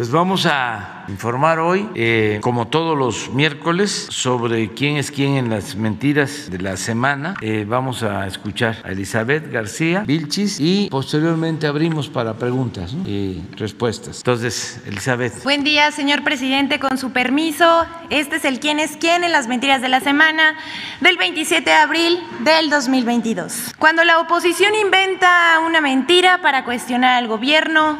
Pues 0.00 0.10
vamos 0.10 0.46
a 0.46 1.04
informar 1.08 1.58
hoy, 1.58 1.86
eh, 1.94 2.38
como 2.40 2.68
todos 2.68 2.96
los 2.96 3.28
miércoles, 3.34 4.06
sobre 4.08 4.70
quién 4.72 4.96
es 4.96 5.10
quién 5.10 5.36
en 5.36 5.50
las 5.50 5.76
mentiras 5.76 6.50
de 6.50 6.58
la 6.58 6.78
semana. 6.78 7.34
Eh, 7.42 7.66
vamos 7.68 8.02
a 8.02 8.26
escuchar 8.26 8.78
a 8.82 8.92
Elizabeth 8.92 9.52
García 9.52 10.04
Vilchis 10.06 10.58
y 10.58 10.88
posteriormente 10.88 11.66
abrimos 11.66 12.08
para 12.08 12.32
preguntas 12.32 12.94
y 13.04 13.42
respuestas. 13.58 14.16
Entonces, 14.20 14.80
Elizabeth. 14.86 15.42
Buen 15.44 15.64
día, 15.64 15.90
señor 15.90 16.24
presidente, 16.24 16.80
con 16.80 16.96
su 16.96 17.10
permiso. 17.10 17.84
Este 18.08 18.36
es 18.36 18.46
el 18.46 18.58
quién 18.58 18.80
es 18.80 18.96
quién 18.96 19.22
en 19.22 19.32
las 19.32 19.48
mentiras 19.48 19.82
de 19.82 19.90
la 19.90 20.00
semana 20.00 20.56
del 21.02 21.18
27 21.18 21.68
de 21.68 21.76
abril 21.76 22.18
del 22.42 22.70
2022. 22.70 23.74
Cuando 23.78 24.02
la 24.04 24.18
oposición 24.18 24.74
inventa 24.74 25.58
una 25.66 25.82
mentira 25.82 26.40
para 26.40 26.64
cuestionar 26.64 27.22
al 27.22 27.28
gobierno 27.28 27.98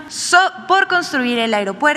por 0.66 0.88
construir 0.88 1.38
el 1.38 1.52
aeropuerto 1.52 1.89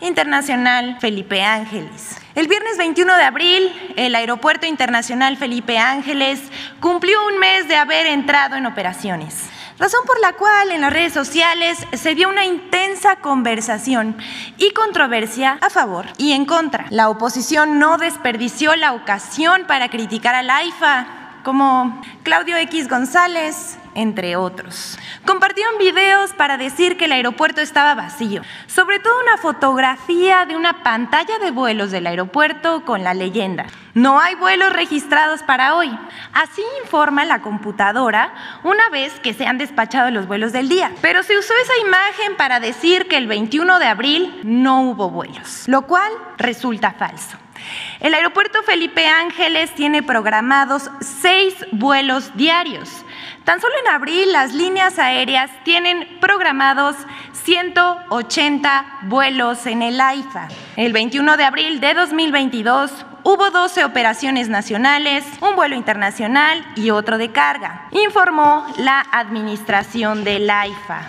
internacional 0.00 0.98
Felipe 1.00 1.42
Ángeles. 1.42 2.16
El 2.34 2.46
viernes 2.46 2.78
21 2.78 3.16
de 3.16 3.22
abril, 3.24 3.94
el 3.96 4.14
Aeropuerto 4.14 4.66
Internacional 4.66 5.36
Felipe 5.36 5.78
Ángeles 5.78 6.40
cumplió 6.80 7.26
un 7.26 7.38
mes 7.38 7.66
de 7.68 7.76
haber 7.76 8.06
entrado 8.06 8.56
en 8.56 8.66
operaciones 8.66 9.48
razón 9.78 10.00
por 10.06 10.18
la 10.20 10.32
cual 10.32 10.70
en 10.70 10.80
las 10.80 10.92
redes 10.92 11.12
sociales 11.12 11.78
se 11.92 12.14
dio 12.14 12.28
una 12.28 12.44
intensa 12.44 13.16
conversación 13.16 14.16
y 14.56 14.72
controversia 14.72 15.58
a 15.60 15.70
favor 15.70 16.06
y 16.18 16.32
en 16.32 16.44
contra. 16.44 16.86
La 16.90 17.08
oposición 17.08 17.78
no 17.78 17.96
desperdició 17.96 18.74
la 18.76 18.92
ocasión 18.92 19.64
para 19.66 19.88
criticar 19.88 20.34
al 20.34 20.50
AIFA, 20.50 21.06
como 21.44 22.02
Claudio 22.24 22.56
X 22.56 22.88
González, 22.88 23.78
entre 23.98 24.36
otros. 24.36 24.96
Compartieron 25.26 25.76
videos 25.78 26.32
para 26.32 26.56
decir 26.56 26.96
que 26.96 27.06
el 27.06 27.12
aeropuerto 27.12 27.60
estaba 27.60 27.96
vacío, 27.96 28.42
sobre 28.68 29.00
todo 29.00 29.12
una 29.20 29.36
fotografía 29.38 30.46
de 30.46 30.54
una 30.56 30.84
pantalla 30.84 31.38
de 31.40 31.50
vuelos 31.50 31.90
del 31.90 32.06
aeropuerto 32.06 32.84
con 32.84 33.02
la 33.02 33.12
leyenda. 33.12 33.66
No 33.94 34.20
hay 34.20 34.36
vuelos 34.36 34.72
registrados 34.72 35.42
para 35.42 35.74
hoy. 35.74 35.90
Así 36.32 36.62
informa 36.84 37.24
la 37.24 37.42
computadora 37.42 38.32
una 38.62 38.88
vez 38.90 39.18
que 39.18 39.34
se 39.34 39.46
han 39.46 39.58
despachado 39.58 40.12
los 40.12 40.28
vuelos 40.28 40.52
del 40.52 40.68
día. 40.68 40.92
Pero 41.02 41.24
se 41.24 41.36
usó 41.36 41.52
esa 41.60 41.78
imagen 41.84 42.36
para 42.36 42.60
decir 42.60 43.08
que 43.08 43.16
el 43.16 43.26
21 43.26 43.80
de 43.80 43.86
abril 43.86 44.40
no 44.44 44.82
hubo 44.82 45.10
vuelos, 45.10 45.64
lo 45.66 45.82
cual 45.82 46.12
resulta 46.36 46.92
falso. 46.92 47.36
El 48.00 48.14
aeropuerto 48.14 48.62
Felipe 48.62 49.06
Ángeles 49.08 49.74
tiene 49.74 50.02
programados 50.02 50.90
seis 51.00 51.54
vuelos 51.72 52.36
diarios. 52.36 53.04
Tan 53.48 53.62
solo 53.62 53.72
en 53.82 53.88
abril 53.88 54.30
las 54.30 54.52
líneas 54.52 54.98
aéreas 54.98 55.50
tienen 55.64 56.18
programados 56.20 56.96
180 57.32 58.98
vuelos 59.04 59.64
en 59.64 59.80
el 59.80 59.98
AIFA. 59.98 60.48
El 60.76 60.92
21 60.92 61.38
de 61.38 61.44
abril 61.44 61.80
de 61.80 61.94
2022 61.94 63.06
hubo 63.24 63.50
12 63.50 63.86
operaciones 63.86 64.50
nacionales, 64.50 65.24
un 65.40 65.56
vuelo 65.56 65.76
internacional 65.76 66.62
y 66.76 66.90
otro 66.90 67.16
de 67.16 67.32
carga, 67.32 67.88
informó 67.92 68.66
la 68.76 69.00
administración 69.12 70.24
del 70.24 70.50
AIFA. 70.50 71.06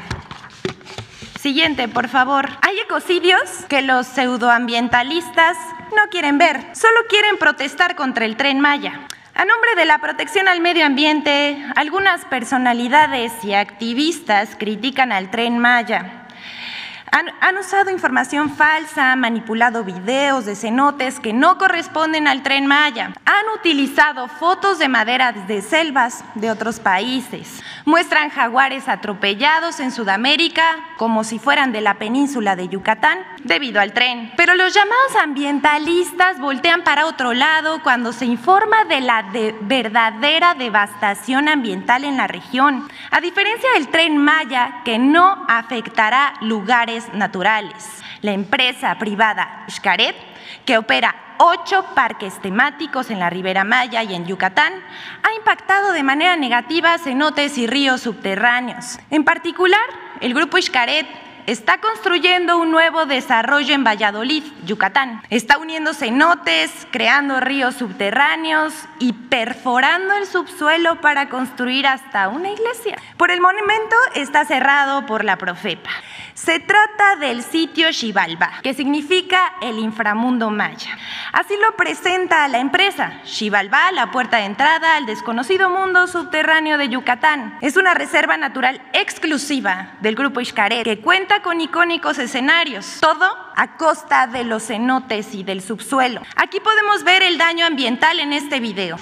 Siguiente, 1.37 1.89
por 1.89 2.07
favor. 2.07 2.47
Hay 2.61 2.79
ecocidios 2.79 3.41
que 3.67 3.81
los 3.81 4.07
pseudoambientalistas 4.07 5.57
no 5.93 6.09
quieren 6.09 6.37
ver, 6.37 6.73
solo 6.73 7.01
quieren 7.09 7.37
protestar 7.37 7.97
contra 7.97 8.23
el 8.23 8.37
tren 8.37 8.61
Maya. 8.61 9.09
A 9.39 9.45
nombre 9.45 9.73
de 9.77 9.85
la 9.85 9.99
protección 9.99 10.49
al 10.49 10.59
medio 10.59 10.85
ambiente, 10.85 11.65
algunas 11.77 12.25
personalidades 12.25 13.31
y 13.41 13.53
activistas 13.53 14.57
critican 14.59 15.13
al 15.13 15.31
tren 15.31 15.59
Maya. 15.59 16.27
Han, 17.11 17.57
usado 17.57 17.89
información 17.89 18.49
falsa, 18.49 19.15
manipulado 19.15 19.85
videos 19.85 20.45
de 20.45 20.57
cenotes 20.57 21.21
que 21.21 21.31
no 21.31 21.57
corresponden 21.57 22.27
al 22.27 22.43
tren 22.43 22.67
Maya. 22.67 23.13
Han 23.23 23.57
utilizado 23.57 24.27
fotos 24.27 24.77
de 24.77 24.89
madera 24.89 25.31
de 25.31 25.61
selvas 25.61 26.25
de 26.35 26.52
otros 26.52 26.81
países. 26.81 27.64
Muestran 27.89 28.30
jaguares 28.30 28.88
atropellados 28.88 29.80
en 29.80 29.92
Sudamérica 29.92 30.76
como 30.95 31.23
si 31.23 31.39
fueran 31.39 31.72
de 31.72 31.82
la 31.82 31.95
península 31.95 32.55
de 32.55 32.70
Yucatán 32.70 33.17
debido 33.44 33.82
al 33.82 33.94
tren. 33.94 34.32
Pero 34.38 34.54
los 34.54 34.76
llamados 34.76 35.16
ambientalistas 35.20 36.39
voltean 36.39 36.83
para 36.83 37.08
otro 37.08 37.33
lado 37.33 37.82
cuando 37.82 38.14
se 38.14 38.27
informa 38.27 38.86
de 38.86 39.02
la 39.02 39.32
verdadera 39.61 40.54
devastación 40.54 41.48
ambiental 41.48 42.04
en 42.04 42.17
la 42.17 42.27
región. 42.27 42.88
A 43.10 43.22
diferencia 43.22 43.72
del 43.73 43.88
tren 43.88 44.17
Maya, 44.17 44.82
que 44.86 45.00
no 45.00 45.44
afectará 45.48 46.36
lugares 46.42 47.11
naturales. 47.16 48.04
La 48.21 48.33
empresa 48.33 49.00
privada 49.00 49.66
Xcaret, 49.67 50.16
que 50.64 50.77
opera 50.77 51.16
ocho 51.39 51.86
parques 51.95 52.38
temáticos 52.42 53.10
en 53.10 53.20
la 53.20 53.30
Ribera 53.30 53.64
Maya 53.64 54.04
y 54.04 54.14
en 54.14 54.26
Yucatán, 54.26 54.73
ha 55.23 55.33
impactado 55.38 55.94
de 55.94 56.04
manera 56.04 56.36
negativa 56.36 56.98
cenotes 56.98 57.58
y 57.58 57.66
ríos 57.66 58.02
subterráneos. 58.02 59.00
En 59.10 59.23
particular, 59.23 59.80
el 60.20 60.33
grupo 60.33 60.58
Xcaret 60.61 61.08
está 61.52 61.80
construyendo 61.80 62.60
un 62.60 62.70
nuevo 62.70 63.08
desarrollo 63.08 63.73
en 63.73 63.83
Valladolid, 63.83 64.43
Yucatán. 64.65 65.23
Está 65.32 65.58
uniendo 65.58 65.95
cenotes, 65.95 66.87
creando 66.92 67.39
ríos 67.39 67.73
subterráneos 67.73 68.73
y 68.99 69.14
perforando 69.14 70.14
el 70.14 70.27
subsuelo 70.27 71.02
para 71.02 71.27
construir 71.27 71.88
hasta 71.88 72.27
una 72.27 72.52
iglesia. 72.52 72.98
Por 73.17 73.32
el 73.32 73.42
monumento 73.42 73.95
está 74.14 74.45
cerrado 74.45 75.08
por 75.08 75.26
la 75.26 75.38
Profepa. 75.38 75.89
Se 76.36 76.59
trata 76.59 77.17
del 77.17 77.43
sitio 77.43 77.92
Xibalba, 77.92 78.61
que 78.64 78.73
significa 78.73 79.55
el 79.61 79.77
inframundo 79.77 80.49
maya. 80.49 80.98
Así 81.33 81.54
lo 81.58 81.76
presenta 81.76 82.48
la 82.48 82.59
empresa. 82.59 83.20
Xibalba, 83.26 83.92
la 83.92 84.11
puerta 84.11 84.38
de 84.38 84.45
entrada 84.45 84.95
al 84.95 85.05
desconocido 85.05 85.70
mundo 85.70 86.08
subterráneo 86.08 86.77
de 86.77 86.88
Yucatán. 86.88 87.58
Es 87.59 87.76
una 87.76 87.93
reserva 87.93 88.38
natural 88.38 88.82
exclusiva 88.93 89.98
del 89.99 90.15
grupo 90.15 90.43
Xcaret 90.43 90.86
que 90.86 90.99
cuenta 90.99 91.39
con 91.42 91.61
icónicos 91.61 92.17
escenarios, 92.17 92.98
todo 93.00 93.26
a 93.55 93.77
costa 93.77 94.27
de 94.27 94.44
los 94.44 94.67
cenotes 94.67 95.33
y 95.33 95.44
del 95.44 95.61
subsuelo. 95.61 96.22
Aquí 96.36 96.60
podemos 96.60 97.04
ver 97.04 97.23
el 97.23 97.38
daño 97.38 97.66
ambiental 97.66 98.20
en 98.20 98.33
este 98.33 98.60
video. 98.60 98.98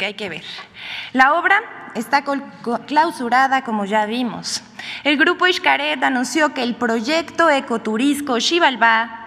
Que 0.00 0.06
hay 0.06 0.14
que 0.14 0.30
ver. 0.30 0.42
La 1.12 1.34
obra 1.34 1.90
está 1.94 2.24
clausurada, 2.86 3.62
como 3.62 3.84
ya 3.84 4.06
vimos. 4.06 4.62
El 5.04 5.18
grupo 5.18 5.46
Xcaret 5.46 6.02
anunció 6.02 6.54
que 6.54 6.62
el 6.62 6.74
proyecto 6.74 7.50
ecoturismo 7.50 8.40
Xibalbá 8.40 9.19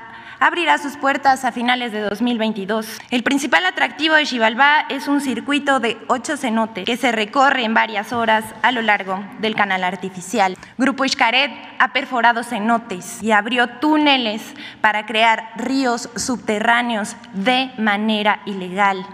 abrirá 0.44 0.78
sus 0.78 0.98
puertas 0.98 1.46
a 1.46 1.54
finales 1.54 1.94
de 1.94 2.02
2022. 2.02 3.00
El 3.12 3.24
principal 3.24 3.66
atractivo 3.66 4.16
de 4.16 4.26
Xibalbá 4.26 4.82
es 4.90 5.08
un 5.08 5.22
circuito 5.22 5.80
de 5.80 5.98
ocho 6.08 6.36
cenotes 6.36 6.84
que 6.86 6.98
se 6.98 7.14
recorre 7.14 7.64
en 7.64 7.74
varias 7.74 8.12
horas 8.12 8.44
a 8.62 8.74
lo 8.74 8.82
largo 8.82 9.24
del 9.40 9.56
canal 9.56 9.86
artificial. 9.86 10.58
Grupo 10.78 11.08
Xcaret 11.08 11.50
ha 11.80 11.94
perforado 11.94 12.44
cenotes 12.44 13.24
y 13.24 13.32
abrió 13.32 13.70
túneles 13.80 14.42
para 14.82 15.06
crear 15.06 15.54
ríos 15.56 16.10
subterráneos 16.18 17.16
de 17.34 17.72
manera 17.78 18.42
ilegal 18.46 19.06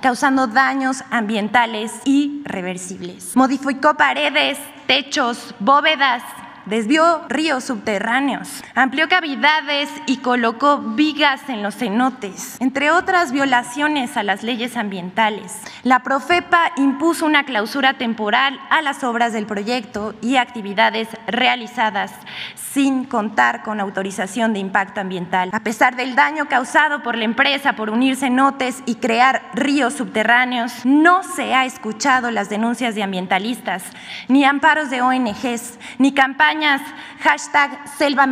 causando 0.00 0.46
daños 0.46 1.02
ambientales 1.10 1.92
irreversibles. 2.04 3.36
Modificó 3.36 3.94
paredes, 3.94 4.58
techos, 4.86 5.54
bóvedas 5.58 6.22
desvió 6.66 7.22
ríos 7.28 7.64
subterráneos, 7.64 8.62
amplió 8.74 9.08
cavidades 9.08 9.88
y 10.06 10.18
colocó 10.18 10.78
vigas 10.78 11.48
en 11.48 11.62
los 11.62 11.76
cenotes, 11.76 12.56
entre 12.60 12.90
otras 12.90 13.32
violaciones 13.32 14.16
a 14.16 14.22
las 14.22 14.42
leyes 14.42 14.76
ambientales. 14.76 15.52
La 15.84 16.00
Profepa 16.00 16.72
impuso 16.76 17.24
una 17.24 17.44
clausura 17.44 17.94
temporal 17.94 18.60
a 18.68 18.82
las 18.82 19.04
obras 19.04 19.32
del 19.32 19.46
proyecto 19.46 20.14
y 20.20 20.36
actividades 20.36 21.08
realizadas 21.26 22.12
sin 22.56 23.04
contar 23.04 23.62
con 23.62 23.80
autorización 23.80 24.52
de 24.52 24.58
impacto 24.58 25.00
ambiental. 25.00 25.48
A 25.52 25.60
pesar 25.60 25.96
del 25.96 26.14
daño 26.14 26.46
causado 26.46 27.02
por 27.02 27.16
la 27.16 27.24
empresa 27.24 27.74
por 27.74 27.88
unir 27.88 28.16
cenotes 28.16 28.82
y 28.84 28.96
crear 28.96 29.42
ríos 29.54 29.94
subterráneos, 29.94 30.84
no 30.84 31.22
se 31.22 31.54
ha 31.54 31.64
escuchado 31.64 32.30
las 32.30 32.50
denuncias 32.50 32.94
de 32.94 33.02
ambientalistas, 33.02 33.82
ni 34.28 34.44
amparos 34.44 34.90
de 34.90 35.00
ONGs, 35.00 35.78
ni 35.98 36.12
campañas 36.12 36.55
hashtag 37.20 37.78
Selva 37.96 38.26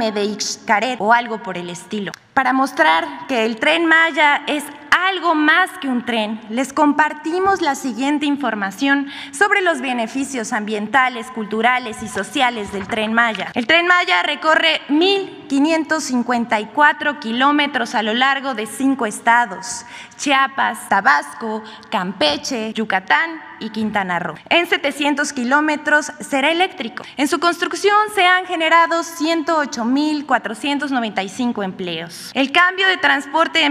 Caret 0.67 1.01
o 1.01 1.13
algo 1.13 1.43
por 1.43 1.59
el 1.59 1.71
estilo. 1.71 2.13
Para 2.35 2.53
mostrar 2.53 3.27
que 3.29 3.45
el 3.45 3.57
tren 3.57 3.87
Maya 3.87 4.43
es 4.47 4.65
algo 5.09 5.35
más 5.35 5.71
que 5.81 5.89
un 5.89 6.05
tren, 6.05 6.41
les 6.51 6.73
compartimos 6.73 7.61
la 7.61 7.75
siguiente 7.75 8.27
información 8.27 9.09
sobre 9.33 9.61
los 9.61 9.81
beneficios 9.81 10.53
ambientales, 10.53 11.33
culturales 11.33 12.01
y 12.03 12.09
sociales 12.09 12.73
del 12.73 12.87
tren 12.87 13.13
Maya. 13.13 13.51
El 13.55 13.67
tren 13.67 13.87
Maya 13.87 14.23
recorre 14.23 14.81
1.554 14.89 17.19
kilómetros 17.19 17.95
a 17.95 18.03
lo 18.03 18.15
largo 18.15 18.55
de 18.55 18.65
cinco 18.67 19.05
estados, 19.07 19.85
Chiapas, 20.17 20.89
Tabasco, 20.89 21.63
Campeche, 21.91 22.73
Yucatán 22.73 23.43
y 23.61 23.71
Quintana 23.71 24.19
Roo. 24.19 24.35
En 24.49 24.67
700 24.67 25.33
kilómetros 25.33 26.11
será 26.21 26.51
eléctrico. 26.51 27.05
En 27.17 27.29
su 27.29 27.39
construcción 27.41 27.97
se 28.15 28.27
han 28.27 28.45
generado 28.47 29.03
108.495 29.03 31.65
empleos. 31.65 32.31
El 32.35 32.53
cambio 32.53 32.87
de 32.89 32.99
transporte 32.99 33.59
de, 33.59 33.65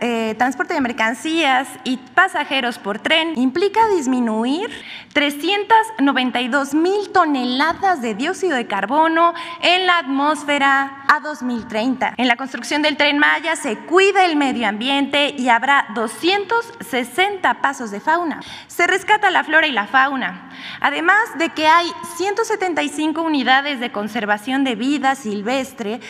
eh, 0.00 0.34
transporte 0.36 0.74
de 0.74 0.80
mercancías 0.80 1.68
y 1.84 1.98
pasajeros 1.98 2.78
por 2.78 2.98
tren 2.98 3.38
implica 3.38 3.86
disminuir 3.88 4.68
392 5.12 6.74
mil 6.74 7.10
toneladas 7.12 8.02
de 8.02 8.14
dióxido 8.14 8.56
de 8.56 8.66
carbono 8.66 9.34
en 9.62 9.86
la 9.86 9.98
atmósfera 9.98 11.04
a 11.08 11.20
2030. 11.20 12.14
En 12.16 12.26
la 12.28 12.36
construcción 12.36 12.82
del 12.82 12.96
tren 12.96 13.18
Maya 13.18 13.56
se 13.56 13.76
cuida 13.76 14.24
el 14.24 14.36
medio 14.36 14.68
ambiente 14.68 15.34
y 15.36 15.48
habrá 15.48 15.69
260 15.94 17.54
pasos 17.62 17.90
de 17.90 18.00
fauna. 18.00 18.40
Se 18.66 18.86
rescata 18.86 19.30
la 19.30 19.44
flora 19.44 19.66
y 19.66 19.72
la 19.72 19.86
fauna. 19.86 20.50
Además 20.80 21.38
de 21.38 21.50
que 21.50 21.66
hay 21.66 21.90
175 22.16 23.22
unidades 23.22 23.80
de 23.80 23.92
conservación 23.92 24.64
de 24.64 24.74
vida 24.74 25.14
silvestre 25.14 26.00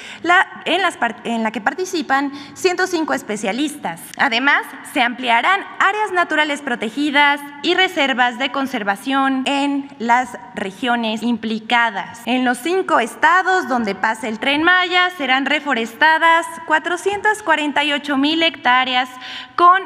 en, 0.65 0.81
en 1.25 1.43
la 1.43 1.51
que 1.51 1.61
participan 1.61 2.33
105 2.55 3.15
especialistas. 3.15 4.01
Además, 4.17 4.63
se 4.93 5.03
ampliarán 5.03 5.61
áreas 5.79 6.13
naturales 6.13 6.63
protegidas 6.63 7.41
y 7.63 7.75
reservas 7.75 8.39
de 8.39 8.51
conservación 8.51 9.43
en 9.47 9.89
las 9.99 10.39
regiones 10.55 11.23
implicadas. 11.23 12.23
En 12.27 12.45
los 12.45 12.59
cinco 12.59 13.01
estados 13.01 13.69
donde 13.69 13.95
pasa 13.95 14.29
el 14.29 14.39
tren 14.39 14.63
Maya 14.63 15.11
serán 15.17 15.47
reforestadas 15.47 16.47
448 16.67 18.17
mil 18.17 18.43
hectáreas 18.43 19.09
con 19.57 19.83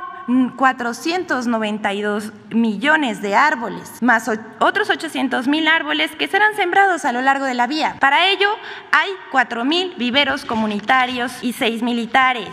492 0.57 2.33
millones 2.51 3.21
de 3.21 3.35
árboles, 3.35 4.03
más 4.03 4.31
otros 4.59 4.89
800 4.89 5.47
mil 5.49 5.69
árboles 5.69 6.11
que 6.17 6.29
serán 6.29 6.55
sembrados 6.57 7.05
a 7.05 7.13
lo 7.13 7.21
largo 7.21 7.45
de 7.45 7.55
la 7.55 7.67
vía. 7.67 7.97
Para 8.01 8.29
ello, 8.29 8.49
hay 8.93 9.11
4 9.31 9.65
mil 9.65 9.95
viveros 9.97 10.45
comunitarios 10.45 11.33
y 11.43 11.53
6 11.53 11.83
militares. 11.83 12.49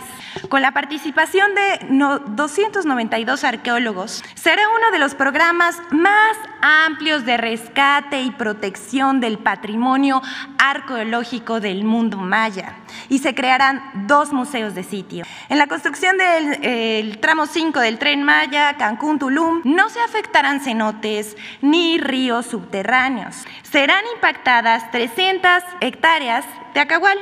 Con 0.48 0.62
la 0.62 0.72
participación 0.72 1.54
de 1.54 1.86
292 2.34 3.44
arqueólogos, 3.44 4.24
será 4.34 4.62
uno 4.68 4.90
de 4.90 4.98
los 4.98 5.14
programas 5.14 5.76
más 5.90 6.36
amplios 6.60 7.24
de 7.24 7.36
rescate 7.36 8.22
y 8.22 8.30
protección 8.30 9.20
del 9.20 9.38
patrimonio 9.38 10.22
arqueológico 10.58 11.60
del 11.60 11.84
mundo 11.84 12.18
maya 12.18 12.76
y 13.08 13.18
se 13.18 13.34
crearán 13.34 13.82
dos 14.06 14.32
museos 14.32 14.74
de 14.74 14.84
sitio. 14.84 15.24
En 15.48 15.58
la 15.58 15.66
construcción 15.66 16.16
del 16.16 17.18
tramo 17.18 17.46
5 17.46 17.80
del 17.80 17.98
tren 17.98 18.22
Maya, 18.22 18.76
Cancún-Tulum, 18.76 19.62
no 19.64 19.88
se 19.88 20.00
afectarán 20.00 20.60
cenotes 20.60 21.36
ni 21.60 21.98
ríos 21.98 22.46
subterráneos. 22.46 23.44
Serán 23.62 24.04
impactadas 24.14 24.90
300 24.90 25.62
hectáreas 25.80 26.44
de 26.74 26.80
acagual. 26.80 27.18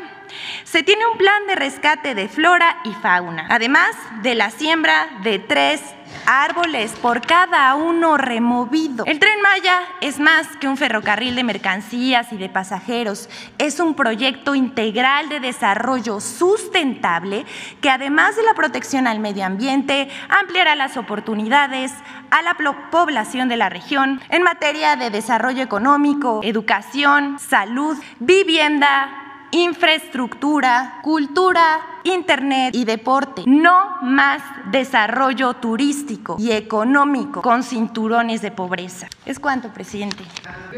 Se 0.65 0.83
tiene 0.83 1.07
un 1.07 1.19
plan 1.19 1.47
de 1.47 1.57
rescate 1.57 2.15
de 2.15 2.29
flora 2.29 2.79
y 2.85 2.93
fauna, 2.95 3.47
además 3.49 3.97
de 4.23 4.35
la 4.35 4.51
siembra 4.51 5.09
de 5.23 5.39
tres 5.39 5.81
árboles 6.27 6.93
por 7.01 7.21
cada 7.23 7.75
uno 7.75 8.17
removido. 8.17 9.05
El 9.07 9.19
tren 9.19 9.41
Maya 9.43 9.81
es 10.01 10.19
más 10.19 10.47
que 10.59 10.69
un 10.69 10.77
ferrocarril 10.77 11.35
de 11.35 11.45
mercancías 11.45 12.33
y 12.33 12.37
de 12.37 12.49
pasajeros, 12.49 13.29
es 13.59 13.81
un 13.81 13.95
proyecto 13.95 14.55
integral 14.55 15.29
de 15.29 15.41
desarrollo 15.41 16.21
sustentable 16.21 17.47
que 17.81 17.91
además 17.91 18.37
de 18.37 18.43
la 18.43 18.55
protección 18.55 19.07
al 19.07 19.21
medio 19.21 19.45
ambiente, 19.45 20.09
ampliará 20.29 20.75
las 20.75 20.97
oportunidades 20.97 21.93
a 22.31 22.43
la 22.43 22.57
población 22.91 23.49
de 23.49 23.57
la 23.57 23.69
región 23.69 24.21
en 24.29 24.43
materia 24.43 24.97
de 24.97 25.11
desarrollo 25.11 25.63
económico, 25.63 26.41
educación, 26.43 27.39
salud, 27.39 27.97
vivienda, 28.19 29.30
infraestructura, 29.53 31.01
cultura, 31.03 31.81
internet 32.05 32.75
y 32.75 32.85
deporte. 32.85 33.43
No 33.47 33.97
más 34.03 34.43
desarrollo 34.71 35.55
turístico 35.55 36.37
y 36.39 36.53
económico 36.53 37.43
con 37.43 37.63
cinturones 37.63 38.43
de 38.43 38.51
pobreza. 38.51 39.09
Es 39.27 39.39
cuanto, 39.39 39.69
presidente. 39.69 40.25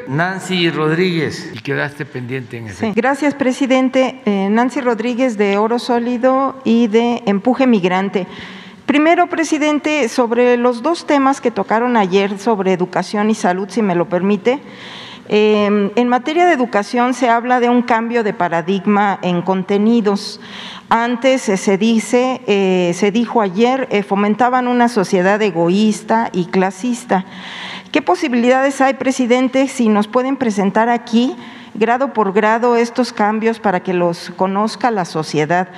Nancy 0.09 0.71
Rodríguez, 0.71 1.50
y 1.55 1.59
quedaste 1.59 2.05
pendiente 2.05 2.59
en 2.59 2.69
ese. 2.69 2.93
gracias, 2.93 3.35
presidente. 3.35 4.21
Eh, 4.25 4.49
Nancy 4.50 4.81
Rodríguez 4.81 5.37
de 5.37 5.59
Oro 5.59 5.79
Sólido 5.79 6.61
y 6.64 6.88
de 6.88 7.23
Empuje 7.26 7.67
Migrante. 7.67 8.26
Primero, 8.87 9.29
presidente, 9.29 10.09
sobre 10.09 10.57
los 10.57 10.83
dos 10.83 11.07
temas 11.07 11.41
que 11.41 11.50
tocaron 11.50 11.97
ayer 11.97 12.38
sobre 12.38 12.73
educación 12.73 13.31
y 13.31 13.35
salud, 13.35 13.69
si 13.71 13.81
me 13.81 13.95
lo 13.95 14.09
permite. 14.09 14.61
Em, 15.29 15.91
en 15.95 16.09
materia 16.09 16.47
de 16.47 16.52
educación 16.52 17.14
se 17.14 17.29
habla 17.29 17.61
de 17.61 17.69
un 17.69 17.83
cambio 17.83 18.25
de 18.25 18.33
paradigma 18.33 19.19
en 19.23 19.43
contenidos. 19.43 20.41
Antes 20.88 21.49
eh, 21.49 21.57
se 21.57 21.79
dice, 21.79 22.43
eh, 22.47 22.93
se 22.95 23.12
dijo 23.12 23.41
ayer, 23.41 23.87
eh, 23.91 24.02
fomentaban 24.02 24.67
una 24.67 24.88
sociedad 24.88 25.41
egoísta 25.41 26.29
y 26.33 26.47
clasista. 26.47 27.25
¿Qué 27.93 28.02
posibilidades 28.02 28.81
hay, 28.81 28.95
presidente, 28.95 29.69
si 29.69 29.88
nos 29.88 30.09
pueden 30.09 30.37
presentar 30.37 30.88
aquí, 30.88 31.37
grado 31.75 32.12
por 32.12 32.33
grado, 32.33 32.76
estos 32.76 33.12
cambios 33.12 33.61
para 33.61 33.81
que 33.81 33.95
los 33.95 34.31
conozca 34.37 34.91
la 34.91 35.05
sociedad? 35.05 35.69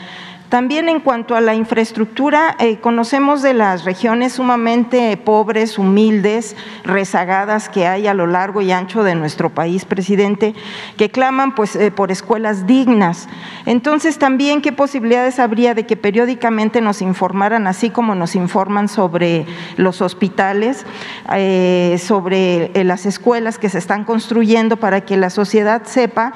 También 0.49 0.89
en 0.89 1.01
cuanto 1.01 1.35
a 1.35 1.41
la 1.41 1.55
infraestructura, 1.55 2.55
eh, 2.61 2.79
conocemos 2.79 3.43
de 3.43 3.55
las 3.55 3.85
regiones 3.85 4.35
sumamente 4.35 5.17
pobres, 5.17 5.79
humildes, 5.79 6.55
rezagadas 6.85 7.69
que 7.69 7.87
hay 7.87 8.07
a 8.07 8.15
lo 8.15 8.27
largo 8.27 8.61
y 8.61 8.71
ancho 8.71 9.03
de 9.03 9.15
nuestro 9.15 9.51
país, 9.51 9.85
presidente, 9.85 10.55
que 10.97 11.11
claman 11.11 11.55
pues, 11.55 11.75
eh, 11.75 11.91
por 11.91 12.13
escuelas 12.13 12.67
dignas. 12.67 13.29
Entonces, 13.67 14.19
también, 14.19 14.61
¿qué 14.61 14.71
posibilidades 14.71 15.39
habría 15.41 15.75
de 15.75 15.87
que 15.87 15.97
periódicamente 15.97 16.81
nos 16.81 17.03
informaran, 17.03 17.67
así 17.67 17.91
como 17.91 18.15
nos 18.15 18.37
informan 18.37 18.89
sobre 18.89 19.47
los 19.77 20.03
hospitales, 20.03 20.87
eh, 21.35 21.97
sobre 21.99 22.71
las 22.85 23.07
escuelas 23.07 23.59
que 23.59 23.71
se 23.71 23.79
están 23.79 24.05
construyendo 24.05 24.77
para 24.77 25.01
que 25.01 25.17
la 25.17 25.31
sociedad 25.31 25.83
sepa 25.85 26.33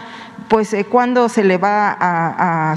pues 0.48 0.72
eh, 0.72 0.84
cuándo 0.84 1.28
se 1.28 1.44
le 1.44 1.58
va 1.58 1.96
a, 1.98 2.74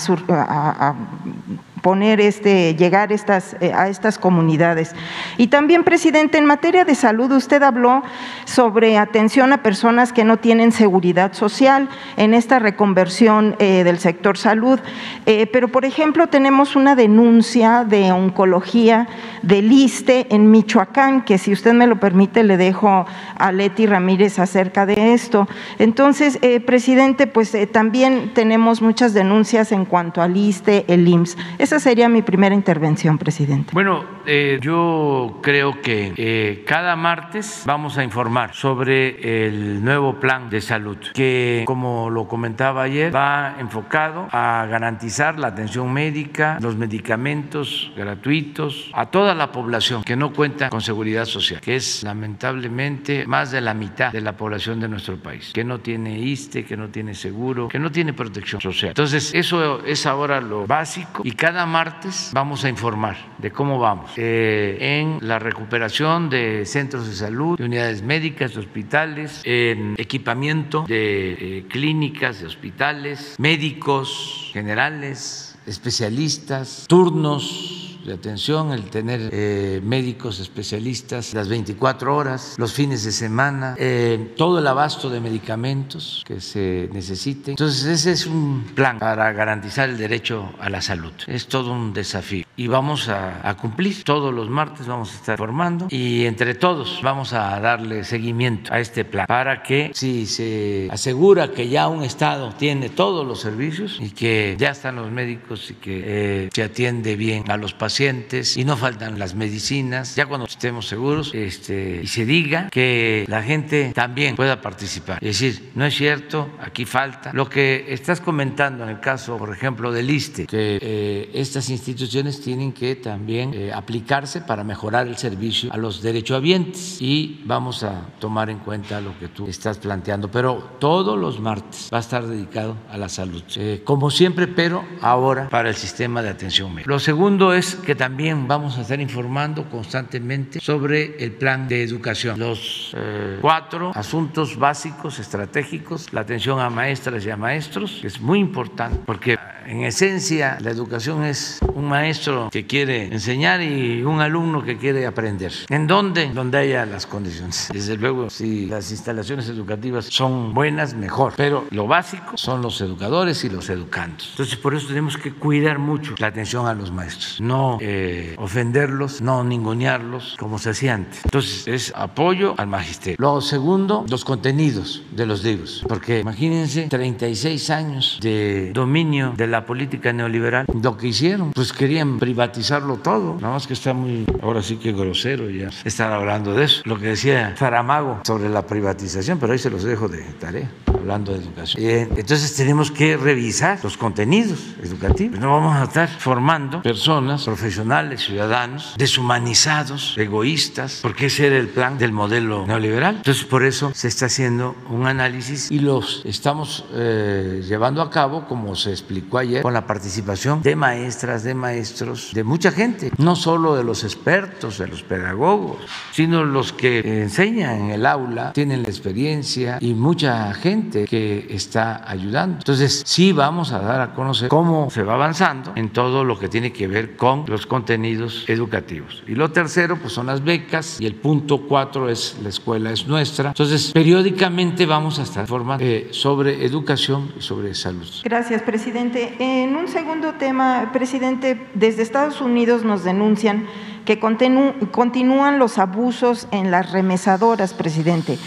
poner 1.82 2.22
este, 2.22 2.76
llegar 2.76 3.12
estas, 3.12 3.56
eh, 3.60 3.74
a 3.74 3.88
estas 3.90 4.18
comunidades. 4.18 4.94
Y 5.38 5.48
también, 5.48 5.84
presidente, 5.84 6.38
en 6.38 6.46
materia 6.46 6.86
de 6.86 6.96
salud, 6.96 7.32
usted 7.32 7.62
habló 7.64 8.04
sobre 8.46 8.98
atención 8.98 9.52
a 9.52 9.64
personas 9.64 10.14
que 10.14 10.24
no 10.24 10.38
tienen 10.38 10.72
seguridad 10.72 11.34
social 11.34 11.90
en 12.18 12.34
esta 12.34 12.60
reconversión 12.60 13.56
eh, 13.60 13.84
del 13.84 14.00
sector 14.00 14.38
salud. 14.38 14.80
Eh, 15.26 15.48
pero, 15.52 15.68
por 15.68 15.86
ejemplo, 15.86 16.28
tenemos 16.28 16.76
una 16.76 16.96
denuncia 16.96 17.84
de 17.84 18.12
oncología 18.12 19.08
del 19.42 19.72
ISTE 19.72 20.28
en 20.30 20.52
Michoacán, 20.52 21.24
que 21.24 21.38
si 21.38 21.52
usted 21.52 21.74
me 21.74 21.88
lo 21.88 22.00
permite, 22.00 22.44
le 22.44 22.58
dejo 22.58 23.06
a 23.38 23.52
Leti 23.52 23.88
Ramírez 23.88 24.38
acerca 24.40 24.86
de 24.86 25.14
esto. 25.14 25.48
Entonces, 25.80 26.40
presidente, 26.66 27.26
pues 27.26 27.56
también 27.72 28.32
tenemos 28.34 28.82
muchas 28.82 29.14
denuncias 29.14 29.72
en 29.72 29.86
cuanto 29.86 30.22
al 30.22 30.38
ISTE, 30.38 30.86
el 30.88 31.08
IMSS. 31.08 31.38
Esa 31.72 31.80
sería 31.80 32.10
mi 32.10 32.22
primera 32.22 32.54
intervención, 32.54 33.18
presidente. 33.18 33.70
Bueno, 33.72 34.04
eh, 34.26 34.60
yo 34.62 35.40
creo 35.42 35.82
que 35.82 36.14
eh, 36.18 36.66
cada 36.68 36.98
martes 36.98 37.64
vamos 37.66 37.98
a 37.98 38.04
informar 38.04 38.54
sobre 38.54 39.48
el 39.48 39.82
nuevo 39.82 40.20
plan 40.20 40.50
de 40.50 40.60
salud, 40.60 40.98
que 41.14 41.64
como 41.66 42.10
lo 42.10 42.28
comentaba 42.28 42.84
ayer, 42.84 43.16
va 43.16 43.56
enfocado 43.58 44.28
a 44.34 44.68
garantizar 44.70 45.40
la 45.40 45.48
atención 45.48 45.94
médica, 45.94 46.58
los 46.62 46.76
medicamentos 46.76 47.94
gratuitos 47.96 48.92
a 48.94 49.06
toda 49.06 49.34
la 49.34 49.54
población 49.54 50.04
que 50.04 50.18
no 50.18 50.34
cuenta 50.34 50.70
con 50.70 50.82
seguridad 50.82 51.24
social, 51.24 51.62
que 51.62 51.78
es 51.78 52.04
lamentablemente 52.04 53.26
más 53.26 53.50
de 53.52 53.62
la 53.62 53.74
mitad 53.74 54.12
de 54.12 54.20
la 54.20 54.36
población 54.36 54.82
de 54.82 54.90
nuestro 54.90 55.16
país, 55.16 55.52
que 55.54 55.64
no 55.64 55.80
tiene 55.80 56.20
ISTE, 56.20 56.66
que 56.66 56.76
no 56.76 56.90
tiene 56.90 57.14
seguro, 57.16 57.70
que 57.70 57.80
no 57.80 57.90
tiene 57.90 58.12
protección 58.12 58.60
social. 58.60 58.90
Entonces, 58.90 59.34
eso 59.34 59.86
es 59.86 60.06
ahora 60.06 60.42
lo 60.42 60.68
básico 60.68 61.22
y 61.24 61.32
cada 61.32 61.61
martes 61.66 62.32
vamos 62.34 62.64
a 62.64 62.70
informar 62.70 63.18
de 63.38 63.52
cómo 63.52 63.80
vamos 63.80 64.12
eh, 64.18 64.78
en 64.80 65.18
la 65.28 65.40
recuperación 65.40 66.30
de 66.30 66.66
centros 66.66 67.08
de 67.08 67.16
salud, 67.16 67.58
de 67.58 67.66
unidades 67.66 68.02
médicas, 68.02 68.54
de 68.54 68.60
hospitales, 68.60 69.42
en 69.44 69.96
equipamiento 69.98 70.86
de 70.88 71.32
eh, 71.34 71.66
clínicas, 71.70 72.42
de 72.42 72.48
hospitales, 72.48 73.36
médicos 73.40 74.50
generales, 74.54 75.58
especialistas, 75.66 76.86
turnos 76.88 77.81
de 78.06 78.14
atención, 78.14 78.72
el 78.72 78.90
tener 78.90 79.30
eh, 79.32 79.82
médicos 79.84 80.40
especialistas 80.40 81.34
las 81.34 81.48
24 81.48 82.16
horas, 82.16 82.56
los 82.58 82.74
fines 82.74 83.04
de 83.04 83.12
semana, 83.12 83.76
eh, 83.78 84.34
todo 84.38 84.60
el 84.60 84.68
abasto 84.68 85.10
de 85.10 85.20
medicamentos 85.20 86.24
que 86.26 86.42
se 86.42 86.90
necesite. 86.92 87.52
Entonces 87.52 87.86
ese 87.86 88.12
es 88.12 88.26
un 88.26 88.72
plan 88.76 89.00
para 89.00 89.32
garantizar 89.34 89.90
el 89.90 89.98
derecho 89.98 90.54
a 90.60 90.70
la 90.70 90.82
salud. 90.82 91.14
Es 91.28 91.48
todo 91.48 91.72
un 91.72 91.94
desafío 91.94 92.46
y 92.56 92.68
vamos 92.68 93.10
a, 93.10 93.48
a 93.48 93.58
cumplir. 93.58 94.04
Todos 94.04 94.34
los 94.34 94.50
martes 94.50 94.88
vamos 94.88 95.12
a 95.14 95.16
estar 95.16 95.38
formando 95.38 95.88
y 95.90 96.26
entre 96.26 96.56
todos 96.56 97.00
vamos 97.04 97.34
a 97.34 97.60
darle 97.60 98.04
seguimiento 98.04 98.74
a 98.74 98.80
este 98.80 99.06
plan 99.06 99.26
para 99.28 99.64
que 99.64 99.92
si 99.94 100.26
se 100.26 100.88
asegura 100.92 101.52
que 101.52 101.70
ya 101.70 101.88
un 101.88 102.04
Estado 102.04 102.54
tiene 102.58 102.90
todos 102.90 103.26
los 103.26 103.40
servicios 103.40 104.00
y 104.02 104.10
que 104.10 104.56
ya 104.58 104.72
están 104.72 104.96
los 104.96 105.12
médicos 105.12 105.72
y 105.72 105.76
que 105.76 106.02
eh, 106.04 106.50
se 106.54 106.64
atiende 106.64 107.16
bien 107.16 107.50
a 107.50 107.58
los 107.58 107.74
pacientes, 107.74 107.91
y 108.00 108.64
no 108.64 108.78
faltan 108.78 109.20
las 109.20 109.36
medicinas, 109.36 110.16
ya 110.16 110.26
cuando 110.26 110.48
estemos 110.48 110.88
seguros 110.88 111.32
este, 111.34 112.02
y 112.04 112.08
se 112.08 112.26
diga 112.26 112.70
que 112.70 113.26
la 113.28 113.44
gente 113.44 113.92
también 113.94 114.36
pueda 114.36 114.62
participar. 114.62 115.18
Es 115.22 115.40
decir, 115.40 115.72
no 115.76 115.86
es 115.86 115.96
cierto, 115.96 116.50
aquí 116.60 116.86
falta. 116.86 117.32
Lo 117.34 117.50
que 117.50 117.86
estás 117.90 118.22
comentando 118.22 118.84
en 118.84 118.90
el 118.92 119.00
caso, 119.00 119.38
por 119.38 119.54
ejemplo, 119.54 119.92
del 119.92 120.10
ISTE, 120.10 120.48
que 120.48 120.80
eh, 120.82 121.32
estas 121.34 121.70
instituciones 121.70 122.42
tienen 122.42 122.72
que 122.72 122.96
también 122.96 123.54
eh, 123.54 123.72
aplicarse 123.74 124.42
para 124.42 124.64
mejorar 124.64 125.08
el 125.08 125.18
servicio 125.18 125.72
a 125.74 125.78
los 125.78 126.02
derechohabientes 126.02 127.02
y 127.02 127.42
vamos 127.46 127.84
a 127.84 128.08
tomar 128.20 128.50
en 128.50 128.60
cuenta 128.60 129.02
lo 129.02 129.18
que 129.20 129.28
tú 129.28 129.48
estás 129.48 129.78
planteando. 129.80 130.32
Pero 130.32 130.78
todos 130.80 131.20
los 131.20 131.40
martes 131.40 131.90
va 131.94 131.98
a 131.98 132.02
estar 132.02 132.26
dedicado 132.26 132.78
a 132.90 132.98
la 132.98 133.10
salud, 133.10 133.44
eh, 133.58 133.82
como 133.84 134.10
siempre, 134.10 134.48
pero 134.48 134.84
ahora 135.02 135.50
para 135.50 135.70
el 135.70 135.76
sistema 135.76 136.22
de 136.22 136.30
atención 136.30 136.74
médica. 136.74 136.90
Lo 136.90 137.00
segundo 137.00 137.54
es 137.54 137.78
que 137.82 137.96
también 137.96 138.48
vamos 138.48 138.78
a 138.78 138.82
estar 138.82 139.00
informando 139.00 139.70
constantemente 139.70 140.60
sobre 140.60 141.24
el 141.24 141.32
plan 141.34 141.68
de 141.68 141.84
educación. 141.84 142.40
Los 142.40 142.94
eh, 142.96 143.38
cuatro 143.42 143.92
asuntos 143.96 144.58
básicos, 144.58 145.20
estratégicos, 145.20 146.12
la 146.14 146.22
atención 146.22 146.60
a 146.60 146.70
maestras 146.70 147.26
y 147.26 147.30
a 147.30 147.38
maestros, 147.38 148.02
es 148.04 148.20
muy 148.22 148.40
importante 148.40 149.00
porque 149.06 149.38
en 149.66 149.84
esencia 149.84 150.58
la 150.60 150.72
educación 150.72 151.24
es 151.24 151.60
un 151.74 151.86
maestro 151.86 152.50
que 152.52 152.66
quiere 152.66 153.06
enseñar 153.06 153.62
y 153.62 154.04
un 154.04 154.22
alumno 154.22 154.64
que 154.64 154.78
quiere 154.78 155.06
aprender. 155.06 155.52
¿En 155.70 155.88
dónde? 155.88 156.30
Donde 156.34 156.58
haya 156.58 156.86
las 156.86 157.06
condiciones. 157.06 157.70
Desde 157.72 157.98
luego, 157.98 158.30
si 158.30 158.66
las 158.66 158.92
instalaciones 158.92 159.50
educativas 159.50 160.06
son 160.06 160.54
buenas, 160.54 160.94
mejor. 160.94 161.34
Pero 161.38 161.66
lo 161.72 161.88
básico 161.88 162.38
son 162.38 162.62
los 162.62 162.82
educadores 162.82 163.44
y 163.44 163.50
los 163.50 163.70
educandos. 163.70 164.30
Entonces, 164.32 164.56
por 164.58 164.76
eso 164.76 164.88
tenemos 164.88 165.18
que 165.18 165.34
cuidar 165.34 165.80
mucho 165.80 166.16
la 166.18 166.28
atención 166.28 166.68
a 166.68 166.74
los 166.74 166.92
maestros. 166.92 167.40
No 167.40 167.78
eh, 167.82 168.36
ofenderlos, 168.38 169.22
no 169.22 169.44
ningunearlos 169.44 170.36
como 170.40 170.60
se 170.60 170.72
hacía 170.72 170.96
antes. 170.96 171.22
Entonces, 171.26 171.68
es 171.68 171.94
apoyo 171.96 172.56
al 172.58 172.68
magisterio. 172.68 173.18
Lo 173.20 173.42
segundo, 173.42 174.06
los 174.10 174.26
contenidos 174.26 175.04
de 175.12 175.26
los 175.26 175.44
libros, 175.44 175.84
porque 175.88 176.20
imagínense 176.20 176.88
36 176.88 177.70
años 177.70 178.20
de 178.22 178.72
dominio 178.74 179.34
de 179.36 179.48
la 179.48 179.51
política 179.66 180.14
neoliberal. 180.14 180.66
Lo 180.82 180.98
que 180.98 181.08
hicieron, 181.08 181.52
pues 181.52 181.74
querían 181.74 182.20
privatizarlo 182.20 182.98
todo, 182.98 183.38
nada 183.42 183.54
más 183.56 183.68
que 183.68 183.74
está 183.74 183.94
muy, 183.94 184.26
ahora 184.42 184.62
sí 184.62 184.78
que 184.78 184.94
grosero 184.94 185.50
ya 185.50 185.70
estar 185.84 186.12
hablando 186.12 186.54
de 186.54 186.66
eso. 186.66 186.82
Lo 186.86 186.98
que 186.98 187.08
decía 187.08 187.54
Faramago 187.58 188.22
sobre 188.24 188.50
la 188.50 188.66
privatización, 188.66 189.40
pero 189.40 189.54
ahí 189.54 189.60
se 189.60 189.70
los 189.70 189.84
dejo 189.84 190.08
de 190.08 190.24
tarea 190.40 190.70
hablando 191.02 191.34
de 191.34 191.40
educación. 191.40 191.84
Eh, 191.84 192.08
entonces 192.16 192.56
tenemos 192.56 192.92
que 192.92 193.18
revisar 193.18 193.80
los 193.84 193.98
contenidos 193.98 194.60
educativos. 194.82 195.40
No 195.40 195.52
vamos 195.52 195.76
a 195.76 195.84
estar 195.84 196.08
formando 196.08 196.82
personas, 196.82 197.44
profesionales, 197.44 198.22
ciudadanos, 198.22 198.94
deshumanizados, 198.98 200.16
egoístas, 200.18 201.00
porque 201.02 201.28
ese 201.28 201.48
era 201.48 201.58
el 201.58 201.68
plan 201.68 201.98
del 201.98 202.12
modelo 202.12 202.66
neoliberal. 202.68 203.18
Entonces 203.18 203.44
por 203.44 203.64
eso 203.64 203.92
se 203.94 204.08
está 204.08 204.28
haciendo 204.28 204.76
un 204.90 205.08
análisis 205.08 205.72
y 205.72 205.80
los 205.80 206.22
estamos 206.26 206.86
eh, 206.94 207.64
llevando 207.68 208.02
a 208.02 208.10
cabo, 208.10 208.48
como 208.48 208.76
se 208.76 208.92
explicó 208.92 209.40
ayer, 209.42 209.62
con 209.62 209.74
la 209.74 209.86
participación 209.86 210.62
de 210.62 210.76
maestras, 210.76 211.44
de 211.44 211.54
maestros, 211.54 212.32
de 212.34 212.44
mucha 212.44 212.72
gente, 212.72 213.12
no 213.18 213.36
solo 213.36 213.76
de 213.76 213.84
los 213.84 214.04
expertos, 214.04 214.78
de 214.78 214.88
los 214.88 215.04
pedagogos, 215.04 215.78
sino 216.12 216.44
los 216.44 216.74
que 216.74 217.22
enseñan 217.22 217.82
en 217.82 217.92
el 217.92 218.06
aula, 218.06 218.54
tienen 218.54 218.84
la 218.84 218.90
experiencia 218.90 219.78
y 219.82 219.94
mucha 219.94 220.54
gente 220.54 221.06
que 221.06 221.48
está 221.50 222.10
ayudando. 222.10 222.58
Entonces, 222.58 223.04
sí 223.06 223.32
vamos 223.32 223.72
a 223.72 223.80
dar 223.80 224.02
a 224.02 224.14
conocer 224.14 224.50
cómo 224.50 224.90
se 224.90 225.04
va 225.04 225.14
avanzando 225.16 225.74
en 225.76 225.90
todo 225.90 226.24
lo 226.24 226.40
que 226.40 226.50
tiene 226.50 226.72
que 226.72 226.88
ver 226.88 227.16
con 227.16 227.46
los 227.48 227.66
contenidos 227.66 228.46
educativos. 228.48 229.24
Y 229.28 229.36
lo 229.36 229.52
tercero, 229.52 229.98
pues 229.98 230.14
son 230.14 230.28
las 230.28 230.44
becas 230.44 231.00
y 231.00 231.06
el 231.06 231.16
punto 231.16 231.68
cuatro 231.68 232.10
es 232.10 232.38
la 232.42 232.50
escuela 232.50 232.92
es 232.92 233.08
nuestra. 233.08 233.50
Entonces, 233.50 233.92
periódicamente 233.92 234.86
vamos 234.86 235.20
a 235.20 235.24
estar 235.24 235.48
formando 235.48 235.84
eh, 235.84 236.10
sobre 236.12 236.66
educación 236.66 237.32
y 237.38 237.42
sobre 237.42 237.74
salud. 237.74 238.08
Gracias, 238.24 238.62
presidente. 238.62 239.31
En 239.40 239.76
un 239.76 239.88
segundo 239.88 240.34
tema, 240.34 240.90
presidente, 240.92 241.68
desde 241.74 242.02
Estados 242.02 242.42
Unidos 242.42 242.84
nos 242.84 243.04
denuncian 243.04 243.66
que 244.06 244.20
continúan 244.20 245.60
los 245.60 245.78
abusos 245.78 246.48
en 246.52 246.72
las 246.72 246.92
remesadoras, 246.92 247.74
presidente. 247.74 248.38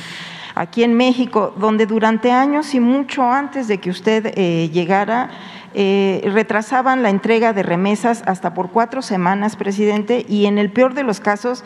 Aquí 0.55 0.85
en 0.85 0.95
México, 0.95 1.55
donde 1.57 1.87
durante 1.87 2.31
años 2.31 2.75
y 2.75 2.81
mucho 2.81 3.25
antes 3.25 3.67
de 3.67 3.79
que 3.79 3.91
usted 3.91 4.33
eh, 4.37 4.71
llegara, 4.73 5.31
eh, 5.75 6.23
retrasaban 6.33 7.03
la 7.03 7.11
entrega 7.11 7.53
de 7.53 7.63
remesas 7.63 8.23
hasta 8.27 8.55
por 8.55 8.71
cuatro 8.71 9.03
semanas, 9.03 9.57
presidente, 9.57 10.25
y 10.29 10.47
en 10.47 10.59
el 10.59 10.71
peor 10.71 10.95
de 10.95 11.03
los 11.03 11.19
casos 11.19 11.65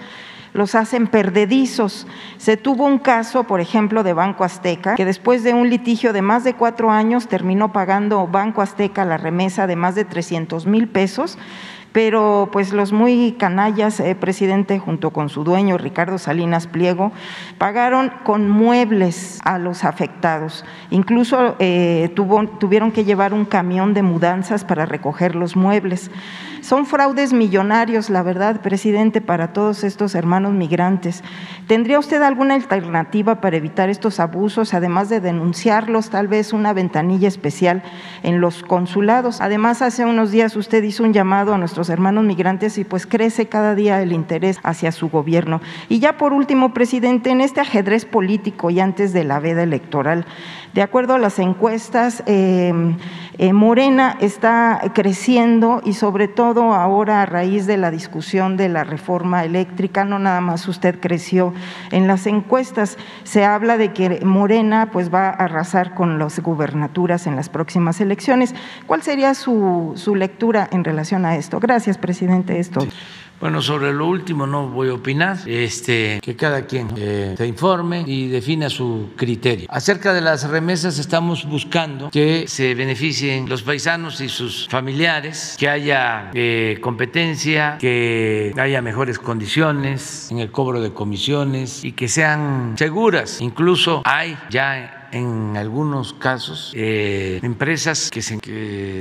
los 0.58 0.74
hacen 0.74 1.06
perdedizos. 1.06 2.06
Se 2.36 2.58
tuvo 2.58 2.84
un 2.84 2.98
caso, 2.98 3.44
por 3.44 3.60
ejemplo, 3.60 4.02
de 4.02 4.12
Banco 4.12 4.44
Azteca, 4.44 4.96
que 4.96 5.06
después 5.06 5.42
de 5.42 5.54
un 5.54 5.70
litigio 5.70 6.12
de 6.12 6.20
más 6.20 6.44
de 6.44 6.54
cuatro 6.54 6.90
años 6.90 7.28
terminó 7.28 7.72
pagando 7.72 8.26
Banco 8.26 8.60
Azteca 8.60 9.06
la 9.06 9.16
remesa 9.16 9.66
de 9.66 9.76
más 9.76 9.94
de 9.94 10.04
300 10.04 10.66
mil 10.66 10.88
pesos 10.88 11.38
pero 11.92 12.48
pues 12.52 12.72
los 12.72 12.92
muy 12.92 13.32
canallas, 13.38 13.98
eh, 14.00 14.14
presidente, 14.14 14.78
junto 14.78 15.10
con 15.10 15.28
su 15.28 15.42
dueño 15.42 15.78
Ricardo 15.78 16.18
Salinas 16.18 16.66
Pliego, 16.66 17.12
pagaron 17.56 18.12
con 18.24 18.48
muebles 18.48 19.40
a 19.44 19.58
los 19.58 19.84
afectados. 19.84 20.64
Incluso 20.90 21.56
eh, 21.58 22.12
tuvieron 22.14 22.92
que 22.92 23.04
llevar 23.04 23.32
un 23.32 23.44
camión 23.44 23.94
de 23.94 24.02
mudanzas 24.02 24.64
para 24.64 24.86
recoger 24.86 25.34
los 25.34 25.56
muebles. 25.56 26.10
Son 26.68 26.84
fraudes 26.84 27.32
millonarios, 27.32 28.10
la 28.10 28.22
verdad, 28.22 28.60
presidente, 28.60 29.22
para 29.22 29.54
todos 29.54 29.84
estos 29.84 30.14
hermanos 30.14 30.52
migrantes. 30.52 31.24
¿Tendría 31.66 31.98
usted 31.98 32.20
alguna 32.20 32.56
alternativa 32.56 33.40
para 33.40 33.56
evitar 33.56 33.88
estos 33.88 34.20
abusos, 34.20 34.74
además 34.74 35.08
de 35.08 35.22
denunciarlos, 35.22 36.10
tal 36.10 36.28
vez 36.28 36.52
una 36.52 36.74
ventanilla 36.74 37.26
especial 37.26 37.82
en 38.22 38.42
los 38.42 38.62
consulados? 38.62 39.40
Además, 39.40 39.80
hace 39.80 40.04
unos 40.04 40.30
días 40.30 40.56
usted 40.56 40.82
hizo 40.82 41.04
un 41.04 41.14
llamado 41.14 41.54
a 41.54 41.58
nuestros 41.58 41.88
hermanos 41.88 42.26
migrantes 42.26 42.76
y 42.76 42.84
pues 42.84 43.06
crece 43.06 43.48
cada 43.48 43.74
día 43.74 44.02
el 44.02 44.12
interés 44.12 44.58
hacia 44.62 44.92
su 44.92 45.08
gobierno. 45.08 45.62
Y 45.88 46.00
ya 46.00 46.18
por 46.18 46.34
último, 46.34 46.74
presidente, 46.74 47.30
en 47.30 47.40
este 47.40 47.62
ajedrez 47.62 48.04
político 48.04 48.68
y 48.68 48.80
antes 48.80 49.14
de 49.14 49.24
la 49.24 49.40
veda 49.40 49.62
electoral, 49.62 50.26
de 50.78 50.84
acuerdo 50.84 51.14
a 51.14 51.18
las 51.18 51.40
encuestas, 51.40 52.22
eh, 52.26 52.72
eh, 53.36 53.52
Morena 53.52 54.16
está 54.20 54.80
creciendo 54.94 55.82
y 55.84 55.94
sobre 55.94 56.28
todo 56.28 56.72
ahora 56.72 57.20
a 57.20 57.26
raíz 57.26 57.66
de 57.66 57.76
la 57.76 57.90
discusión 57.90 58.56
de 58.56 58.68
la 58.68 58.84
reforma 58.84 59.44
eléctrica, 59.44 60.04
no 60.04 60.20
nada 60.20 60.40
más 60.40 60.68
usted 60.68 61.00
creció 61.00 61.52
en 61.90 62.06
las 62.06 62.28
encuestas, 62.28 62.96
se 63.24 63.44
habla 63.44 63.76
de 63.76 63.92
que 63.92 64.24
Morena 64.24 64.90
pues 64.92 65.12
va 65.12 65.30
a 65.30 65.46
arrasar 65.46 65.96
con 65.96 66.20
las 66.20 66.38
gubernaturas 66.38 67.26
en 67.26 67.34
las 67.34 67.48
próximas 67.48 68.00
elecciones. 68.00 68.54
¿Cuál 68.86 69.02
sería 69.02 69.34
su, 69.34 69.94
su 69.96 70.14
lectura 70.14 70.68
en 70.70 70.84
relación 70.84 71.26
a 71.26 71.34
esto? 71.34 71.58
Gracias, 71.58 71.98
presidente. 71.98 72.60
Esto. 72.60 72.86
Bueno, 73.40 73.62
sobre 73.62 73.92
lo 73.92 74.06
último 74.06 74.48
no 74.48 74.68
voy 74.68 74.88
a 74.88 74.94
opinar, 74.94 75.38
este, 75.46 76.18
que 76.20 76.34
cada 76.34 76.66
quien 76.66 76.88
eh, 76.96 77.34
se 77.38 77.46
informe 77.46 78.02
y 78.04 78.26
defina 78.26 78.68
su 78.68 79.10
criterio. 79.14 79.68
Acerca 79.70 80.12
de 80.12 80.20
las 80.20 80.48
remesas 80.48 80.98
estamos 80.98 81.44
buscando 81.44 82.10
que 82.10 82.48
se 82.48 82.74
beneficien 82.74 83.48
los 83.48 83.62
paisanos 83.62 84.20
y 84.20 84.28
sus 84.28 84.66
familiares, 84.68 85.54
que 85.56 85.68
haya 85.68 86.32
eh, 86.34 86.78
competencia, 86.80 87.78
que 87.78 88.52
haya 88.58 88.82
mejores 88.82 89.20
condiciones 89.20 90.28
en 90.32 90.40
el 90.40 90.50
cobro 90.50 90.80
de 90.80 90.92
comisiones 90.92 91.84
y 91.84 91.92
que 91.92 92.08
sean 92.08 92.74
seguras. 92.76 93.40
Incluso 93.40 94.02
hay 94.04 94.36
ya 94.50 94.97
en 95.12 95.56
algunos 95.56 96.12
casos 96.12 96.72
eh, 96.74 97.40
empresas 97.42 98.10
que 98.10 98.22
se 98.22 98.38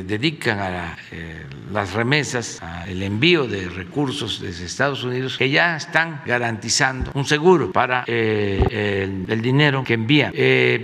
dedican 0.03 0.59
a 0.59 0.97
eh, 1.11 1.45
las 1.71 1.93
remesas, 1.93 2.61
al 2.61 3.01
envío 3.03 3.47
de 3.47 3.67
recursos 3.69 4.39
desde 4.41 4.65
Estados 4.65 5.03
Unidos, 5.03 5.37
que 5.37 5.49
ya 5.49 5.75
están 5.75 6.21
garantizando 6.25 7.11
un 7.13 7.25
seguro 7.25 7.71
para 7.71 8.03
eh, 8.07 9.23
el, 9.27 9.41
dinero 9.41 9.83
que 9.83 9.93
envían. 9.93 10.33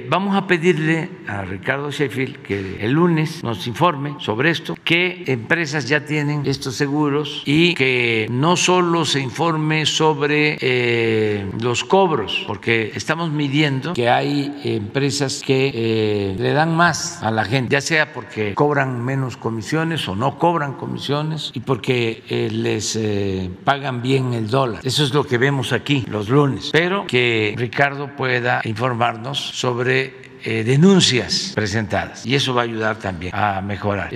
vamos 0.09 0.35
a 0.35 0.47
pedirle 0.47 1.09
a 1.27 1.43
Ricardo 1.43 1.91
Sheffield 1.91 2.37
que 2.41 2.83
el 2.83 2.91
lunes 2.91 3.43
nos 3.43 3.65
informe 3.67 4.15
sobre 4.19 4.49
esto, 4.49 4.77
qué 4.83 5.23
empresas 5.27 5.87
ya 5.87 6.05
tienen 6.05 6.43
estos 6.45 6.75
seguros 6.75 7.43
y 7.45 7.73
que 7.73 8.27
no 8.29 8.55
solo 8.55 9.05
se 9.05 9.19
informe 9.19 9.85
sobre 9.85 11.47
los 11.61 11.83
cobros, 11.83 12.43
porque 12.47 12.91
estamos 12.95 13.31
midiendo 13.31 13.93
que 13.93 14.09
hay 14.09 14.61
empresas 14.63 15.12
que 15.45 15.71
eh, 15.73 16.35
le 16.37 16.53
dan 16.53 16.75
más 16.75 17.21
a 17.21 17.31
la 17.31 17.45
gente, 17.45 17.73
ya 17.73 17.81
sea 17.81 18.13
porque 18.13 18.53
cobran 18.53 19.03
menos 19.03 19.37
comisiones 19.37 20.07
o 20.07 20.15
no 20.15 20.39
cobran 20.39 20.73
comisiones 20.73 21.51
y 21.53 21.59
porque 21.59 22.23
eh, 22.29 22.49
les 22.51 22.95
eh, 22.95 23.49
pagan 23.63 24.01
bien 24.01 24.33
el 24.33 24.49
dólar. 24.49 24.81
Eso 24.83 25.03
es 25.03 25.13
lo 25.13 25.23
que 25.23 25.37
vemos 25.37 25.71
aquí 25.71 26.05
los 26.09 26.29
lunes. 26.29 26.69
Pero 26.71 27.05
que 27.07 27.53
Ricardo 27.57 28.15
pueda 28.15 28.61
informarnos 28.63 29.39
sobre 29.39 30.33
denuncias 30.43 31.53
presentadas 31.55 32.25
y 32.25 32.35
eso 32.35 32.53
va 32.53 32.63
a 32.63 32.65
ayudar 32.65 32.97
también 32.97 33.33
a 33.33 33.61
mejorar. 33.61 34.11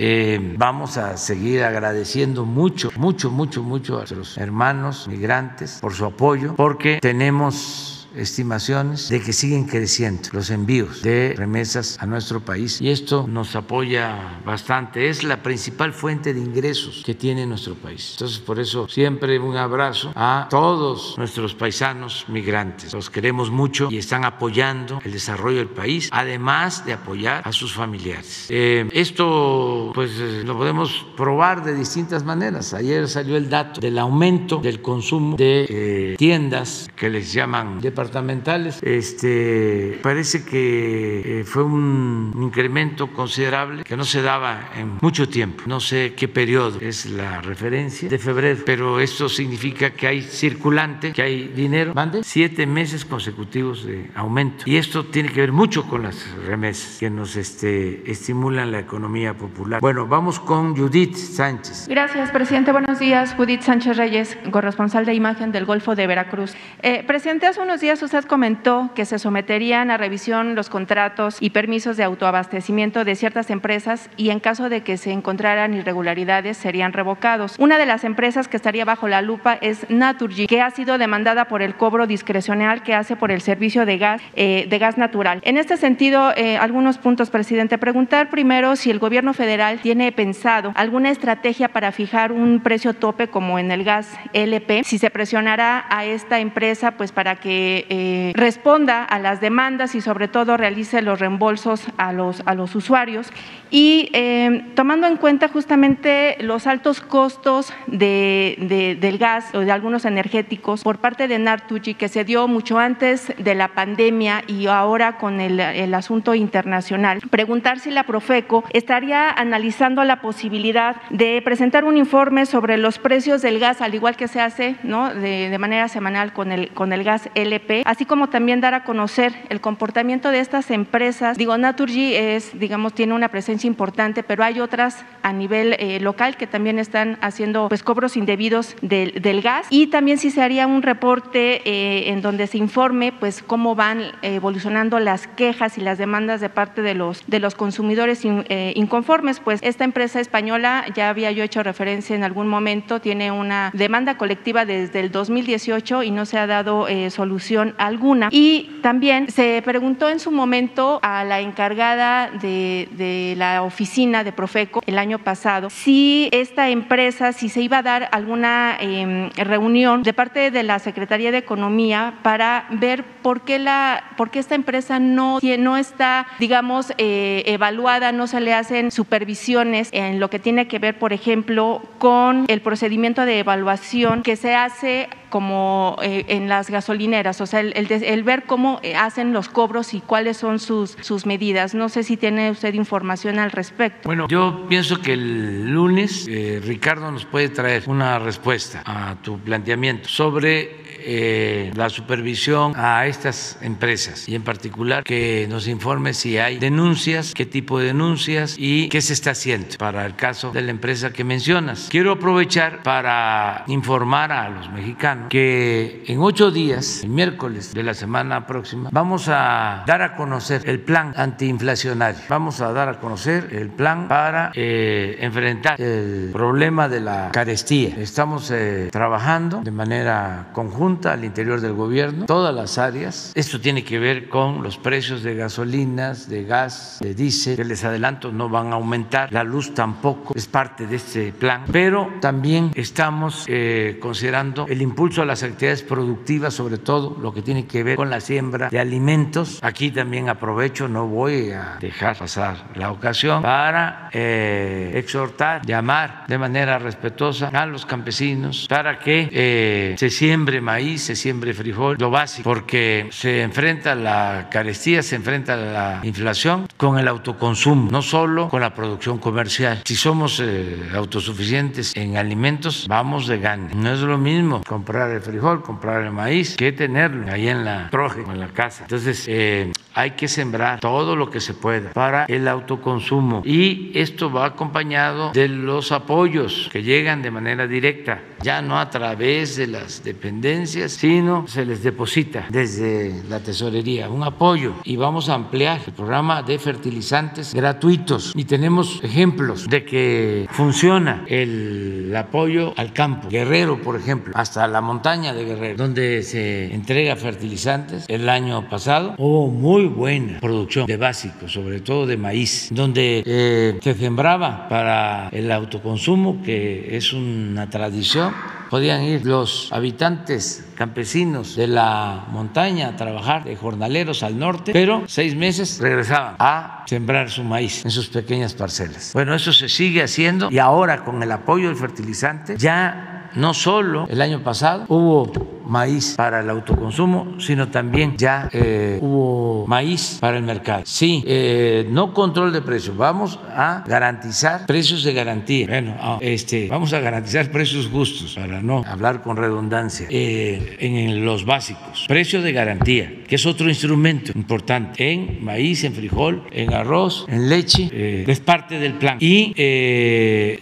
vamos 0.58 0.98
a 0.98 1.16
seguir 1.16 1.64
agradeciendo 1.64 2.44
mucho, 2.44 2.90
mucho, 2.96 3.30
mucho, 3.30 3.62
mucho 3.62 3.94
a 3.94 4.00
nuestros 4.00 4.36
hermanos 4.36 5.08
migrantes 5.08 5.78
por 5.80 5.94
su 5.94 6.04
apoyo 6.04 6.54
porque 6.54 6.98
tenemos 7.00 7.97
estimaciones 8.16 9.08
de 9.08 9.20
que 9.20 9.32
siguen 9.32 9.64
creciendo 9.64 10.28
los 10.32 10.50
envíos 10.50 11.02
de 11.02 11.34
remesas 11.36 11.96
a 12.00 12.06
nuestro 12.06 12.40
país 12.40 12.80
y 12.80 12.90
esto 12.90 13.26
nos 13.28 13.54
apoya 13.54 14.40
bastante. 14.44 15.08
Es 15.08 15.24
la 15.24 15.42
principal 15.42 15.92
fuente 15.92 16.34
de 16.34 16.40
ingresos 16.40 17.02
que 17.04 17.14
tiene 17.14 17.46
nuestro 17.46 17.74
país. 17.74 18.12
Entonces, 18.12 18.38
por 18.38 18.58
eso 18.58 18.88
siempre 18.88 19.38
un 19.38 19.56
abrazo 19.56 20.12
a 20.14 20.46
todos 20.50 21.16
nuestros 21.18 21.54
paisanos 21.54 22.24
migrantes. 22.28 22.92
Los 22.92 23.10
queremos 23.10 23.50
mucho 23.50 23.88
y 23.90 23.98
están 23.98 24.24
apoyando 24.24 25.00
el 25.04 25.12
desarrollo 25.12 25.58
del 25.58 25.68
país, 25.68 26.08
además 26.12 26.84
de 26.84 26.94
apoyar 26.94 27.42
a 27.44 27.52
sus 27.52 27.72
familiares. 27.72 28.46
Eh, 28.48 28.88
esto, 28.92 29.92
pues, 29.94 30.12
eh, 30.18 30.42
lo 30.44 30.56
podemos 30.56 31.06
probar 31.16 31.64
de 31.64 31.74
distintas 31.74 32.24
maneras. 32.24 32.74
Ayer 32.74 33.08
salió 33.08 33.36
el 33.36 33.48
dato 33.48 33.80
del 33.80 33.98
aumento 33.98 34.58
del 34.58 34.80
consumo 34.80 35.36
de 35.36 35.66
eh, 35.68 36.14
tiendas 36.16 36.88
que 36.96 37.10
les 37.10 37.32
llaman 37.32 37.80
departamentos 37.80 37.97
departamentales. 37.98 38.78
Este, 38.82 39.98
parece 40.02 40.44
que 40.44 41.40
eh, 41.40 41.44
fue 41.44 41.64
un 41.64 42.32
incremento 42.40 43.08
considerable 43.08 43.82
que 43.82 43.96
no 43.96 44.04
se 44.04 44.22
daba 44.22 44.70
en 44.76 44.98
mucho 45.00 45.28
tiempo. 45.28 45.64
No 45.66 45.80
sé 45.80 46.14
qué 46.14 46.28
periodo 46.28 46.78
es 46.80 47.06
la 47.06 47.40
referencia 47.40 48.08
de 48.08 48.18
febrero, 48.18 48.60
pero 48.64 49.00
esto 49.00 49.28
significa 49.28 49.90
que 49.90 50.06
hay 50.06 50.22
circulante, 50.22 51.12
que 51.12 51.22
hay 51.22 51.48
dinero. 51.48 51.92
Mande 51.92 52.22
siete 52.22 52.66
meses 52.66 53.04
consecutivos 53.04 53.84
de 53.84 54.10
aumento. 54.14 54.64
Y 54.66 54.76
esto 54.76 55.06
tiene 55.06 55.30
que 55.30 55.40
ver 55.40 55.52
mucho 55.52 55.84
con 55.88 56.04
las 56.04 56.24
remesas 56.46 56.98
que 57.00 57.10
nos 57.10 57.34
este, 57.34 58.08
estimulan 58.08 58.70
la 58.70 58.78
economía 58.78 59.34
popular. 59.34 59.80
Bueno, 59.80 60.06
vamos 60.06 60.38
con 60.38 60.76
Judith 60.76 61.16
Sánchez. 61.16 61.88
Gracias, 61.88 62.30
presidente. 62.30 62.70
Buenos 62.70 63.00
días. 63.00 63.34
Judith 63.34 63.62
Sánchez 63.62 63.96
Reyes, 63.96 64.38
corresponsal 64.52 65.04
de 65.04 65.14
imagen 65.14 65.50
del 65.50 65.64
Golfo 65.64 65.96
de 65.96 66.06
Veracruz. 66.06 66.54
Eh, 66.82 67.02
presidente, 67.04 67.46
hace 67.46 67.60
unos 67.60 67.80
días 67.80 67.87
usted 67.88 68.24
comentó 68.24 68.90
que 68.94 69.06
se 69.06 69.18
someterían 69.18 69.90
a 69.90 69.96
revisión 69.96 70.54
los 70.54 70.68
contratos 70.68 71.38
y 71.40 71.50
permisos 71.50 71.96
de 71.96 72.04
autoabastecimiento 72.04 73.04
de 73.04 73.16
ciertas 73.16 73.48
empresas 73.48 74.10
y 74.18 74.28
en 74.28 74.40
caso 74.40 74.68
de 74.68 74.82
que 74.82 74.98
se 74.98 75.10
encontraran 75.10 75.72
irregularidades 75.72 76.58
serían 76.58 76.92
revocados. 76.92 77.56
Una 77.58 77.78
de 77.78 77.86
las 77.86 78.04
empresas 78.04 78.46
que 78.46 78.58
estaría 78.58 78.84
bajo 78.84 79.08
la 79.08 79.22
lupa 79.22 79.54
es 79.62 79.88
Naturgy, 79.88 80.46
que 80.46 80.60
ha 80.60 80.70
sido 80.70 80.98
demandada 80.98 81.46
por 81.46 81.62
el 81.62 81.76
cobro 81.76 82.06
discrecional 82.06 82.82
que 82.82 82.94
hace 82.94 83.16
por 83.16 83.30
el 83.30 83.40
servicio 83.40 83.86
de 83.86 83.96
gas, 83.96 84.20
eh, 84.36 84.66
de 84.68 84.78
gas 84.78 84.98
natural. 84.98 85.40
En 85.42 85.56
este 85.56 85.78
sentido, 85.78 86.32
eh, 86.36 86.58
algunos 86.58 86.98
puntos, 86.98 87.30
presidente. 87.30 87.78
Preguntar 87.78 88.28
primero 88.28 88.76
si 88.76 88.90
el 88.90 88.98
gobierno 88.98 89.32
federal 89.32 89.80
tiene 89.80 90.12
pensado 90.12 90.72
alguna 90.74 91.10
estrategia 91.10 91.68
para 91.68 91.90
fijar 91.90 92.32
un 92.32 92.60
precio 92.60 92.92
tope 92.92 93.28
como 93.28 93.58
en 93.58 93.70
el 93.70 93.82
gas 93.82 94.14
LP, 94.34 94.84
si 94.84 94.98
se 94.98 95.10
presionará 95.10 95.86
a 95.88 96.04
esta 96.04 96.38
empresa 96.38 96.92
pues 96.92 97.12
para 97.12 97.36
que 97.36 97.77
eh, 97.88 98.32
responda 98.34 99.04
a 99.04 99.18
las 99.18 99.40
demandas 99.40 99.94
y 99.94 100.00
sobre 100.00 100.28
todo 100.28 100.56
realice 100.56 101.02
los 101.02 101.20
reembolsos 101.20 101.86
a 101.96 102.12
los, 102.12 102.42
a 102.46 102.54
los 102.54 102.74
usuarios 102.74 103.32
y 103.70 104.08
eh, 104.12 104.64
tomando 104.74 105.06
en 105.06 105.16
cuenta 105.16 105.48
justamente 105.48 106.36
los 106.40 106.66
altos 106.66 107.00
costos 107.00 107.72
de, 107.86 108.96
del 109.00 109.18
gas 109.18 109.54
o 109.54 109.60
de 109.60 109.70
algunos 109.70 110.04
energéticos 110.04 110.82
por 110.82 110.98
parte 110.98 111.28
de 111.28 111.38
Nartuchi 111.38 111.94
que 111.94 112.08
se 112.08 112.24
dio 112.24 112.48
mucho 112.48 112.78
antes 112.78 113.32
de 113.36 113.54
la 113.54 113.68
pandemia 113.68 114.42
y 114.46 114.66
ahora 114.66 115.18
con 115.18 115.40
el, 115.40 115.60
el 115.60 115.94
asunto 115.94 116.34
internacional, 116.34 117.20
preguntar 117.30 117.78
si 117.78 117.90
la 117.90 118.04
Profeco 118.04 118.64
estaría 118.72 119.30
analizando 119.30 120.02
la 120.04 120.20
posibilidad 120.20 120.96
de 121.10 121.42
presentar 121.42 121.84
un 121.84 121.96
informe 121.96 122.46
sobre 122.46 122.78
los 122.78 122.98
precios 122.98 123.42
del 123.42 123.58
gas, 123.58 123.80
al 123.80 123.94
igual 123.94 124.16
que 124.16 124.28
se 124.28 124.40
hace 124.40 124.76
¿no? 124.82 125.14
de, 125.14 125.50
de 125.50 125.58
manera 125.58 125.88
semanal 125.88 126.32
con 126.32 126.52
el, 126.52 126.70
con 126.70 126.92
el 126.92 127.04
gas 127.04 127.28
LP 127.34 127.67
así 127.84 128.04
como 128.04 128.28
también 128.28 128.60
dar 128.60 128.74
a 128.74 128.84
conocer 128.84 129.34
el 129.48 129.60
comportamiento 129.60 130.30
de 130.30 130.40
estas 130.40 130.70
empresas. 130.70 131.36
Digo, 131.36 131.56
Naturgy 131.58 132.14
es, 132.14 132.58
digamos, 132.58 132.94
tiene 132.94 133.14
una 133.14 133.28
presencia 133.28 133.66
importante, 133.66 134.22
pero 134.22 134.44
hay 134.44 134.60
otras 134.60 135.04
a 135.22 135.32
nivel 135.32 135.76
eh, 135.78 136.00
local 136.00 136.36
que 136.36 136.46
también 136.46 136.78
están 136.78 137.18
haciendo 137.20 137.68
pues 137.68 137.82
cobros 137.82 138.16
indebidos 138.16 138.76
del, 138.82 139.12
gas 139.42 139.66
y 139.70 139.88
también 139.88 140.18
si 140.18 140.30
se 140.30 140.42
haría 140.42 140.66
un 140.66 140.82
reporte 140.82 141.62
eh, 141.64 142.10
en 142.10 142.22
donde 142.22 142.46
se 142.46 142.58
informe 142.58 143.12
pues 143.12 143.42
cómo 143.42 143.74
van 143.74 144.02
evolucionando 144.22 144.98
las 144.98 145.26
quejas 145.28 145.78
y 145.78 145.80
las 145.80 145.98
demandas 145.98 146.40
de 146.40 146.48
parte 146.48 146.82
de 146.82 146.94
los 146.94 147.24
de 147.26 147.38
los 147.38 147.54
consumidores 147.54 148.22
eh, 148.24 148.72
inconformes, 148.74 149.38
pues 149.40 149.60
esta 149.62 149.84
empresa 149.84 150.18
española 150.18 150.86
ya 150.94 151.08
había 151.08 151.30
yo 151.30 151.44
hecho 151.44 151.62
referencia 151.62 152.16
en 152.16 152.24
algún 152.24 152.48
momento 152.48 153.00
tiene 153.00 153.30
una 153.30 153.70
demanda 153.74 154.16
colectiva 154.16 154.64
desde 154.64 155.00
el 155.00 155.12
2018 155.12 156.02
y 156.02 156.10
no 156.10 156.24
se 156.24 156.38
ha 156.38 156.46
dado 156.46 156.86
solución 157.10 157.57
alguna. 157.78 158.28
Y 158.30 158.78
también 158.82 159.30
se 159.30 159.62
preguntó 159.64 160.08
en 160.08 160.20
su 160.20 160.30
momento 160.30 160.98
a 161.02 161.24
la 161.24 161.40
encargada 161.40 162.30
de, 162.30 162.88
de 162.92 163.34
la 163.36 163.62
oficina 163.62 164.24
de 164.24 164.32
Profeco 164.32 164.82
el 164.86 164.98
año 164.98 165.18
pasado 165.18 165.68
si 165.70 166.28
esta 166.32 166.68
empresa, 166.68 167.32
si 167.32 167.48
se 167.48 167.60
iba 167.60 167.78
a 167.78 167.82
dar 167.82 168.08
alguna 168.12 168.76
eh, 168.80 169.30
reunión 169.36 170.02
de 170.02 170.12
parte 170.12 170.50
de 170.50 170.62
la 170.62 170.78
Secretaría 170.78 171.30
de 171.30 171.38
Economía 171.38 172.14
para 172.22 172.66
ver 172.70 173.04
por 173.22 173.42
qué, 173.42 173.58
la, 173.58 174.04
por 174.16 174.30
qué 174.30 174.38
esta 174.38 174.54
empresa 174.54 174.98
no, 174.98 175.38
no 175.58 175.76
está, 175.76 176.26
digamos, 176.38 176.92
eh, 176.98 177.42
evaluada, 177.46 178.12
no 178.12 178.26
se 178.26 178.40
le 178.40 178.54
hacen 178.54 178.90
supervisiones 178.90 179.88
en 179.92 180.20
lo 180.20 180.30
que 180.30 180.38
tiene 180.38 180.68
que 180.68 180.78
ver, 180.78 180.98
por 180.98 181.12
ejemplo, 181.12 181.82
con 181.98 182.44
el 182.48 182.60
procedimiento 182.60 183.24
de 183.24 183.38
evaluación 183.38 184.22
que 184.22 184.36
se 184.36 184.54
hace 184.54 185.08
como 185.28 185.96
eh, 186.02 186.24
en 186.28 186.48
las 186.48 186.70
gasolineras, 186.70 187.40
o 187.40 187.46
sea, 187.46 187.60
el, 187.60 187.72
el, 187.76 187.90
el, 187.90 188.22
ver 188.22 188.44
cómo 188.44 188.80
eh, 188.82 188.96
hacen 188.96 189.32
los 189.32 189.48
cobros 189.48 189.94
y 189.94 190.00
cuáles 190.00 190.36
son 190.36 190.58
sus, 190.58 190.96
sus 191.00 191.26
medidas. 191.26 191.74
No 191.74 191.88
sé 191.88 192.02
si 192.02 192.16
tiene 192.16 192.50
usted 192.50 192.74
información 192.74 193.38
al 193.38 193.50
respecto. 193.50 194.08
Bueno, 194.08 194.28
yo 194.28 194.66
pienso 194.68 195.00
que 195.00 195.12
el 195.12 195.70
lunes 195.70 196.26
eh, 196.28 196.60
Ricardo 196.64 197.10
nos 197.10 197.24
puede 197.24 197.48
traer 197.48 197.84
una 197.86 198.18
respuesta 198.18 198.82
a 198.84 199.16
tu 199.22 199.38
planteamiento 199.38 200.08
sobre 200.08 200.87
eh, 201.10 201.70
la 201.74 201.88
supervisión 201.88 202.74
a 202.76 203.06
estas 203.06 203.56
empresas 203.62 204.28
y 204.28 204.34
en 204.34 204.42
particular 204.42 205.04
que 205.04 205.46
nos 205.48 205.66
informe 205.66 206.12
si 206.12 206.36
hay 206.36 206.58
denuncias, 206.58 207.32
qué 207.32 207.46
tipo 207.46 207.78
de 207.78 207.86
denuncias 207.86 208.56
y 208.58 208.90
qué 208.90 209.00
se 209.00 209.14
está 209.14 209.30
haciendo 209.30 209.78
para 209.78 210.04
el 210.04 210.16
caso 210.16 210.50
de 210.52 210.60
la 210.60 210.70
empresa 210.70 211.10
que 211.10 211.24
mencionas. 211.24 211.88
Quiero 211.90 212.12
aprovechar 212.12 212.82
para 212.82 213.64
informar 213.68 214.32
a 214.32 214.50
los 214.50 214.70
mexicanos 214.70 215.28
que 215.30 216.04
en 216.06 216.20
ocho 216.20 216.50
días, 216.50 217.02
el 217.04 217.08
miércoles 217.08 217.72
de 217.72 217.82
la 217.84 217.94
semana 217.94 218.46
próxima, 218.46 218.90
vamos 218.92 219.28
a 219.28 219.84
dar 219.86 220.02
a 220.02 220.14
conocer 220.14 220.60
el 220.66 220.80
plan 220.80 221.14
antiinflacionario. 221.16 222.20
Vamos 222.28 222.60
a 222.60 222.70
dar 222.72 222.90
a 222.90 223.00
conocer 223.00 223.48
el 223.52 223.70
plan 223.70 224.08
para 224.08 224.52
eh, 224.54 225.16
enfrentar 225.20 225.80
el 225.80 226.28
problema 226.34 226.86
de 226.90 227.00
la 227.00 227.30
carestía. 227.32 227.96
Estamos 227.96 228.50
eh, 228.50 228.90
trabajando 228.92 229.62
de 229.62 229.70
manera 229.70 230.48
conjunta 230.52 230.97
al 231.06 231.24
interior 231.24 231.60
del 231.60 231.72
gobierno, 231.72 232.26
todas 232.26 232.54
las 232.54 232.78
áreas. 232.78 233.32
Esto 233.34 233.60
tiene 233.60 233.84
que 233.84 233.98
ver 233.98 234.28
con 234.28 234.62
los 234.62 234.78
precios 234.78 235.22
de 235.22 235.34
gasolinas, 235.34 236.28
de 236.28 236.44
gas, 236.44 236.98
de 237.00 237.14
diésel, 237.14 237.56
que 237.56 237.64
les 237.64 237.84
adelanto 237.84 238.32
no 238.32 238.48
van 238.48 238.72
a 238.72 238.76
aumentar, 238.76 239.32
la 239.32 239.44
luz 239.44 239.74
tampoco 239.74 240.34
es 240.34 240.46
parte 240.46 240.86
de 240.86 240.96
este 240.96 241.32
plan, 241.32 241.64
pero 241.70 242.10
también 242.20 242.70
estamos 242.74 243.44
eh, 243.46 243.98
considerando 244.00 244.66
el 244.68 244.82
impulso 244.82 245.22
a 245.22 245.24
las 245.24 245.42
actividades 245.42 245.82
productivas, 245.82 246.54
sobre 246.54 246.78
todo 246.78 247.16
lo 247.20 247.32
que 247.32 247.42
tiene 247.42 247.66
que 247.66 247.82
ver 247.82 247.96
con 247.96 248.10
la 248.10 248.20
siembra 248.20 248.68
de 248.68 248.78
alimentos. 248.78 249.58
Aquí 249.62 249.90
también 249.90 250.28
aprovecho, 250.28 250.88
no 250.88 251.06
voy 251.06 251.50
a 251.50 251.76
dejar 251.80 252.16
pasar 252.16 252.56
la 252.74 252.90
ocasión 252.90 253.42
para 253.42 254.10
eh, 254.12 254.92
exhortar, 254.94 255.64
llamar 255.64 256.24
de 256.26 256.38
manera 256.38 256.78
respetuosa 256.78 257.48
a 257.48 257.66
los 257.66 257.86
campesinos 257.86 258.66
para 258.68 258.98
que 258.98 259.28
eh, 259.32 259.94
se 259.98 260.10
siembre 260.10 260.60
maíz 260.60 260.87
se 260.96 261.16
siembre 261.16 261.52
frijol, 261.52 261.96
lo 261.98 262.10
básico, 262.10 262.48
porque 262.48 263.08
se 263.10 263.42
enfrenta 263.42 263.96
la 263.96 264.48
carestía, 264.50 265.02
se 265.02 265.16
enfrenta 265.16 265.56
la 265.56 266.00
inflación 266.04 266.67
con 266.78 266.98
el 266.98 267.08
autoconsumo, 267.08 267.90
no 267.90 268.00
solo 268.00 268.48
con 268.48 268.60
la 268.60 268.72
producción 268.72 269.18
comercial. 269.18 269.82
Si 269.84 269.96
somos 269.96 270.40
eh, 270.40 270.90
autosuficientes 270.94 271.94
en 271.96 272.16
alimentos, 272.16 272.86
vamos 272.88 273.26
de 273.26 273.38
gane. 273.38 273.74
No 273.74 273.92
es 273.92 274.00
lo 274.00 274.16
mismo 274.16 274.62
comprar 274.66 275.10
el 275.10 275.20
frijol, 275.20 275.62
comprar 275.62 276.02
el 276.04 276.12
maíz, 276.12 276.56
que 276.56 276.72
tenerlo 276.72 277.30
ahí 277.30 277.48
en 277.48 277.64
la 277.64 277.90
troje 277.90 278.20
o 278.20 278.32
en 278.32 278.40
la 278.40 278.48
casa. 278.48 278.84
Entonces, 278.84 279.24
eh, 279.28 279.72
hay 279.98 280.12
que 280.12 280.28
sembrar 280.28 280.78
todo 280.78 281.16
lo 281.16 281.28
que 281.28 281.40
se 281.40 281.54
pueda 281.54 281.92
para 281.92 282.26
el 282.26 282.46
autoconsumo 282.46 283.42
y 283.44 283.90
esto 283.94 284.30
va 284.30 284.46
acompañado 284.46 285.32
de 285.32 285.48
los 285.48 285.90
apoyos 285.90 286.68
que 286.70 286.84
llegan 286.84 287.20
de 287.20 287.32
manera 287.32 287.66
directa, 287.66 288.22
ya 288.40 288.62
no 288.62 288.78
a 288.78 288.90
través 288.90 289.56
de 289.56 289.66
las 289.66 290.04
dependencias, 290.04 290.92
sino 290.92 291.48
se 291.48 291.64
les 291.64 291.82
deposita 291.82 292.46
desde 292.48 293.24
la 293.28 293.40
tesorería 293.40 294.08
un 294.08 294.22
apoyo 294.22 294.74
y 294.84 294.94
vamos 294.94 295.28
a 295.28 295.34
ampliar 295.34 295.80
el 295.84 295.92
programa 295.92 296.42
de 296.42 296.60
fertilizantes 296.68 297.54
gratuitos 297.54 298.32
y 298.34 298.44
tenemos 298.44 299.00
ejemplos 299.02 299.66
de 299.70 299.86
que 299.86 300.46
funciona 300.50 301.24
el 301.26 302.14
apoyo 302.14 302.74
al 302.76 302.92
campo. 302.92 303.28
Guerrero, 303.30 303.80
por 303.80 303.96
ejemplo, 303.96 304.34
hasta 304.36 304.68
la 304.68 304.82
montaña 304.82 305.32
de 305.32 305.46
Guerrero, 305.46 305.78
donde 305.78 306.22
se 306.22 306.74
entrega 306.74 307.16
fertilizantes 307.16 308.04
el 308.08 308.28
año 308.28 308.68
pasado, 308.68 309.14
hubo 309.16 309.48
muy 309.48 309.86
buena 309.86 310.40
producción 310.40 310.84
de 310.86 310.98
básicos, 310.98 311.52
sobre 311.52 311.80
todo 311.80 312.04
de 312.06 312.18
maíz, 312.18 312.68
donde 312.70 313.22
eh, 313.24 313.78
se 313.82 313.94
sembraba 313.94 314.68
para 314.68 315.30
el 315.30 315.50
autoconsumo, 315.50 316.42
que 316.42 316.98
es 316.98 317.14
una 317.14 317.70
tradición. 317.70 318.34
Podían 318.70 319.02
ir 319.02 319.24
los 319.24 319.72
habitantes 319.72 320.64
campesinos 320.74 321.56
de 321.56 321.66
la 321.66 322.26
montaña 322.30 322.88
a 322.88 322.96
trabajar 322.96 323.44
de 323.44 323.56
jornaleros 323.56 324.22
al 324.22 324.38
norte, 324.38 324.72
pero 324.72 325.04
seis 325.06 325.34
meses 325.34 325.78
regresaban 325.80 326.36
a 326.38 326.84
sembrar 326.86 327.30
su 327.30 327.42
maíz 327.44 327.84
en 327.84 327.90
sus 327.90 328.08
pequeñas 328.08 328.54
parcelas. 328.54 329.12
Bueno, 329.14 329.34
eso 329.34 329.52
se 329.52 329.68
sigue 329.68 330.02
haciendo 330.02 330.50
y 330.50 330.58
ahora 330.58 331.04
con 331.04 331.22
el 331.22 331.32
apoyo 331.32 331.68
del 331.68 331.76
fertilizante 331.76 332.56
ya 332.58 333.30
no 333.34 333.54
solo 333.54 334.06
el 334.08 334.20
año 334.20 334.42
pasado 334.42 334.84
hubo 334.88 335.57
maíz 335.68 336.14
para 336.16 336.40
el 336.40 336.50
autoconsumo, 336.50 337.34
sino 337.38 337.68
también 337.68 338.16
ya 338.16 338.48
eh, 338.52 338.98
hubo 339.00 339.66
maíz 339.66 340.18
para 340.20 340.38
el 340.38 340.42
mercado. 340.42 340.82
Sí, 340.84 341.22
eh, 341.26 341.86
no 341.90 342.12
control 342.12 342.52
de 342.52 342.62
precios, 342.62 342.96
vamos 342.96 343.38
a 343.54 343.84
garantizar 343.86 344.66
precios 344.66 345.04
de 345.04 345.12
garantía. 345.12 345.66
Bueno, 345.66 345.96
ah, 346.00 346.18
este, 346.20 346.68
vamos 346.68 346.92
a 346.92 347.00
garantizar 347.00 347.50
precios 347.50 347.88
justos, 347.88 348.34
para 348.34 348.62
no 348.62 348.82
hablar 348.86 349.22
con 349.22 349.36
redundancia, 349.36 350.06
eh, 350.10 350.76
en 350.80 351.24
los 351.24 351.44
básicos. 351.44 352.06
Precio 352.08 352.42
de 352.42 352.52
garantía, 352.52 353.12
que 353.26 353.36
es 353.36 353.46
otro 353.46 353.68
instrumento 353.68 354.32
importante 354.34 355.12
en 355.12 355.44
maíz, 355.44 355.84
en 355.84 355.92
frijol, 355.92 356.44
en 356.50 356.72
arroz, 356.72 357.26
en 357.28 357.48
leche, 357.48 358.24
es 358.30 358.40
parte 358.40 358.78
del 358.78 358.94
plan. 358.94 359.18
Y 359.20 359.54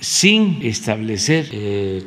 sin 0.01 0.61
establecer 0.63 1.47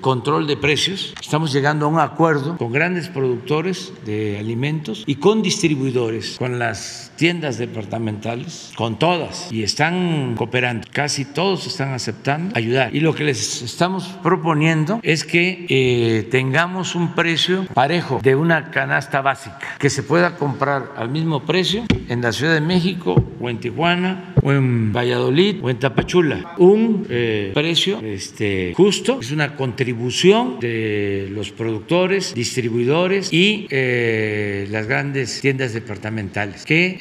control 0.02 0.48
de 0.48 0.58
precios, 0.58 1.14
estamos 1.22 1.54
llegando 1.54 1.86
a 1.86 1.90
un 1.90 2.00
acuerdo 2.00 2.58
con 2.58 2.72
grandes 2.90 3.10
productores 3.10 3.94
de 4.04 4.40
alimentos 4.40 5.04
y 5.06 5.16
con 5.16 5.44
distribuidores, 5.44 6.38
con 6.40 6.58
las 6.58 7.09
tiendas 7.20 7.58
departamentales, 7.58 8.72
con 8.78 8.98
todas, 8.98 9.52
y 9.52 9.64
están 9.64 10.36
cooperando. 10.38 10.88
Casi 10.90 11.26
todos 11.26 11.68
están 11.68 11.92
aceptando 11.92 12.56
ayudar. 12.56 12.96
Y 12.96 13.02
lo 13.02 13.14
que 13.14 13.26
les 13.26 13.62
estamos 13.62 14.06
proponiendo 14.24 15.02
es 15.04 15.26
que 15.26 15.66
eh, 15.68 16.24
tengamos 16.32 16.96
un 16.96 17.16
precio 17.16 17.66
parejo 17.74 18.22
de 18.24 18.36
una 18.36 18.72
canasta 18.72 19.20
básica, 19.20 19.76
que 19.80 19.90
se 19.90 20.02
pueda 20.02 20.38
comprar 20.38 20.94
al 20.96 21.10
mismo 21.10 21.46
precio 21.46 21.84
en 22.08 22.22
la 22.22 22.32
Ciudad 22.32 22.54
de 22.54 22.62
México 22.62 23.22
o 23.42 23.50
en 23.50 23.60
Tijuana 23.60 24.34
o 24.42 24.54
en 24.54 24.94
Valladolid 24.94 25.58
o 25.62 25.70
en 25.70 25.78
Tapachula. 25.78 26.56
Un 26.58 27.06
eh, 27.10 27.52
precio 27.54 28.00
este, 28.02 28.74
justo, 28.78 29.20
es 29.20 29.32
una 29.32 29.58
contribución 29.58 30.62
de 30.62 31.28
los 31.32 31.52
productores, 31.52 32.34
distribuidores 32.34 33.34
y 33.34 33.68
eh, 33.70 34.68
las 34.72 34.88
grandes 34.88 35.42
tiendas 35.42 35.74
departamentales 35.74 36.64
que 36.66 36.98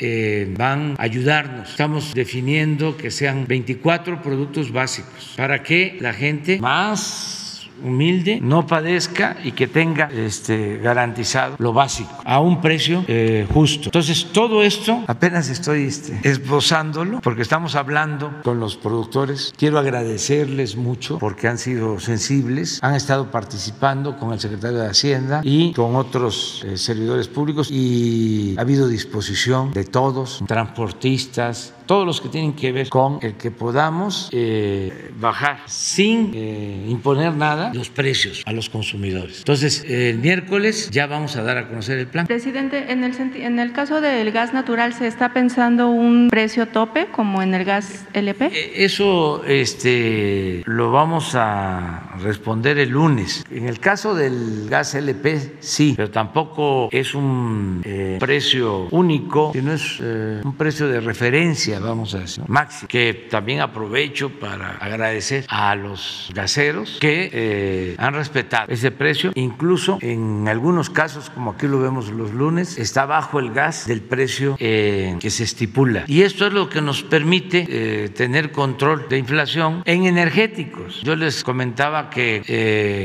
van 0.57 0.95
a 0.99 1.03
ayudarnos. 1.03 1.71
Estamos 1.71 2.15
definiendo 2.15 2.97
que 2.97 3.11
sean 3.11 3.47
24 3.47 4.23
productos 4.23 4.73
básicos 4.73 5.35
para 5.37 5.63
que 5.63 5.97
la 6.01 6.13
gente 6.13 6.59
más 6.61 7.38
humilde, 7.83 8.41
no 8.41 8.67
padezca 8.67 9.37
y 9.43 9.53
que 9.53 9.67
tenga 9.67 10.09
este, 10.13 10.79
garantizado 10.79 11.57
lo 11.59 11.73
básico 11.73 12.11
a 12.25 12.41
un 12.41 12.61
precio 12.61 13.05
eh, 13.09 13.47
justo. 13.53 13.87
Entonces, 13.87 14.27
todo 14.33 14.63
esto 14.63 15.05
apenas 15.07 15.49
estoy 15.49 15.85
este, 15.85 16.21
esbozándolo 16.23 17.21
porque 17.21 17.43
estamos 17.43 17.75
hablando 17.75 18.33
con 18.43 18.61
los 18.61 18.77
productores. 18.77 19.53
Quiero 19.57 19.79
agradecerles 19.79 20.77
mucho 20.77 21.19
porque 21.19 21.49
han 21.49 21.59
sido 21.59 22.01
sensibles, 22.01 22.79
han 22.83 22.95
estado 22.95 23.31
participando 23.31 24.17
con 24.17 24.33
el 24.33 24.41
secretario 24.41 24.79
de 24.79 24.89
Hacienda 24.89 25.41
y 25.45 25.73
con 25.73 25.97
otros 25.97 26.65
eh, 26.67 26.77
servidores 26.77 27.29
públicos 27.29 27.71
y 27.71 28.55
ha 28.57 28.63
habido 28.63 28.89
disposición 28.89 29.73
de 29.73 29.85
todos, 29.85 30.43
transportistas, 30.47 31.75
todos 31.89 32.07
los 32.07 32.21
que 32.21 32.29
tienen 32.29 32.53
que 32.53 32.71
ver 32.71 32.91
con 32.91 33.19
el 33.23 33.35
que 33.35 33.51
podamos 33.51 34.29
eh, 34.33 35.11
bajar 35.19 35.61
sin 35.65 36.33
eh, 36.35 36.85
imponer 36.87 37.33
nada 37.33 37.73
los 37.73 37.89
precios 37.89 38.43
a 38.45 38.53
los 38.53 38.69
consumidores. 38.69 39.39
Entonces, 39.39 39.85
el 39.89 40.19
miércoles 40.19 40.91
ya 40.91 41.07
vamos 41.07 41.37
a 41.37 41.43
dar 41.43 41.57
a 41.57 41.67
conocer 41.67 41.99
el 41.99 42.07
plan. 42.07 42.27
Presidente, 42.27 42.93
en 42.93 43.05
el, 43.05 43.15
en 43.37 43.59
el 43.59 43.73
caso 43.73 44.03
del 44.03 44.31
gas 44.33 44.53
natural, 44.53 44.93
¿se 44.93 45.07
está 45.07 45.33
pensando 45.33 45.89
un 45.89 46.29
precio 46.31 46.69
tope 46.69 47.07
como 47.07 47.41
en 47.41 47.55
el 47.55 47.65
gas 47.65 48.05
LP? 48.13 48.51
Eh, 48.53 48.85
eso 48.85 49.43
este, 49.45 50.63
lo 50.67 50.93
vamos 50.93 51.35
a 51.35 52.11
responder 52.21 52.79
el 52.79 52.91
lunes. 52.91 53.47
En 53.51 53.67
el 53.67 53.81
caso 53.81 54.15
del 54.15 54.69
gas 54.69 54.95
LP, 54.95 55.55
sí, 55.61 55.95
pero 55.97 56.11
tampoco 56.11 56.91
es 56.93 57.15
un 57.15 57.81
precio 58.21 58.89
único, 58.91 59.53
sino 59.55 59.73
es 59.73 60.01
un 60.01 60.55
precio 60.59 60.87
de 60.87 61.01
referencia, 61.01 61.78
vamos 61.81 62.15
a 62.15 62.21
decir, 62.21 62.45
máximo, 62.47 62.89
que 62.89 63.15
también 63.31 63.61
aprovecho 63.61 64.31
para 64.31 64.77
agradecer 64.77 65.45
a 65.49 65.75
los 65.75 66.31
gaseros 66.35 66.99
que 67.01 67.31
eh, 67.33 67.95
han 67.99 68.15
respetado 68.15 68.67
ese 68.73 68.91
precio, 68.91 69.33
incluso 69.35 69.99
en 70.01 70.49
algunos 70.49 70.91
casos, 70.91 71.31
como 71.31 71.53
aquí 71.53 71.67
lo 71.67 71.81
vemos 71.81 72.11
los 72.11 72.33
lunes, 72.33 72.79
está 72.79 73.07
bajo 73.07 73.39
el 73.39 73.53
gas 73.53 73.87
del 73.87 74.01
precio 74.01 74.57
eh, 74.59 75.17
que 75.21 75.31
se 75.31 75.45
estipula. 75.45 76.05
Y 76.07 76.23
esto 76.23 76.47
es 76.47 76.53
lo 76.53 76.69
que 76.69 76.81
nos 76.81 77.03
permite 77.03 77.67
eh, 77.69 78.09
tener 78.11 78.53
control 78.53 79.09
de 79.09 79.19
inflación 79.19 79.83
en 79.85 80.07
energéticos. 80.07 81.03
Yo 81.03 81.17
les 81.17 81.45
comentaba 81.45 82.11
que 82.11 82.43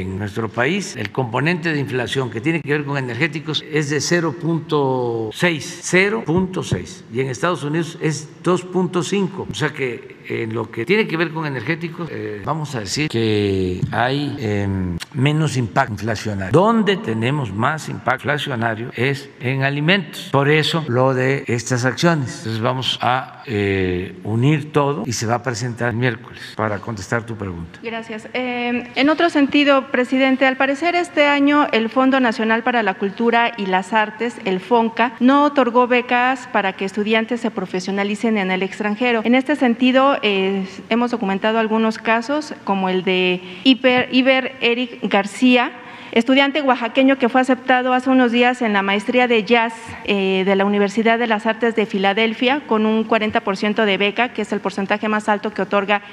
en 0.01 0.17
nuestro 0.17 0.49
país 0.49 0.95
el 0.95 1.11
componente 1.11 1.73
de 1.73 1.79
inflación 1.79 2.29
que 2.29 2.41
tiene 2.41 2.61
que 2.61 2.71
ver 2.71 2.85
con 2.85 2.97
energéticos 2.97 3.63
es 3.71 3.89
de 3.89 3.97
0.6, 3.97 5.31
0.6, 5.31 7.01
y 7.13 7.21
en 7.21 7.27
Estados 7.27 7.63
Unidos 7.63 7.97
es 8.01 8.29
2.5. 8.71 9.47
O 9.49 9.53
sea 9.53 9.69
que 9.69 10.17
en 10.27 10.53
lo 10.53 10.71
que 10.71 10.85
tiene 10.85 11.07
que 11.07 11.17
ver 11.17 11.31
con 11.31 11.45
energéticos, 11.45 12.09
eh, 12.11 12.41
vamos 12.45 12.75
a 12.75 12.79
decir 12.81 13.09
que 13.09 13.81
hay 13.91 14.35
em, 14.39 14.97
menos 15.13 15.57
impacto 15.57 15.93
inflacionario. 15.93 16.51
Donde 16.51 16.97
tenemos 16.97 17.53
más 17.53 17.89
impacto 17.89 18.23
inflacionario 18.23 18.91
es 18.95 19.29
en 19.39 19.63
alimentos. 19.63 20.29
Por 20.31 20.49
eso 20.49 20.85
lo 20.87 21.13
de 21.13 21.43
estas 21.47 21.85
acciones. 21.85 22.37
Entonces 22.39 22.61
vamos 22.61 22.99
a 23.01 23.43
eh, 23.45 24.15
unir 24.23 24.71
todo 24.71 25.03
y 25.05 25.13
se 25.13 25.25
va 25.25 25.35
a 25.35 25.43
presentar 25.43 25.89
el 25.89 25.95
miércoles 25.95 26.53
para 26.55 26.79
contestar 26.79 27.25
tu 27.25 27.35
pregunta. 27.35 27.79
Gracias. 27.83 28.27
Em, 28.33 28.85
en 28.95 29.09
otro 29.09 29.29
sentido, 29.29 29.91
presidente, 29.91 30.45
al 30.45 30.57
parecer 30.57 30.95
este 30.95 31.25
año 31.25 31.67
el 31.71 31.89
Fondo 31.89 32.19
Nacional 32.19 32.63
para 32.63 32.83
la 32.83 32.95
Cultura 32.95 33.53
y 33.57 33.65
las 33.65 33.93
Artes, 33.93 34.35
el 34.45 34.59
FONCA, 34.59 35.13
no 35.19 35.43
otorgó 35.43 35.87
becas 35.87 36.47
para 36.51 36.73
que 36.73 36.85
estudiantes 36.85 37.41
se 37.41 37.51
profesionalicen 37.51 38.37
en 38.37 38.51
el 38.53 38.63
extranjero. 38.63 39.21
En 39.23 39.35
este 39.35 39.55
sentido, 39.55 40.17
eh, 40.21 40.65
hemos 40.89 41.11
documentado 41.11 41.59
algunos 41.59 41.97
casos, 41.97 42.53
como 42.63 42.89
el 42.89 43.03
de 43.03 43.41
Iber, 43.63 44.07
Iber 44.11 44.55
Eric 44.61 44.99
García, 45.03 45.71
estudiante 46.11 46.61
oaxaqueño 46.61 47.17
que 47.17 47.27
fue 47.27 47.41
aceptado 47.41 47.91
hace 47.91 48.09
unos 48.09 48.31
días 48.31 48.61
en 48.61 48.71
la 48.73 48.83
maestría 48.83 49.27
de 49.27 49.43
jazz 49.43 49.73
eh, 50.05 50.43
de 50.45 50.55
la 50.55 50.63
Universidad 50.63 51.17
de 51.17 51.27
las 51.27 51.47
Artes 51.47 51.75
de 51.75 51.87
Filadelfia 51.87 52.61
con 52.67 52.85
un 52.85 53.07
40% 53.07 53.83
de 53.83 53.97
beca, 53.97 54.29
que 54.29 54.43
es 54.43 54.53
el 54.53 54.59
porcentaje 54.59 55.09
más 55.09 55.27
alto 55.27 55.53
que 55.53 55.63
otorga 55.63 56.03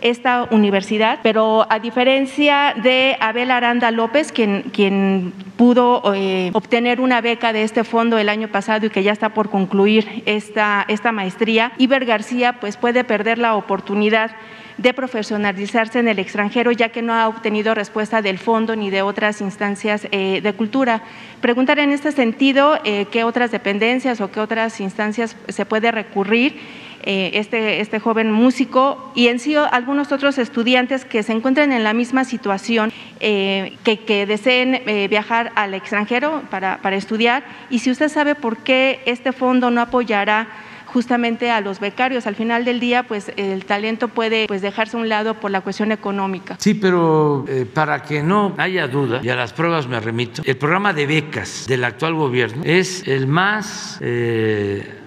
esta 0.00 0.48
universidad, 0.50 1.20
pero 1.22 1.66
a 1.68 1.78
diferencia 1.78 2.74
de 2.82 3.16
Abel 3.20 3.50
Aranda 3.50 3.90
López, 3.90 4.32
quien, 4.32 5.32
pudo 5.56 6.14
eh, 6.14 6.50
obtener 6.52 7.00
una 7.00 7.20
beca 7.20 7.52
de 7.52 7.64
este 7.64 7.82
fondo 7.82 8.16
el 8.16 8.28
año 8.28 8.46
pasado 8.46 8.86
y 8.86 8.90
que 8.90 9.02
ya 9.02 9.10
está 9.10 9.30
por 9.30 9.50
concluir 9.50 10.22
esta, 10.24 10.84
esta 10.86 11.10
maestría, 11.10 11.72
Iber 11.78 12.04
García 12.04 12.60
pues 12.60 12.76
puede 12.76 13.02
perder 13.02 13.38
la 13.38 13.56
oportunidad 13.56 14.30
de 14.78 14.94
profesionalizarse 14.94 15.98
en 15.98 16.08
el 16.08 16.20
extranjero, 16.20 16.70
ya 16.70 16.88
que 16.90 17.02
no 17.02 17.12
ha 17.12 17.28
obtenido 17.28 17.74
respuesta 17.74 18.22
del 18.22 18.38
fondo 18.38 18.76
ni 18.76 18.90
de 18.90 19.02
otras 19.02 19.40
instancias 19.40 20.06
eh, 20.12 20.40
de 20.40 20.52
cultura. 20.52 21.02
Preguntar 21.40 21.80
en 21.80 21.90
este 21.90 22.12
sentido 22.12 22.78
eh, 22.84 23.06
qué 23.10 23.24
otras 23.24 23.50
dependencias 23.50 24.20
o 24.20 24.30
qué 24.30 24.38
otras 24.40 24.80
instancias 24.80 25.36
se 25.48 25.66
puede 25.66 25.90
recurrir 25.90 26.87
eh, 27.02 27.30
este, 27.34 27.80
este 27.80 28.00
joven 28.00 28.32
músico 28.32 29.12
y 29.14 29.28
en 29.28 29.38
sí 29.38 29.54
algunos 29.54 30.10
otros 30.10 30.36
estudiantes 30.38 31.04
que 31.04 31.22
se 31.22 31.32
encuentran 31.32 31.72
en 31.72 31.84
la 31.84 31.92
misma 31.92 32.24
situación, 32.24 32.92
eh, 33.20 33.76
que, 33.84 34.00
que, 34.00 34.26
deseen 34.26 34.82
eh, 34.86 35.06
viajar 35.08 35.52
al 35.54 35.74
extranjero 35.74 36.42
para, 36.50 36.78
para 36.82 36.96
estudiar 36.96 37.44
y 37.70 37.78
si 37.78 37.90
usted 37.90 38.08
sabe 38.08 38.34
por 38.34 38.58
qué 38.58 39.00
este 39.06 39.32
fondo 39.32 39.70
no 39.70 39.80
apoyará 39.80 40.48
justamente 40.86 41.50
a 41.50 41.60
los 41.60 41.80
becarios. 41.80 42.26
Al 42.26 42.34
final 42.34 42.64
del 42.64 42.80
día, 42.80 43.02
pues 43.02 43.30
el 43.36 43.66
talento 43.66 44.08
puede 44.08 44.46
pues, 44.46 44.62
dejarse 44.62 44.96
a 44.96 45.00
un 45.00 45.08
lado 45.08 45.34
por 45.34 45.50
la 45.50 45.60
cuestión 45.60 45.92
económica. 45.92 46.56
Sí, 46.58 46.72
pero 46.72 47.44
para 47.74 48.02
que 48.02 48.22
no 48.22 48.54
haya 48.56 48.88
duda, 48.88 49.20
y 49.22 49.28
a 49.28 49.36
las 49.36 49.52
pruebas 49.52 49.86
me 49.86 50.00
remito, 50.00 50.42
el 50.46 50.56
programa 50.56 50.94
de 50.94 51.06
becas 51.06 51.66
del 51.68 51.84
actual 51.84 52.14
gobierno 52.14 52.62
es 52.64 53.06
el 53.06 53.26
más 53.26 53.98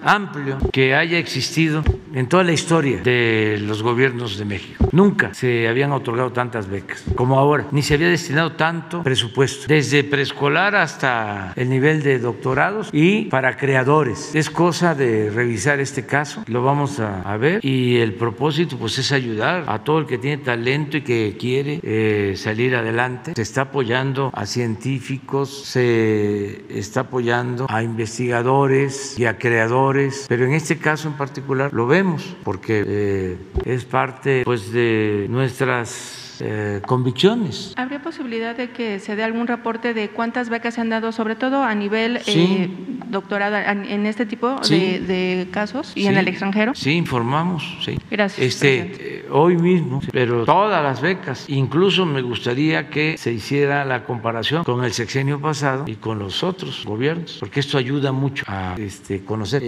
amplio 0.04 0.58
que 0.72 0.94
haya 0.94 1.18
existido 1.18 1.82
en 2.14 2.28
toda 2.28 2.44
la 2.44 2.52
historia 2.52 3.00
de 3.02 3.58
los 3.62 3.82
gobiernos 3.82 4.38
de 4.38 4.44
México. 4.44 4.88
Nunca 4.92 5.32
se 5.34 5.68
habían 5.68 5.92
otorgado 5.92 6.32
tantas 6.32 6.68
becas 6.68 7.04
como 7.14 7.38
ahora, 7.38 7.66
ni 7.70 7.82
se 7.82 7.94
había 7.94 8.08
destinado 8.08 8.52
tanto 8.52 9.02
presupuesto, 9.02 9.66
desde 9.68 10.04
preescolar 10.04 10.76
hasta 10.76 11.52
el 11.56 11.70
nivel 11.70 12.02
de 12.02 12.18
doctorados 12.18 12.90
y 12.92 13.26
para 13.26 13.56
creadores. 13.56 14.34
Es 14.34 14.50
cosa 14.50 14.94
de 14.94 15.30
revisar 15.30 15.80
este 15.80 16.04
caso, 16.04 16.44
lo 16.46 16.62
vamos 16.62 17.00
a, 17.00 17.36
ver 17.36 17.64
y 17.64 17.96
el 17.96 18.14
propósito 18.14 18.76
pues 18.76 18.98
es 18.98 19.10
ayudar 19.10 19.64
a 19.66 19.82
todo 19.82 19.98
el 19.98 20.06
que 20.06 20.18
tiene 20.18 20.42
talento 20.42 20.98
y 20.98 21.00
que 21.00 21.36
quiere 21.38 21.80
eh, 21.82 22.34
salir 22.36 22.76
adelante. 22.76 23.32
Se 23.34 23.42
está 23.42 23.62
apoyando 23.62 24.30
a 24.34 24.44
científicos, 24.46 25.64
se 25.64 26.64
está 26.78 27.00
apoyando 27.00 27.66
a 27.68 27.82
investigadores 27.82 29.18
y 29.18 29.24
a 29.24 29.38
creadores, 29.38 29.91
pero 30.28 30.44
en 30.44 30.52
este 30.52 30.78
caso 30.78 31.08
en 31.08 31.14
particular 31.14 31.72
lo 31.72 31.86
vemos 31.86 32.36
porque 32.44 32.84
eh, 32.86 33.38
es 33.64 33.84
parte 33.84 34.42
pues 34.44 34.72
de 34.72 35.26
nuestras 35.28 36.21
eh, 36.44 36.80
convicciones. 36.84 37.72
¿Habría 37.76 38.02
posibilidad 38.02 38.56
de 38.56 38.70
que 38.70 38.98
se 38.98 39.14
dé 39.14 39.22
algún 39.22 39.46
reporte 39.46 39.94
de 39.94 40.08
cuántas 40.08 40.48
becas 40.48 40.74
se 40.74 40.80
han 40.80 40.88
dado, 40.88 41.12
sobre 41.12 41.36
todo 41.36 41.62
a 41.62 41.72
nivel 41.76 42.20
eh, 42.26 42.68
doctorado, 43.06 43.56
en 43.58 44.06
este 44.06 44.26
tipo 44.26 44.56
de, 44.68 45.46
casos 45.52 45.92
y 45.94 46.06
en 46.06 46.16
el 46.16 46.26
extranjero? 46.26 46.74
Sí, 46.74 46.94
informamos, 46.94 47.78
sí. 47.84 47.96
Gracias. 48.10 48.44
Este, 48.44 48.78
eh, 48.98 49.26
hoy 49.30 49.56
mismo, 49.56 50.00
pero 50.10 50.44
todas 50.44 50.82
las 50.82 51.00
becas, 51.00 51.48
incluso 51.48 52.06
me 52.06 52.22
gustaría 52.22 52.90
que 52.90 53.16
se 53.18 53.32
hiciera 53.32 53.84
la 53.84 54.02
comparación 54.02 54.64
con 54.64 54.84
el 54.84 54.92
sexenio 54.92 55.40
pasado 55.40 55.84
y 55.86 55.94
con 55.94 56.18
los 56.18 56.42
otros 56.42 56.84
gobiernos, 56.84 57.36
porque 57.38 57.60
esto 57.60 57.78
ayuda 57.78 58.10
mucho 58.10 58.44
a 58.48 58.74
este, 58.78 59.24
conocer, 59.24 59.62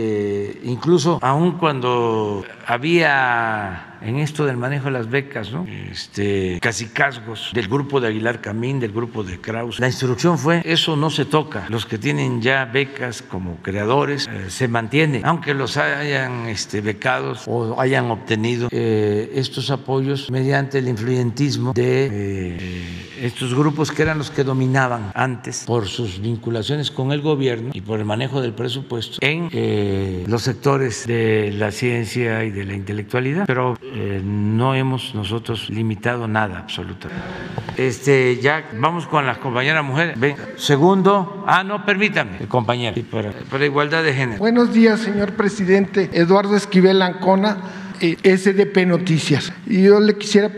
incluso 0.64 1.20
aun 1.22 1.52
cuando 1.52 2.44
había 2.66 3.93
en 4.04 4.18
esto 4.18 4.44
del 4.44 4.56
manejo 4.56 4.86
de 4.86 4.90
las 4.92 5.08
becas, 5.08 5.50
¿no? 5.50 5.66
Este, 5.90 6.58
casicazgos 6.60 7.50
del 7.52 7.68
grupo 7.68 8.00
de 8.00 8.08
Aguilar 8.08 8.40
Camín, 8.40 8.80
del 8.80 8.92
grupo 8.92 9.24
de 9.24 9.40
Kraus. 9.40 9.80
La 9.80 9.86
instrucción 9.86 10.38
fue, 10.38 10.62
eso 10.64 10.96
no 10.96 11.10
se 11.10 11.24
toca. 11.24 11.66
Los 11.68 11.86
que 11.86 11.98
tienen 11.98 12.42
ya 12.42 12.64
becas 12.66 13.22
como 13.22 13.56
creadores 13.62 14.28
eh, 14.28 14.50
se 14.50 14.68
mantiene, 14.68 15.22
aunque 15.24 15.54
los 15.54 15.76
hayan 15.76 16.46
este, 16.48 16.80
becados 16.80 17.44
o 17.46 17.80
hayan 17.80 18.10
obtenido 18.10 18.68
eh, 18.70 19.32
estos 19.34 19.70
apoyos 19.70 20.30
mediante 20.30 20.78
el 20.78 20.88
influyentismo 20.88 21.72
de 21.72 22.08
eh, 22.10 23.13
estos 23.24 23.54
grupos 23.54 23.90
que 23.90 24.02
eran 24.02 24.18
los 24.18 24.30
que 24.30 24.44
dominaban 24.44 25.10
antes 25.14 25.64
por 25.66 25.86
sus 25.86 26.20
vinculaciones 26.20 26.90
con 26.90 27.10
el 27.10 27.22
gobierno 27.22 27.70
y 27.72 27.80
por 27.80 27.98
el 27.98 28.04
manejo 28.04 28.42
del 28.42 28.52
presupuesto 28.52 29.16
en 29.22 29.48
los 30.26 30.42
sectores 30.42 31.06
de 31.06 31.50
la 31.56 31.70
ciencia 31.70 32.44
y 32.44 32.50
de 32.50 32.64
la 32.64 32.74
intelectualidad. 32.74 33.46
Pero 33.46 33.78
eh, 33.82 34.20
no 34.22 34.74
hemos 34.74 35.14
nosotros 35.14 35.70
limitado 35.70 36.28
nada 36.28 36.58
absolutamente. 36.58 37.24
Este, 37.78 38.38
ya 38.42 38.68
vamos 38.74 39.06
con 39.06 39.24
las 39.24 39.38
compañeras 39.38 39.82
mujeres. 39.82 40.18
Segundo, 40.56 41.44
ah, 41.46 41.64
no, 41.64 41.84
permítame, 41.86 42.46
compañera, 42.46 42.94
para, 43.50 43.64
igualdad 43.64 44.04
de 44.04 44.12
género. 44.12 44.38
Buenos 44.38 44.74
días, 44.74 45.00
señor 45.00 45.32
presidente. 45.32 46.10
Eduardo 46.12 46.56
Esquivel 46.56 47.00
Ancona. 47.00 47.83
Eh, 48.04 48.36
SDP 48.36 48.84
Noticias. 48.84 49.50
Yo 49.64 49.98
le 49.98 50.18
quisiera 50.18 50.50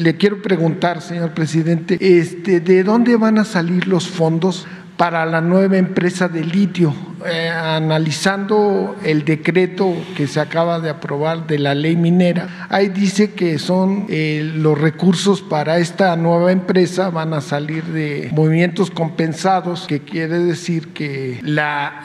le 0.00 0.16
quiero 0.16 0.40
preguntar, 0.40 1.02
señor 1.02 1.34
presidente, 1.34 1.98
este, 2.00 2.60
¿de 2.60 2.84
dónde 2.84 3.16
van 3.16 3.38
a 3.38 3.44
salir 3.44 3.86
los 3.86 4.08
fondos 4.08 4.66
para 4.96 5.26
la 5.26 5.42
nueva 5.42 5.76
empresa 5.76 6.28
de 6.28 6.42
litio 6.42 6.94
eh, 7.28 7.48
analizando 7.48 8.96
el 9.04 9.24
decreto 9.24 9.94
que 10.16 10.26
se 10.26 10.40
acaba 10.40 10.80
de 10.80 10.90
aprobar 10.90 11.46
de 11.46 11.58
la 11.58 11.74
ley 11.74 11.96
minera, 11.96 12.66
ahí 12.68 12.88
dice 12.88 13.32
que 13.32 13.58
son 13.58 14.06
eh, 14.08 14.50
los 14.54 14.78
recursos 14.78 15.42
para 15.42 15.78
esta 15.78 16.16
nueva 16.16 16.52
empresa 16.52 17.10
van 17.10 17.34
a 17.34 17.40
salir 17.40 17.84
de 17.84 18.30
movimientos 18.32 18.90
compensados, 18.90 19.86
que 19.86 20.00
quiere 20.00 20.38
decir 20.38 20.88
que 20.92 21.40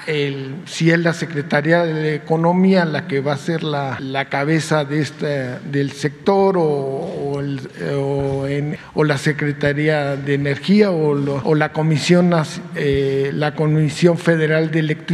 el, 0.07 0.55
si 0.65 0.91
es 0.91 0.99
la 0.99 1.13
Secretaría 1.13 1.83
de 1.83 2.15
Economía 2.15 2.85
la 2.85 3.07
que 3.07 3.19
va 3.19 3.33
a 3.33 3.37
ser 3.37 3.63
la, 3.63 3.97
cabeza 4.29 4.85
de 4.85 5.01
esta, 5.01 5.59
del 5.59 5.91
sector 5.91 6.55
o, 6.57 7.41
la 9.03 9.17
Secretaría 9.17 10.15
de 10.15 10.35
Energía 10.35 10.91
o 10.91 11.55
la 11.55 11.73
Comisión 11.73 12.31
eh, 12.75 13.31
la 13.33 13.55
Comisión 13.55 14.17
Federal 14.17 14.71
de 14.71 14.79
Electricidad 14.79 15.10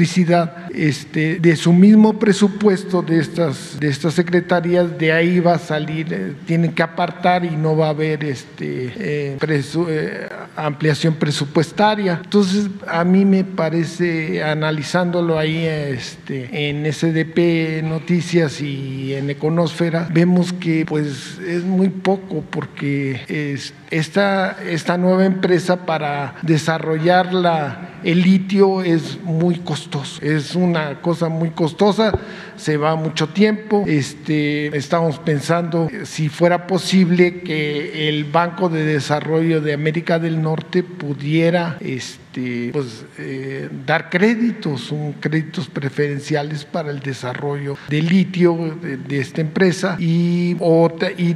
este, 0.74 1.40
de 1.40 1.56
su 1.56 1.74
mismo 1.74 2.20
presupuesto 2.20 3.02
de 3.02 3.20
estas 3.20 3.80
de 3.80 3.88
estas 3.90 4.14
secretarías 4.14 4.98
de 4.98 5.12
ahí 5.12 5.40
va 5.40 5.56
a 5.56 5.60
salir 5.60 6.14
eh, 6.14 6.34
tienen 6.46 6.74
que 6.74 6.84
apartar 6.84 7.46
y 7.46 7.52
no 7.52 7.76
va 7.76 7.88
a 7.88 7.90
haber 7.90 8.24
este 8.24 8.94
eh, 8.98 9.38
eh, 9.40 10.30
ampliación 10.56 11.16
presupuestaria. 11.16 12.22
Entonces 12.24 12.68
a 12.88 13.04
mí 13.04 13.26
me 13.26 13.44
parece 13.44 14.44
analizándolo 14.44 15.38
ahí 15.38 15.66
este, 15.66 16.70
en 16.70 16.92
SDP 16.92 17.84
Noticias 17.84 18.62
y 18.62 19.14
en 19.14 19.30
Econosfera 19.30 20.08
vemos 20.12 20.54
que 20.54 20.86
pues 20.86 21.40
es 21.40 21.64
muy 21.64 21.90
poco 21.90 22.44
porque 22.50 23.22
es, 23.28 23.74
esta, 23.92 24.58
esta 24.68 24.98
nueva 24.98 25.26
empresa 25.26 25.86
para 25.86 26.36
desarrollar 26.42 27.34
la, 27.34 28.00
el 28.04 28.22
litio 28.22 28.82
es 28.84 29.20
muy 29.24 29.56
costoso, 29.56 29.77
es 30.22 30.56
una 30.56 31.02
cosa 31.02 31.30
muy 31.30 31.52
costosa, 31.52 32.12
se 32.56 32.78
va 32.78 32.96
mucho 32.96 33.28
tiempo. 33.28 33.84
Este, 33.88 34.76
estamos 34.78 35.20
pensando 35.20 35.90
si 36.04 36.30
fuera 36.30 36.68
posible 36.68 37.42
que 37.42 38.10
el 38.10 38.26
Banco 38.26 38.70
de 38.70 38.84
Desarrollo 38.84 39.62
de 39.62 39.74
América 39.74 40.20
del 40.20 40.42
Norte 40.42 40.84
pudiera 40.84 41.78
este, 41.80 42.27
pues, 42.34 43.06
eh, 43.18 43.70
dar 43.86 44.10
créditos, 44.10 44.92
un, 44.92 45.13
créditos 45.13 45.68
preferenciales 45.68 46.66
para 46.66 46.92
el 46.92 47.00
desarrollo 47.00 47.78
de 47.90 48.02
litio 48.02 48.78
de, 48.82 49.20
esta 49.20 49.42
empresa 49.42 49.96
y, 50.00 50.56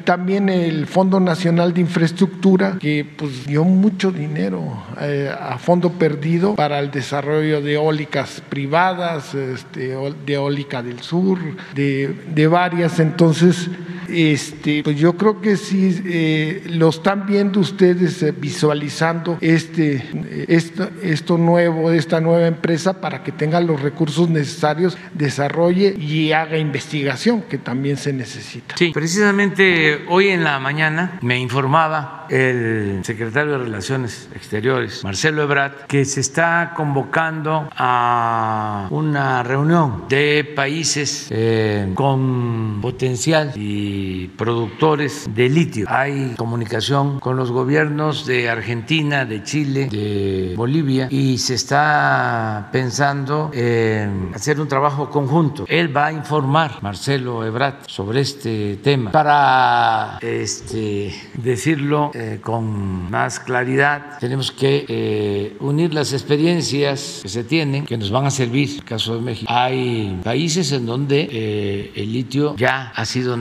también 0.04 0.50
el 0.50 0.88
Fondo 0.88 1.20
Nacional 1.20 1.74
de 1.74 1.82
Infraestructura 1.82 2.78
que 2.80 3.06
pues, 3.18 3.46
dio 3.46 3.64
mucho 3.64 4.12
dinero 4.12 4.84
eh, 5.00 5.32
a 5.40 5.58
fondo 5.58 5.92
perdido 5.92 6.56
para 6.56 6.80
el 6.80 6.92
desarrollo 6.92 7.62
de 7.62 7.74
eólicas 7.74 8.42
privadas, 8.50 9.34
este, 9.34 9.96
de 10.26 10.34
eólica 10.34 10.82
del 10.82 11.02
sur, 11.02 11.40
de 11.74 12.48
varias. 12.48 13.00
Entonces, 13.00 13.70
este, 14.12 14.84
pues 14.84 14.98
yo 14.98 15.18
creo 15.18 15.42
que 15.42 15.58
sí 15.58 16.02
eh, 16.06 16.64
lo 16.68 16.90
están 16.90 17.26
viendo 17.26 17.60
ustedes 17.60 18.22
eh, 18.24 18.34
visualizando 18.38 19.38
este, 19.42 20.04
esto, 20.48 20.90
esto 21.02 21.38
nuevo, 21.38 21.92
esta 21.92 22.20
nueva 22.20 22.48
empresa 22.48 23.00
para 23.02 23.24
que 23.24 23.32
tenga 23.32 23.60
los 23.62 23.82
recursos 23.82 24.30
necesarios, 24.30 24.98
desarrolle 25.14 25.96
y 25.98 26.32
haga 26.32 26.58
investigación 26.58 27.44
que 27.44 27.58
también 27.58 27.98
se 27.98 28.14
necesita. 28.14 28.76
Sí, 28.78 28.92
precisamente 28.94 30.06
hoy 30.10 30.30
en 30.30 30.44
la 30.44 30.60
mañana 30.60 31.20
me 31.22 31.40
informaba 31.40 32.26
el 32.30 33.02
secretario 33.04 33.54
de 33.54 33.58
Relaciones 33.60 34.30
Exteriores, 34.34 35.04
Marcelo 35.04 35.44
Ebrard, 35.44 35.86
que 35.88 36.06
se 36.06 36.22
está 36.22 36.74
convocando 36.76 37.70
a 37.76 38.88
una 38.90 39.44
reunión 39.44 40.06
de 40.08 40.50
países 40.56 41.28
eh, 41.30 41.92
con 41.94 42.80
potencial 42.82 43.52
y 43.56 44.01
productores 44.38 45.30
de 45.34 45.50
litio. 45.50 45.86
Hay 45.90 46.34
comunicación 46.38 47.20
con 47.20 47.36
los 47.36 47.52
gobiernos 47.52 48.26
de 48.26 48.50
Argentina, 48.50 49.26
de 49.26 49.44
Chile, 49.44 49.88
de 49.90 50.54
Bolivia 50.56 51.08
y 51.10 51.38
se 51.38 51.56
está 51.56 52.70
pensando 52.72 53.52
en 53.54 54.32
hacer 54.34 54.60
un 54.60 54.68
trabajo 54.68 55.10
conjunto. 55.10 55.66
Él 55.68 55.96
va 55.96 56.08
a 56.08 56.12
informar, 56.14 56.80
Marcelo 56.82 57.46
Ebrard, 57.46 57.88
sobre 57.88 58.22
este 58.22 58.78
tema 58.78 59.12
para 59.12 60.20
este, 60.22 61.14
decirlo 61.36 62.12
eh, 62.14 62.40
con 62.42 63.10
más 63.10 63.40
claridad. 63.40 64.18
Tenemos 64.20 64.52
que 64.52 64.86
eh, 64.88 65.58
unir 65.60 65.94
las 65.94 66.14
experiencias 66.14 67.20
que 67.22 67.30
se 67.30 67.44
tienen, 67.44 67.86
que 67.86 67.98
nos 67.98 68.12
van 68.12 68.26
a 68.26 68.32
servir, 68.32 68.70
en 68.70 68.76
el 68.78 68.84
caso 68.84 69.16
de 69.16 69.22
México. 69.22 69.52
Hay 69.52 70.20
países 70.24 70.72
en 70.72 70.86
donde 70.86 71.28
eh, 71.32 71.92
el 71.96 72.12
litio 72.12 72.56
ya 72.56 72.92
ha 72.96 73.06
sido 73.06 73.38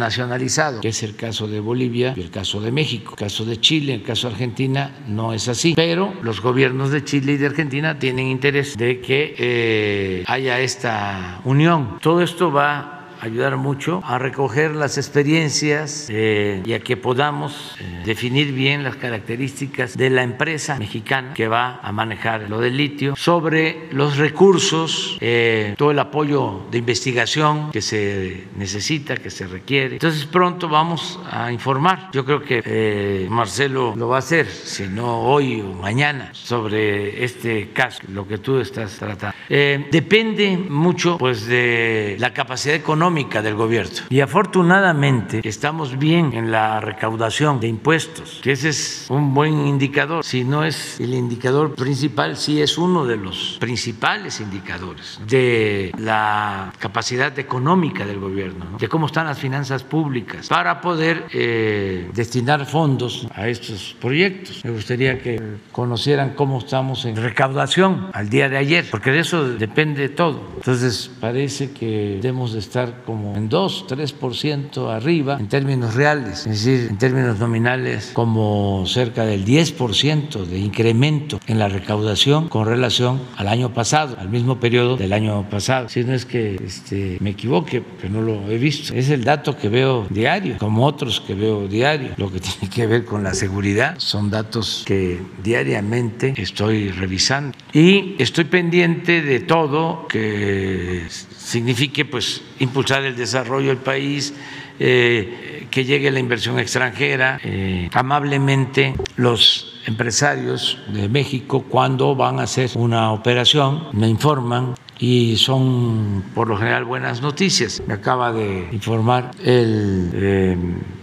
que 0.80 0.88
es 0.88 1.02
el 1.02 1.16
caso 1.16 1.46
de 1.48 1.60
Bolivia 1.60 2.14
y 2.16 2.20
el 2.20 2.30
caso 2.30 2.60
de 2.60 2.72
México. 2.72 3.12
El 3.12 3.18
caso 3.18 3.44
de 3.44 3.60
Chile, 3.60 3.94
el 3.94 4.02
caso 4.02 4.28
de 4.28 4.34
Argentina 4.34 5.04
no 5.06 5.32
es 5.32 5.48
así. 5.48 5.74
Pero 5.74 6.12
los 6.22 6.40
gobiernos 6.40 6.90
de 6.90 7.04
Chile 7.04 7.32
y 7.32 7.36
de 7.36 7.46
Argentina 7.46 7.98
tienen 7.98 8.26
interés 8.26 8.76
de 8.76 9.00
que 9.00 9.34
eh, 9.38 10.24
haya 10.26 10.60
esta 10.60 11.40
unión. 11.44 11.98
Todo 12.00 12.22
esto 12.22 12.52
va 12.52 12.99
ayudar 13.20 13.56
mucho 13.56 14.02
a 14.04 14.18
recoger 14.18 14.74
las 14.74 14.96
experiencias 14.96 16.06
eh, 16.08 16.62
y 16.64 16.72
a 16.72 16.80
que 16.80 16.96
podamos 16.96 17.76
eh, 17.78 18.02
definir 18.04 18.52
bien 18.52 18.82
las 18.82 18.96
características 18.96 19.96
de 19.96 20.10
la 20.10 20.22
empresa 20.22 20.78
mexicana 20.78 21.34
que 21.34 21.48
va 21.48 21.80
a 21.82 21.92
manejar 21.92 22.48
lo 22.48 22.60
del 22.60 22.76
litio, 22.76 23.14
sobre 23.16 23.88
los 23.92 24.16
recursos, 24.16 25.18
eh, 25.20 25.74
todo 25.76 25.90
el 25.90 25.98
apoyo 25.98 26.62
de 26.70 26.78
investigación 26.78 27.70
que 27.70 27.82
se 27.82 28.48
necesita, 28.56 29.16
que 29.16 29.30
se 29.30 29.46
requiere. 29.46 29.94
Entonces 29.94 30.24
pronto 30.24 30.68
vamos 30.68 31.20
a 31.30 31.52
informar. 31.52 32.10
Yo 32.12 32.24
creo 32.24 32.42
que 32.42 33.26
Marcelo 33.28 33.94
lo 33.96 34.08
va 34.08 34.16
a 34.16 34.20
hacer, 34.20 34.46
si 34.46 34.86
no 34.86 35.20
hoy 35.20 35.60
o 35.60 35.74
mañana, 35.74 36.30
sobre 36.32 37.22
este 37.24 37.70
caso, 37.72 38.00
lo 38.08 38.26
que 38.26 38.38
tú 38.38 38.58
estás 38.58 38.96
tratando. 38.96 39.36
depende 39.48 40.56
mucho 40.56 41.18
pues 41.18 41.46
de 41.46 42.16
la 42.18 42.32
capacidad 42.32 42.74
económica 42.74 43.09
del 43.10 43.56
gobierno. 43.56 43.90
Y 44.08 44.20
afortunadamente 44.20 45.40
estamos 45.42 45.98
bien 45.98 46.32
en 46.32 46.52
la 46.52 46.80
recaudación 46.80 47.58
de 47.58 47.66
impuestos, 47.66 48.38
que 48.40 48.52
ese 48.52 48.68
es 48.68 49.06
un 49.10 49.34
buen 49.34 49.66
indicador. 49.66 50.24
Si 50.24 50.44
no 50.44 50.64
es 50.64 51.00
el 51.00 51.12
indicador 51.14 51.74
principal, 51.74 52.36
sí 52.36 52.62
es 52.62 52.78
uno 52.78 53.04
de 53.04 53.16
los 53.16 53.56
principales 53.58 54.40
indicadores 54.40 55.20
de 55.26 55.92
la 55.98 56.72
capacidad 56.78 57.36
económica 57.38 58.06
del 58.06 58.20
gobierno, 58.20 58.64
¿no? 58.72 58.78
de 58.78 58.88
cómo 58.88 59.06
están 59.06 59.26
las 59.26 59.38
finanzas 59.38 59.82
públicas, 59.82 60.46
para 60.48 60.80
poder 60.80 61.26
eh, 61.32 62.08
destinar 62.14 62.64
fondos 62.64 63.26
a 63.34 63.48
estos 63.48 63.96
proyectos. 64.00 64.64
Me 64.64 64.70
gustaría 64.70 65.18
que 65.18 65.58
conocieran 65.72 66.34
cómo 66.34 66.58
estamos 66.58 67.04
en 67.06 67.16
recaudación 67.16 68.10
al 68.12 68.30
día 68.30 68.48
de 68.48 68.56
ayer, 68.56 68.86
porque 68.88 69.10
de 69.10 69.20
eso 69.20 69.48
depende 69.48 70.08
todo. 70.08 70.40
Entonces, 70.56 71.10
parece 71.20 71.72
que 71.72 72.20
debemos 72.22 72.52
de 72.52 72.60
estar 72.60 72.99
como 73.04 73.36
en 73.36 73.48
2, 73.48 73.86
3% 73.88 74.94
arriba 74.94 75.36
en 75.38 75.48
términos 75.48 75.94
reales, 75.94 76.46
es 76.46 76.64
decir, 76.64 76.88
en 76.90 76.98
términos 76.98 77.38
nominales 77.38 78.10
como 78.12 78.84
cerca 78.86 79.24
del 79.24 79.44
10% 79.44 80.44
de 80.44 80.58
incremento 80.58 81.40
en 81.46 81.58
la 81.58 81.68
recaudación 81.68 82.48
con 82.48 82.66
relación 82.66 83.20
al 83.36 83.48
año 83.48 83.72
pasado, 83.72 84.16
al 84.18 84.28
mismo 84.28 84.60
periodo 84.60 84.96
del 84.96 85.12
año 85.12 85.48
pasado. 85.48 85.88
Si 85.88 86.04
no 86.04 86.14
es 86.14 86.24
que 86.24 86.56
este, 86.56 87.18
me 87.20 87.30
equivoque, 87.30 87.82
que 88.00 88.08
no 88.08 88.20
lo 88.22 88.50
he 88.50 88.58
visto, 88.58 88.94
es 88.94 89.10
el 89.10 89.24
dato 89.24 89.56
que 89.56 89.68
veo 89.68 90.06
diario, 90.10 90.56
como 90.58 90.86
otros 90.86 91.20
que 91.20 91.34
veo 91.34 91.68
diario, 91.68 92.10
lo 92.16 92.30
que 92.30 92.40
tiene 92.40 92.68
que 92.72 92.86
ver 92.86 93.04
con 93.04 93.22
la 93.22 93.34
seguridad, 93.34 93.94
son 93.98 94.30
datos 94.30 94.84
que 94.86 95.20
diariamente 95.42 96.34
estoy 96.36 96.90
revisando. 96.90 97.56
Y 97.72 98.16
estoy 98.18 98.44
pendiente 98.44 99.22
de 99.22 99.40
todo 99.40 100.06
que 100.08 101.02
signifique 101.42 102.04
pues 102.04 102.42
impulsar 102.58 103.04
el 103.04 103.16
desarrollo 103.16 103.68
del 103.68 103.78
país, 103.78 104.34
eh, 104.78 105.66
que 105.70 105.84
llegue 105.84 106.10
la 106.10 106.18
inversión 106.18 106.58
extranjera. 106.58 107.40
Eh, 107.42 107.88
amablemente 107.92 108.94
los 109.16 109.80
empresarios 109.86 110.78
de 110.92 111.08
México 111.08 111.64
cuando 111.68 112.14
van 112.14 112.38
a 112.38 112.42
hacer 112.42 112.70
una 112.74 113.12
operación 113.12 113.88
me 113.92 114.08
informan 114.08 114.74
y 115.00 115.36
son 115.36 116.22
por 116.34 116.48
lo 116.48 116.56
general 116.56 116.84
buenas 116.84 117.22
noticias. 117.22 117.82
Me 117.86 117.94
acaba 117.94 118.32
de 118.32 118.68
informar 118.70 119.30
el 119.42 120.10
eh, 120.12 120.56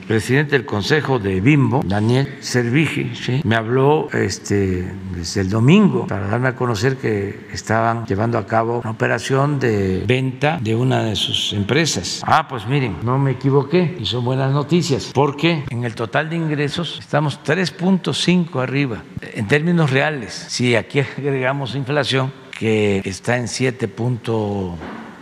presidente 0.07 0.51
del 0.51 0.65
Consejo 0.65 1.19
de 1.19 1.41
Bimbo, 1.41 1.81
Daniel 1.85 2.37
Servigi, 2.39 3.15
¿sí? 3.15 3.41
me 3.43 3.55
habló 3.55 4.07
este, 4.13 4.87
desde 5.13 5.41
el 5.41 5.49
domingo 5.49 6.07
para 6.07 6.27
darme 6.27 6.49
a 6.49 6.55
conocer 6.55 6.97
que 6.97 7.47
estaban 7.51 8.05
llevando 8.05 8.37
a 8.37 8.45
cabo 8.45 8.79
una 8.79 8.91
operación 8.91 9.59
de 9.59 10.03
venta 10.07 10.59
de 10.61 10.75
una 10.75 11.03
de 11.03 11.15
sus 11.15 11.51
empresas. 11.53 12.21
Ah, 12.25 12.47
pues 12.47 12.67
miren, 12.67 12.97
no 13.03 13.17
me 13.17 13.31
equivoqué 13.31 13.97
y 13.99 14.05
son 14.05 14.23
buenas 14.23 14.53
noticias 14.53 15.11
porque 15.13 15.65
en 15.69 15.83
el 15.83 15.95
total 15.95 16.29
de 16.29 16.35
ingresos 16.37 16.99
estamos 16.99 17.39
3.5 17.43 18.61
arriba 18.61 19.03
en 19.33 19.47
términos 19.47 19.89
reales. 19.89 20.45
Si 20.49 20.75
aquí 20.75 20.99
agregamos 20.99 21.75
inflación, 21.75 22.31
que 22.57 23.01
está 23.05 23.37
en 23.37 23.47
7. 23.47 23.87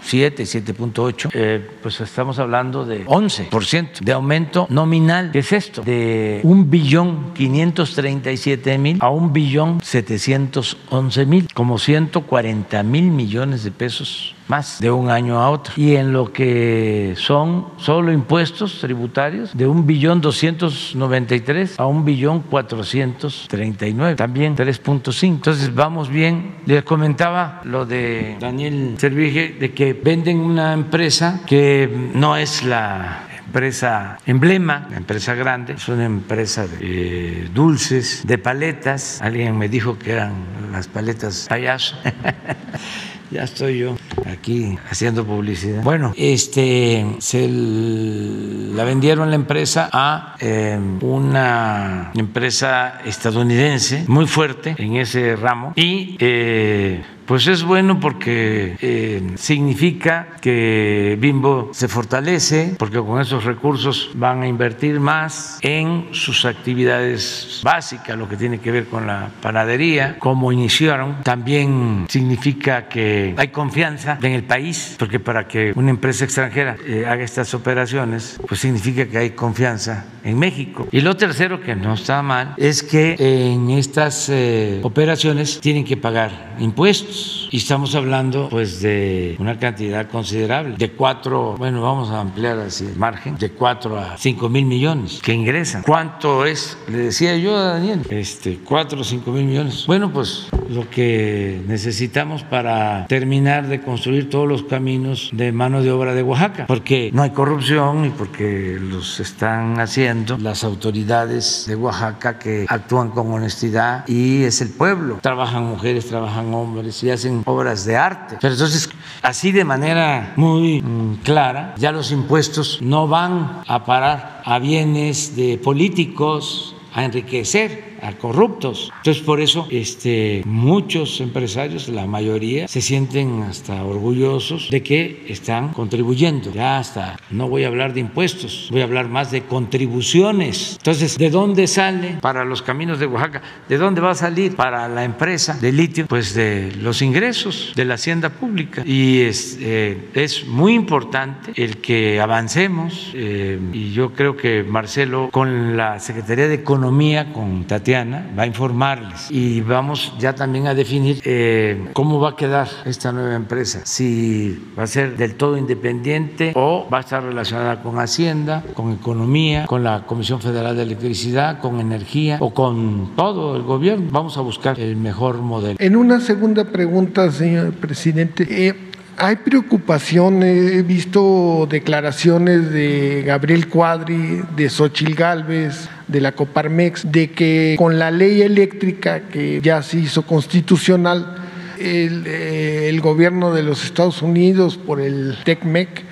7, 0.05 0.43
7.8, 0.43 1.31
eh, 1.33 1.67
pues 1.81 1.99
estamos 1.99 2.37
hablando 2.37 2.85
de 2.85 3.07
11% 3.07 4.01
de 4.01 4.11
aumento 4.11 4.67
nominal. 4.69 5.31
¿Qué 5.31 5.39
es 5.39 5.51
esto? 5.51 5.81
De 5.81 6.41
un 6.43 6.69
billón 6.69 7.33
537 7.33 8.77
mil 8.77 8.97
a 9.01 9.09
un 9.09 9.33
billón 9.33 9.81
711 9.81 11.25
mil, 11.25 11.47
como 11.55 11.79
140 11.79 12.83
mil 12.83 13.05
millones 13.05 13.63
de 13.63 13.71
pesos 13.71 14.34
más 14.47 14.79
de 14.79 14.91
un 14.91 15.09
año 15.09 15.39
a 15.39 15.49
otro. 15.49 15.73
Y 15.77 15.95
en 15.95 16.13
lo 16.13 16.31
que 16.31 17.13
son 17.17 17.67
solo 17.77 18.11
impuestos 18.11 18.79
tributarios, 18.79 19.55
de 19.55 19.67
un 19.67 19.85
billón 19.85 20.21
293 20.21 21.79
a 21.79 21.85
un 21.85 22.05
billón 22.05 22.41
439, 22.41 24.15
también 24.15 24.55
3.5. 24.55 25.23
Entonces 25.23 25.73
vamos 25.73 26.09
bien. 26.09 26.55
Les 26.65 26.83
comentaba 26.83 27.61
lo 27.63 27.85
de 27.85 28.37
Daniel 28.39 28.95
Servige, 28.97 29.55
de 29.59 29.73
que 29.73 29.93
venden 29.93 30.39
una 30.39 30.73
empresa 30.73 31.41
que 31.45 31.89
no 32.13 32.37
es 32.37 32.63
la 32.63 33.27
empresa 33.45 34.17
emblema, 34.25 34.89
empresa 34.93 35.33
grande, 35.33 35.73
es 35.73 35.87
una 35.87 36.03
empresa 36.03 36.67
de 36.67 36.77
eh, 36.81 37.49
dulces, 37.53 38.23
de 38.25 38.37
paletas. 38.37 39.21
Alguien 39.21 39.57
me 39.57 39.69
dijo 39.69 39.97
que 39.97 40.11
eran 40.11 40.33
las 40.73 40.87
paletas 40.87 41.45
payaso. 41.47 41.95
Ya 43.31 43.43
estoy 43.43 43.79
yo 43.79 43.97
aquí 44.25 44.77
haciendo 44.89 45.25
publicidad. 45.25 45.83
Bueno, 45.83 46.13
este 46.15 47.05
se 47.19 47.47
la 47.49 48.83
vendieron 48.83 49.29
la 49.29 49.35
empresa 49.35 49.89
a 49.91 50.35
eh, 50.39 50.79
una 51.01 52.11
empresa 52.13 53.01
estadounidense 53.05 54.05
muy 54.07 54.27
fuerte 54.27 54.75
en 54.77 54.95
ese 54.97 55.35
ramo 55.35 55.73
y 55.75 56.17
eh, 56.19 57.01
pues 57.25 57.47
es 57.47 57.63
bueno 57.63 57.99
porque 57.99 58.77
eh, 58.81 59.21
significa 59.35 60.27
que 60.41 61.17
Bimbo 61.19 61.69
se 61.73 61.87
fortalece, 61.87 62.75
porque 62.77 62.99
con 62.99 63.19
esos 63.19 63.43
recursos 63.43 64.11
van 64.13 64.43
a 64.43 64.47
invertir 64.47 64.99
más 64.99 65.57
en 65.61 66.09
sus 66.11 66.45
actividades 66.45 67.61
básicas, 67.63 68.17
lo 68.17 68.29
que 68.29 68.37
tiene 68.37 68.59
que 68.59 68.71
ver 68.71 68.85
con 68.85 69.07
la 69.07 69.29
panadería, 69.41 70.17
como 70.19 70.51
iniciaron. 70.51 71.23
También 71.23 72.05
significa 72.09 72.87
que 72.87 73.33
hay 73.37 73.47
confianza 73.47 74.19
en 74.21 74.33
el 74.33 74.43
país, 74.43 74.95
porque 74.99 75.19
para 75.19 75.47
que 75.47 75.73
una 75.75 75.89
empresa 75.89 76.25
extranjera 76.25 76.75
eh, 76.85 77.05
haga 77.07 77.23
estas 77.23 77.53
operaciones, 77.53 78.39
pues 78.47 78.61
significa 78.61 79.07
que 79.07 79.17
hay 79.17 79.29
confianza 79.31 80.05
en 80.23 80.37
México. 80.37 80.87
Y 80.91 81.01
lo 81.01 81.15
tercero, 81.15 81.61
que 81.61 81.75
no 81.75 81.93
está 81.93 82.21
mal, 82.21 82.53
es 82.57 82.83
que 82.83 83.15
en 83.19 83.69
estas 83.71 84.29
eh, 84.29 84.79
operaciones 84.83 85.59
tienen 85.59 85.85
que 85.85 85.97
pagar 85.97 86.55
impuestos 86.59 87.14
y 87.51 87.57
estamos 87.57 87.95
hablando 87.95 88.49
pues 88.49 88.81
de 88.81 89.35
una 89.39 89.57
cantidad 89.57 90.09
considerable, 90.09 90.75
de 90.77 90.91
cuatro, 90.91 91.55
bueno, 91.57 91.81
vamos 91.81 92.09
a 92.09 92.21
ampliar 92.21 92.59
así 92.59 92.85
el 92.85 92.95
margen, 92.95 93.37
de 93.37 93.51
cuatro 93.51 93.97
a 93.97 94.17
cinco 94.17 94.49
mil 94.49 94.65
millones 94.65 95.19
que 95.23 95.33
ingresan. 95.33 95.83
¿Cuánto 95.83 96.45
es? 96.45 96.77
Le 96.87 96.97
decía 96.97 97.35
yo 97.37 97.55
a 97.55 97.73
Daniel, 97.73 98.01
este, 98.09 98.59
cuatro 98.63 99.01
o 99.01 99.03
cinco 99.03 99.31
mil 99.31 99.45
millones. 99.45 99.85
Bueno, 99.87 100.11
pues 100.11 100.47
lo 100.69 100.89
que 100.89 101.61
necesitamos 101.67 102.43
para 102.43 103.05
terminar 103.07 103.67
de 103.67 103.81
construir 103.81 104.29
todos 104.29 104.47
los 104.47 104.63
caminos 104.63 105.29
de 105.31 105.51
mano 105.51 105.81
de 105.81 105.91
obra 105.91 106.13
de 106.13 106.23
Oaxaca, 106.23 106.65
porque 106.67 107.11
no 107.13 107.23
hay 107.23 107.31
corrupción 107.31 108.05
y 108.05 108.09
porque 108.09 108.77
los 108.79 109.19
están 109.19 109.79
haciendo 109.79 110.37
las 110.37 110.63
autoridades 110.63 111.65
de 111.67 111.75
Oaxaca 111.75 112.39
que 112.39 112.65
actúan 112.67 113.09
con 113.09 113.31
honestidad 113.31 114.07
y 114.07 114.43
es 114.43 114.61
el 114.61 114.69
pueblo. 114.69 115.19
Trabajan 115.21 115.63
mujeres, 115.63 116.07
trabajan 116.07 116.53
hombres 116.53 117.03
y 117.05 117.11
hacen 117.11 117.43
obras 117.45 117.85
de 117.85 117.95
arte. 117.95 118.37
Pero 118.41 118.53
entonces, 118.53 118.89
así 119.21 119.51
de 119.51 119.63
manera 119.63 120.33
muy 120.35 120.81
mm, 120.81 121.21
clara, 121.23 121.75
ya 121.77 121.91
los 121.91 122.11
impuestos 122.11 122.79
no 122.81 123.07
van 123.07 123.61
a 123.67 123.85
parar 123.85 124.41
a 124.43 124.59
bienes 124.59 125.35
de 125.35 125.57
políticos, 125.57 126.75
a 126.93 127.03
enriquecer 127.03 127.94
a 128.01 128.13
corruptos. 128.13 128.91
Entonces, 128.97 129.23
por 129.23 129.41
eso 129.41 129.67
este, 129.69 130.41
muchos 130.45 131.21
empresarios, 131.21 131.89
la 131.89 132.05
mayoría, 132.05 132.67
se 132.67 132.81
sienten 132.81 133.43
hasta 133.43 133.83
orgullosos 133.83 134.69
de 134.69 134.83
que 134.83 135.25
están 135.27 135.69
contribuyendo. 135.69 136.51
Ya 136.51 136.77
hasta, 136.77 137.17
no 137.31 137.47
voy 137.47 137.63
a 137.63 137.67
hablar 137.67 137.93
de 137.93 138.01
impuestos, 138.01 138.67
voy 138.71 138.81
a 138.81 138.85
hablar 138.85 139.09
más 139.09 139.31
de 139.31 139.43
contribuciones. 139.43 140.75
Entonces, 140.77 141.17
¿de 141.17 141.29
dónde 141.29 141.67
sale 141.67 142.17
para 142.21 142.45
los 142.45 142.61
caminos 142.61 142.99
de 142.99 143.07
Oaxaca? 143.07 143.41
¿De 143.67 143.77
dónde 143.77 144.01
va 144.01 144.11
a 144.11 144.15
salir 144.15 144.55
para 144.55 144.87
la 144.87 145.03
empresa 145.03 145.57
de 145.59 145.71
litio? 145.71 146.07
Pues 146.07 146.33
de 146.33 146.71
los 146.81 147.01
ingresos 147.01 147.73
de 147.75 147.85
la 147.85 147.95
hacienda 147.95 148.29
pública. 148.29 148.83
Y 148.85 149.21
es, 149.21 149.57
eh, 149.61 150.09
es 150.13 150.45
muy 150.45 150.73
importante 150.73 151.51
el 151.55 151.77
que 151.77 152.19
avancemos. 152.19 153.11
Eh, 153.13 153.59
y 153.73 153.91
yo 153.91 154.13
creo 154.13 154.35
que 154.37 154.63
Marcelo, 154.63 155.29
con 155.31 155.77
la 155.77 155.99
Secretaría 155.99 156.47
de 156.47 156.55
Economía, 156.55 157.31
con 157.33 157.65
Tatiana, 157.65 157.94
va 157.95 158.43
a 158.43 158.45
informarles 158.45 159.31
y 159.31 159.61
vamos 159.61 160.13
ya 160.19 160.35
también 160.35 160.67
a 160.67 160.73
definir 160.73 161.21
eh, 161.23 161.89
cómo 161.93 162.19
va 162.19 162.31
a 162.31 162.35
quedar 162.35 162.67
esta 162.85 163.11
nueva 163.11 163.35
empresa, 163.35 163.81
si 163.85 164.59
va 164.77 164.83
a 164.83 164.87
ser 164.87 165.15
del 165.15 165.35
todo 165.35 165.57
independiente 165.57 166.51
o 166.55 166.87
va 166.91 166.97
a 166.97 167.01
estar 167.01 167.23
relacionada 167.23 167.81
con 167.81 167.97
Hacienda, 167.99 168.63
con 168.73 168.91
Economía, 168.91 169.65
con 169.65 169.83
la 169.83 170.05
Comisión 170.05 170.41
Federal 170.41 170.75
de 170.75 170.83
Electricidad, 170.83 171.59
con 171.59 171.79
Energía 171.79 172.37
o 172.41 172.53
con 172.53 173.15
todo 173.15 173.55
el 173.55 173.63
gobierno. 173.63 174.07
Vamos 174.11 174.37
a 174.37 174.41
buscar 174.41 174.77
el 174.79 174.97
mejor 174.97 175.37
modelo. 175.37 175.77
En 175.79 175.95
una 175.95 176.19
segunda 176.19 176.65
pregunta, 176.65 177.31
señor 177.31 177.71
presidente, 177.73 178.45
eh, 178.49 178.91
hay 179.17 179.37
preocupación, 179.37 180.43
he 180.43 180.81
visto 180.81 181.67
declaraciones 181.69 182.71
de 182.71 183.23
Gabriel 183.25 183.67
Cuadri, 183.67 184.41
de 184.55 184.69
Xochil 184.69 185.15
Gálvez, 185.15 185.87
de 186.07 186.21
la 186.21 186.33
Coparmex, 186.33 187.11
de 187.11 187.31
que 187.31 187.75
con 187.77 187.97
la 187.97 188.11
ley 188.11 188.41
eléctrica 188.41 189.21
que 189.21 189.61
ya 189.61 189.81
se 189.83 189.99
hizo 189.99 190.23
constitucional, 190.23 191.37
el, 191.79 192.23
eh, 192.25 192.99
gobierno 193.01 193.53
de 193.53 193.63
los 193.63 193.83
Estados 193.83 194.21
Unidos 194.21 194.77
por 194.77 195.01
el 195.01 195.37
TECMEC 195.43 196.03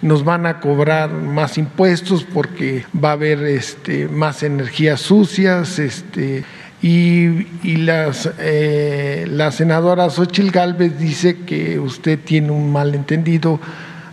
nos 0.00 0.24
van 0.24 0.46
a 0.46 0.60
cobrar 0.60 1.10
más 1.10 1.58
impuestos 1.58 2.24
porque 2.24 2.84
va 3.04 3.10
a 3.10 3.12
haber 3.12 3.42
este, 3.42 4.08
más 4.08 4.42
energías 4.42 5.00
sucias, 5.00 5.78
este, 5.78 6.44
y, 6.80 7.76
las, 7.76 8.30
eh, 8.38 9.26
la 9.28 9.50
senadora 9.50 10.10
Xochil 10.10 10.52
Gálvez 10.52 10.98
dice 10.98 11.38
que 11.40 11.78
usted 11.80 12.20
tiene 12.20 12.52
un 12.52 12.70
malentendido 12.70 13.58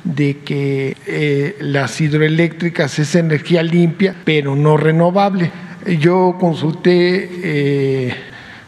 de 0.04 0.40
que 0.40 0.98
eh, 1.06 1.58
las 1.60 2.02
hidroeléctricas 2.02 2.98
es 2.98 3.16
energía 3.16 3.62
limpia, 3.62 4.16
pero 4.24 4.56
no 4.56 4.78
renovable. 4.78 5.52
Yo 6.00 6.38
consulté 6.40 7.30
eh, 7.44 8.16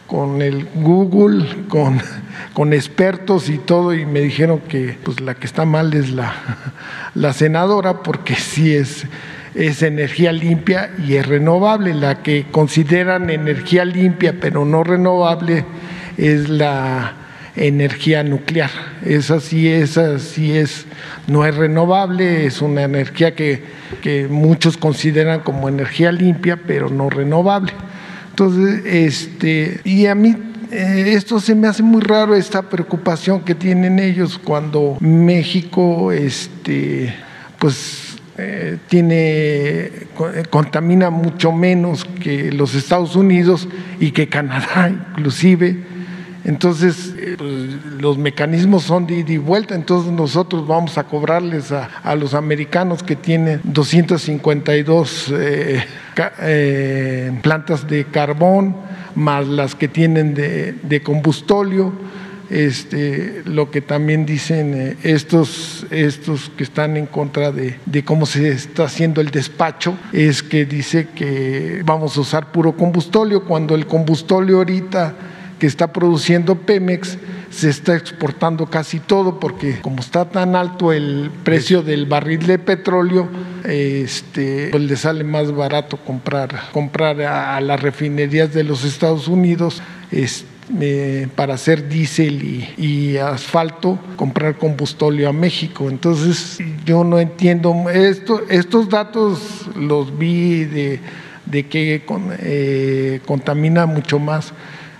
con 0.05 0.43
el 0.43 0.67
Google, 0.75 1.65
con, 1.67 1.99
con, 2.53 2.73
expertos 2.73 3.49
y 3.49 3.57
todo, 3.57 3.95
y 3.95 4.05
me 4.05 4.21
dijeron 4.21 4.59
que 4.59 4.95
pues, 5.03 5.21
la 5.21 5.33
que 5.33 5.47
está 5.47 5.65
mal 5.65 5.93
es 5.95 6.11
la, 6.11 6.35
la 7.15 7.33
senadora, 7.33 8.03
porque 8.03 8.35
sí 8.35 8.75
es 8.75 9.07
es 9.57 9.81
energía 9.81 10.31
limpia 10.31 10.91
y 11.05 11.15
es 11.15 11.25
renovable. 11.25 11.93
La 11.93 12.21
que 12.21 12.45
consideran 12.51 13.29
energía 13.29 13.83
limpia 13.85 14.35
pero 14.39 14.65
no 14.65 14.83
renovable 14.83 15.65
es 16.17 16.47
la 16.47 17.13
energía 17.55 18.23
nuclear. 18.23 18.69
Esa 19.03 19.39
sí, 19.39 19.67
esa 19.67 20.19
sí 20.19 20.55
es, 20.55 20.85
no 21.25 21.45
es 21.45 21.55
renovable, 21.55 22.45
es 22.45 22.61
una 22.61 22.83
energía 22.83 23.33
que, 23.33 23.63
que 24.01 24.27
muchos 24.27 24.77
consideran 24.77 25.39
como 25.41 25.67
energía 25.67 26.11
limpia 26.11 26.57
pero 26.67 26.89
no 26.89 27.09
renovable. 27.09 27.73
Entonces, 28.29 28.85
este, 28.85 29.81
y 29.83 30.05
a 30.05 30.13
mí 30.13 30.35
eh, 30.71 31.13
esto 31.15 31.39
se 31.39 31.55
me 31.55 31.67
hace 31.67 31.81
muy 31.81 32.01
raro 32.01 32.35
esta 32.35 32.61
preocupación 32.61 33.41
que 33.41 33.55
tienen 33.55 33.97
ellos 33.97 34.37
cuando 34.37 34.97
México 34.99 36.11
este 36.11 37.13
pues 37.57 38.06
eh, 38.39 38.77
tiene, 38.87 39.17
eh, 39.17 40.07
contamina 40.49 41.09
mucho 41.09 41.51
menos 41.51 42.05
que 42.05 42.51
los 42.51 42.75
Estados 42.75 43.15
Unidos 43.15 43.67
y 43.99 44.11
que 44.11 44.29
Canadá 44.29 44.89
inclusive. 45.17 45.83
Entonces, 46.43 47.15
eh, 47.17 47.35
pues, 47.35 47.51
los 47.99 48.19
mecanismos 48.19 48.83
son 48.83 49.07
de 49.07 49.15
ida 49.15 49.33
y 49.33 49.37
vuelta, 49.37 49.73
entonces 49.73 50.11
nosotros 50.11 50.67
vamos 50.67 50.99
a 50.99 51.05
cobrarles 51.05 51.71
a, 51.71 52.15
los 52.15 52.35
americanos 52.35 53.01
que 53.01 53.15
tienen 53.15 53.59
252 53.63 55.33
plantas 57.41 57.87
de 57.87 58.05
carbón, 58.05 58.75
más 59.15 59.47
las 59.47 59.73
que 59.73 59.87
tienen 59.87 60.35
de, 60.35 60.73
de 60.73 61.01
combustóleo 61.01 61.91
este, 62.49 63.41
lo 63.45 63.71
que 63.71 63.81
también 63.81 64.25
dicen 64.25 64.73
eh, 64.73 64.97
estos, 65.03 65.85
estos 65.91 66.49
que 66.55 66.63
están 66.63 66.97
en 66.97 67.05
contra 67.05 67.51
de, 67.51 67.77
cómo 68.05 68.25
se 68.25 68.49
está 68.49 68.85
haciendo 68.85 69.21
el 69.21 69.31
despacho, 69.31 69.97
es 70.13 70.43
que 70.43 70.65
dice 70.65 71.09
que 71.15 71.81
vamos 71.85 72.17
a 72.17 72.21
usar 72.21 72.51
puro 72.51 72.73
combustóleo, 72.73 73.43
cuando 73.43 73.75
el 73.75 73.85
combustóleo 73.87 74.57
ahorita 74.57 75.15
que 75.59 75.67
está 75.67 75.91
produciendo 75.91 76.55
Pemex 76.55 77.17
se 77.49 77.69
está 77.69 77.95
exportando 77.95 78.67
casi 78.67 78.99
todo 78.99 79.39
porque 79.39 79.79
como 79.81 79.99
está 79.99 80.29
tan 80.29 80.55
alto 80.55 80.93
el 80.93 81.31
precio 81.43 81.81
del 81.81 82.05
barril 82.05 82.45
de 82.45 82.59
petróleo, 82.59 83.27
este, 83.63 84.69
pues 84.69 84.83
le 84.83 84.95
sale 84.95 85.23
más 85.23 85.51
barato 85.51 85.97
comprar, 85.97 86.69
comprar 86.71 87.21
a, 87.21 87.59
las 87.61 87.81
refinerías 87.81 88.53
de 88.53 88.63
los 88.63 88.83
Estados 88.83 89.27
Unidos. 89.27 89.81
Eh, 90.81 91.29
para 91.33 91.53
hacer 91.53 91.87
diésel 91.87 92.67
y, 92.77 93.15
asfalto, 93.15 93.97
comprar 94.17 94.57
combustóleo 94.57 95.29
a 95.29 95.33
México. 95.33 95.89
Entonces, 95.89 96.57
yo 96.85 97.05
no 97.05 97.19
entiendo, 97.19 97.89
esto, 97.89 98.41
estos 98.49 98.89
datos 98.89 99.65
los 99.77 100.17
vi 100.17 100.65
de, 100.65 100.99
que 101.69 102.03
eh, 102.39 103.21
contamina 103.25 103.85
mucho 103.85 104.19
más 104.19 104.51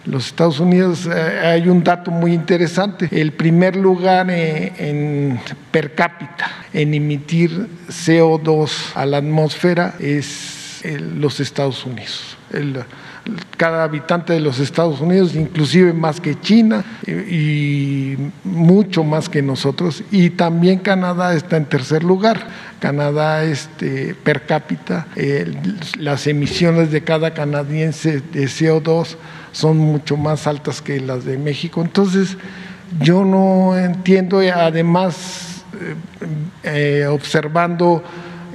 los 0.06 0.28
Estados 0.28 0.62
Unidos 0.62 1.06
eh, 1.06 1.40
hay 1.44 1.68
un 1.68 1.84
dato 1.84 2.12
muy 2.12 2.34
interesante. 2.34 3.10
El 3.12 3.34
primer 3.34 3.76
lugar 3.76 4.32
en, 4.32 5.38
per 5.72 5.96
cápita 5.96 6.50
en 6.72 6.94
emitir 6.94 7.68
CO2 7.90 8.72
a 8.96 9.06
la 9.06 9.18
atmósfera 9.18 9.96
es 10.00 10.82
los 11.18 11.42
Estados 11.42 11.86
Unidos. 11.86 12.38
Cada 13.58 13.84
habitante 13.84 14.34
de 14.34 14.40
los 14.40 14.60
Estados 14.60 15.02
Unidos, 15.02 15.36
inclusive 15.36 15.94
más 15.94 16.20
que 16.22 16.40
China 16.40 16.84
y, 17.06 18.16
mucho 18.44 19.04
más 19.04 19.30
que 19.30 19.42
nosotros. 19.42 20.04
Y 20.12 20.32
también 20.32 20.80
Canadá 20.80 21.34
está 21.34 21.58
en 21.58 21.66
tercer 21.66 22.04
lugar. 22.04 22.48
Canadá 22.80 23.44
este, 23.44 24.16
per 24.24 24.46
cápita, 24.46 25.08
las 25.98 26.28
emisiones 26.28 26.92
de 26.92 27.04
cada 27.04 27.34
canadiense 27.34 28.22
de 28.22 28.46
CO2 28.46 29.16
son 29.52 29.78
mucho 29.78 30.18
más 30.18 30.46
altas 30.46 30.82
que 30.82 31.00
las 31.00 31.26
de 31.26 31.38
México. 31.38 31.82
Entonces, 31.82 32.38
yo 33.02 33.26
no 33.26 33.78
entiendo, 33.78 34.40
además, 34.40 35.64
eh, 35.82 35.96
eh, 36.64 37.06
observando 37.08 38.04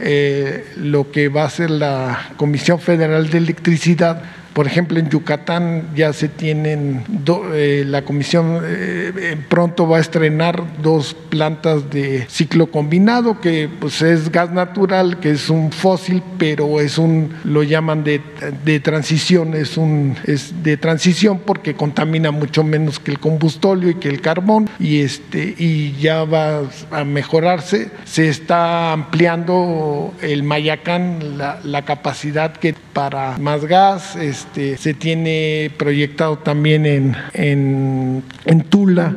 eh, 0.01 0.73
lo 0.77 1.11
que 1.13 1.29
va 1.29 1.43
a 1.43 1.47
hacer 1.47 1.71
la 1.71 2.31
Comisión 2.37 2.81
Federal 2.81 3.31
de 3.31 3.39
Electricidad, 3.39 4.23
por 4.53 4.67
ejemplo, 4.67 4.99
en 4.99 5.09
Yucatán 5.09 5.89
ya 5.95 6.13
se 6.13 6.29
tienen, 6.29 7.05
eh, 7.55 7.85
la 7.87 8.03
comisión 8.03 8.61
eh, 8.65 9.13
eh, 9.17 9.37
pronto 9.49 9.89
va 9.89 9.99
a 9.99 10.01
estrenar 10.01 10.63
dos 10.83 11.15
plantas 11.15 11.91
de 11.91 12.27
ciclo 12.29 12.71
combinado, 12.71 13.41
que 13.41 13.69
pues 13.81 14.03
es 14.03 14.31
gas 14.31 14.51
natural, 14.51 15.21
que 15.21 15.31
es 15.31 15.49
un 15.49 15.73
fósil, 15.73 16.23
pero 16.39 16.81
es 16.81 16.99
un, 16.99 17.35
lo 17.45 17.63
llaman 17.63 18.05
de, 18.05 18.21
de 18.65 18.81
transición, 18.81 19.55
es, 19.55 19.77
un, 19.77 20.17
es 20.25 20.63
de 20.63 20.77
transición 20.77 21.41
porque 21.45 21.75
contamina 21.75 22.31
mucho 22.31 22.63
menos 22.63 22.99
que 22.99 23.13
el 23.13 23.19
combustóleo 23.19 23.91
y 23.91 23.95
que 23.95 24.09
el 24.09 24.21
carbón, 24.21 24.69
y, 24.79 25.01
este, 25.01 25.55
y 25.57 25.93
ya 25.93 26.25
va 26.25 26.63
a 26.91 27.05
mejorarse. 27.05 27.91
Se 28.05 28.29
está 28.29 28.93
ampliando 28.93 30.13
el 30.21 30.43
Mayacán, 30.43 31.39
la, 31.39 31.61
la 31.65 31.85
capacidad 31.85 32.53
que 32.53 32.75
para 32.93 33.39
más 33.39 33.65
gas, 33.65 34.17
este, 34.17 34.77
se 34.77 34.95
tiene 34.95 35.71
proyectado 35.77 36.39
también 36.39 36.87
en, 36.87 37.17
en, 37.35 38.65
Tula 38.69 39.15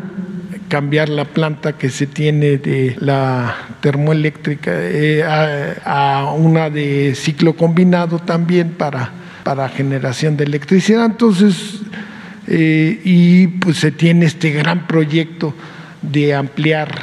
cambiar 0.70 1.10
la 1.10 1.26
planta 1.26 1.74
que 1.74 1.90
se 1.90 2.08
tiene 2.08 2.58
de 2.58 2.96
la 3.00 3.56
termoeléctrica 3.82 4.72
eh, 4.74 5.24
a, 5.24 6.34
una 6.36 6.70
de 6.70 7.14
ciclo 7.16 7.56
combinado 7.56 8.20
también 8.20 8.72
para, 8.72 9.12
para 9.44 9.70
generación 9.70 10.38
de 10.38 10.46
electricidad. 10.46 11.06
Entonces, 11.06 11.82
eh, 12.48 13.00
y 13.04 13.48
pues 13.48 13.78
se 13.78 13.92
tiene 13.92 14.26
este 14.26 14.52
gran 14.52 14.88
proyecto 14.88 15.54
de 16.02 16.34
ampliar 16.34 16.96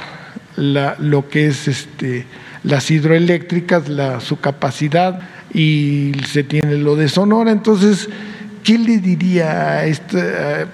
la, 0.56 0.96
lo 0.98 1.28
que 1.28 1.46
es 1.46 1.68
este, 1.68 2.26
las 2.64 2.90
hidroeléctricas, 2.90 3.88
la, 3.88 4.20
su 4.20 4.40
capacidad 4.40 5.20
y 5.54 6.12
se 6.26 6.44
tiene 6.44 6.76
lo 6.76 6.96
de 6.96 7.08
Sonora. 7.08 7.50
Entonces, 7.50 8.08
¿qué 8.62 8.78
le 8.78 8.98
diría 8.98 9.72
a 9.72 9.84
este, 9.84 10.66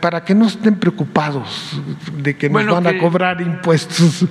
para, 0.00 0.24
que 0.24 0.34
no 0.34 0.46
estén 0.46 0.76
preocupados 0.76 1.80
de 2.16 2.36
que 2.36 2.48
nos 2.48 2.66
van 2.66 2.86
a 2.86 2.98
cobrar 2.98 3.40
impuestos? 3.40 4.26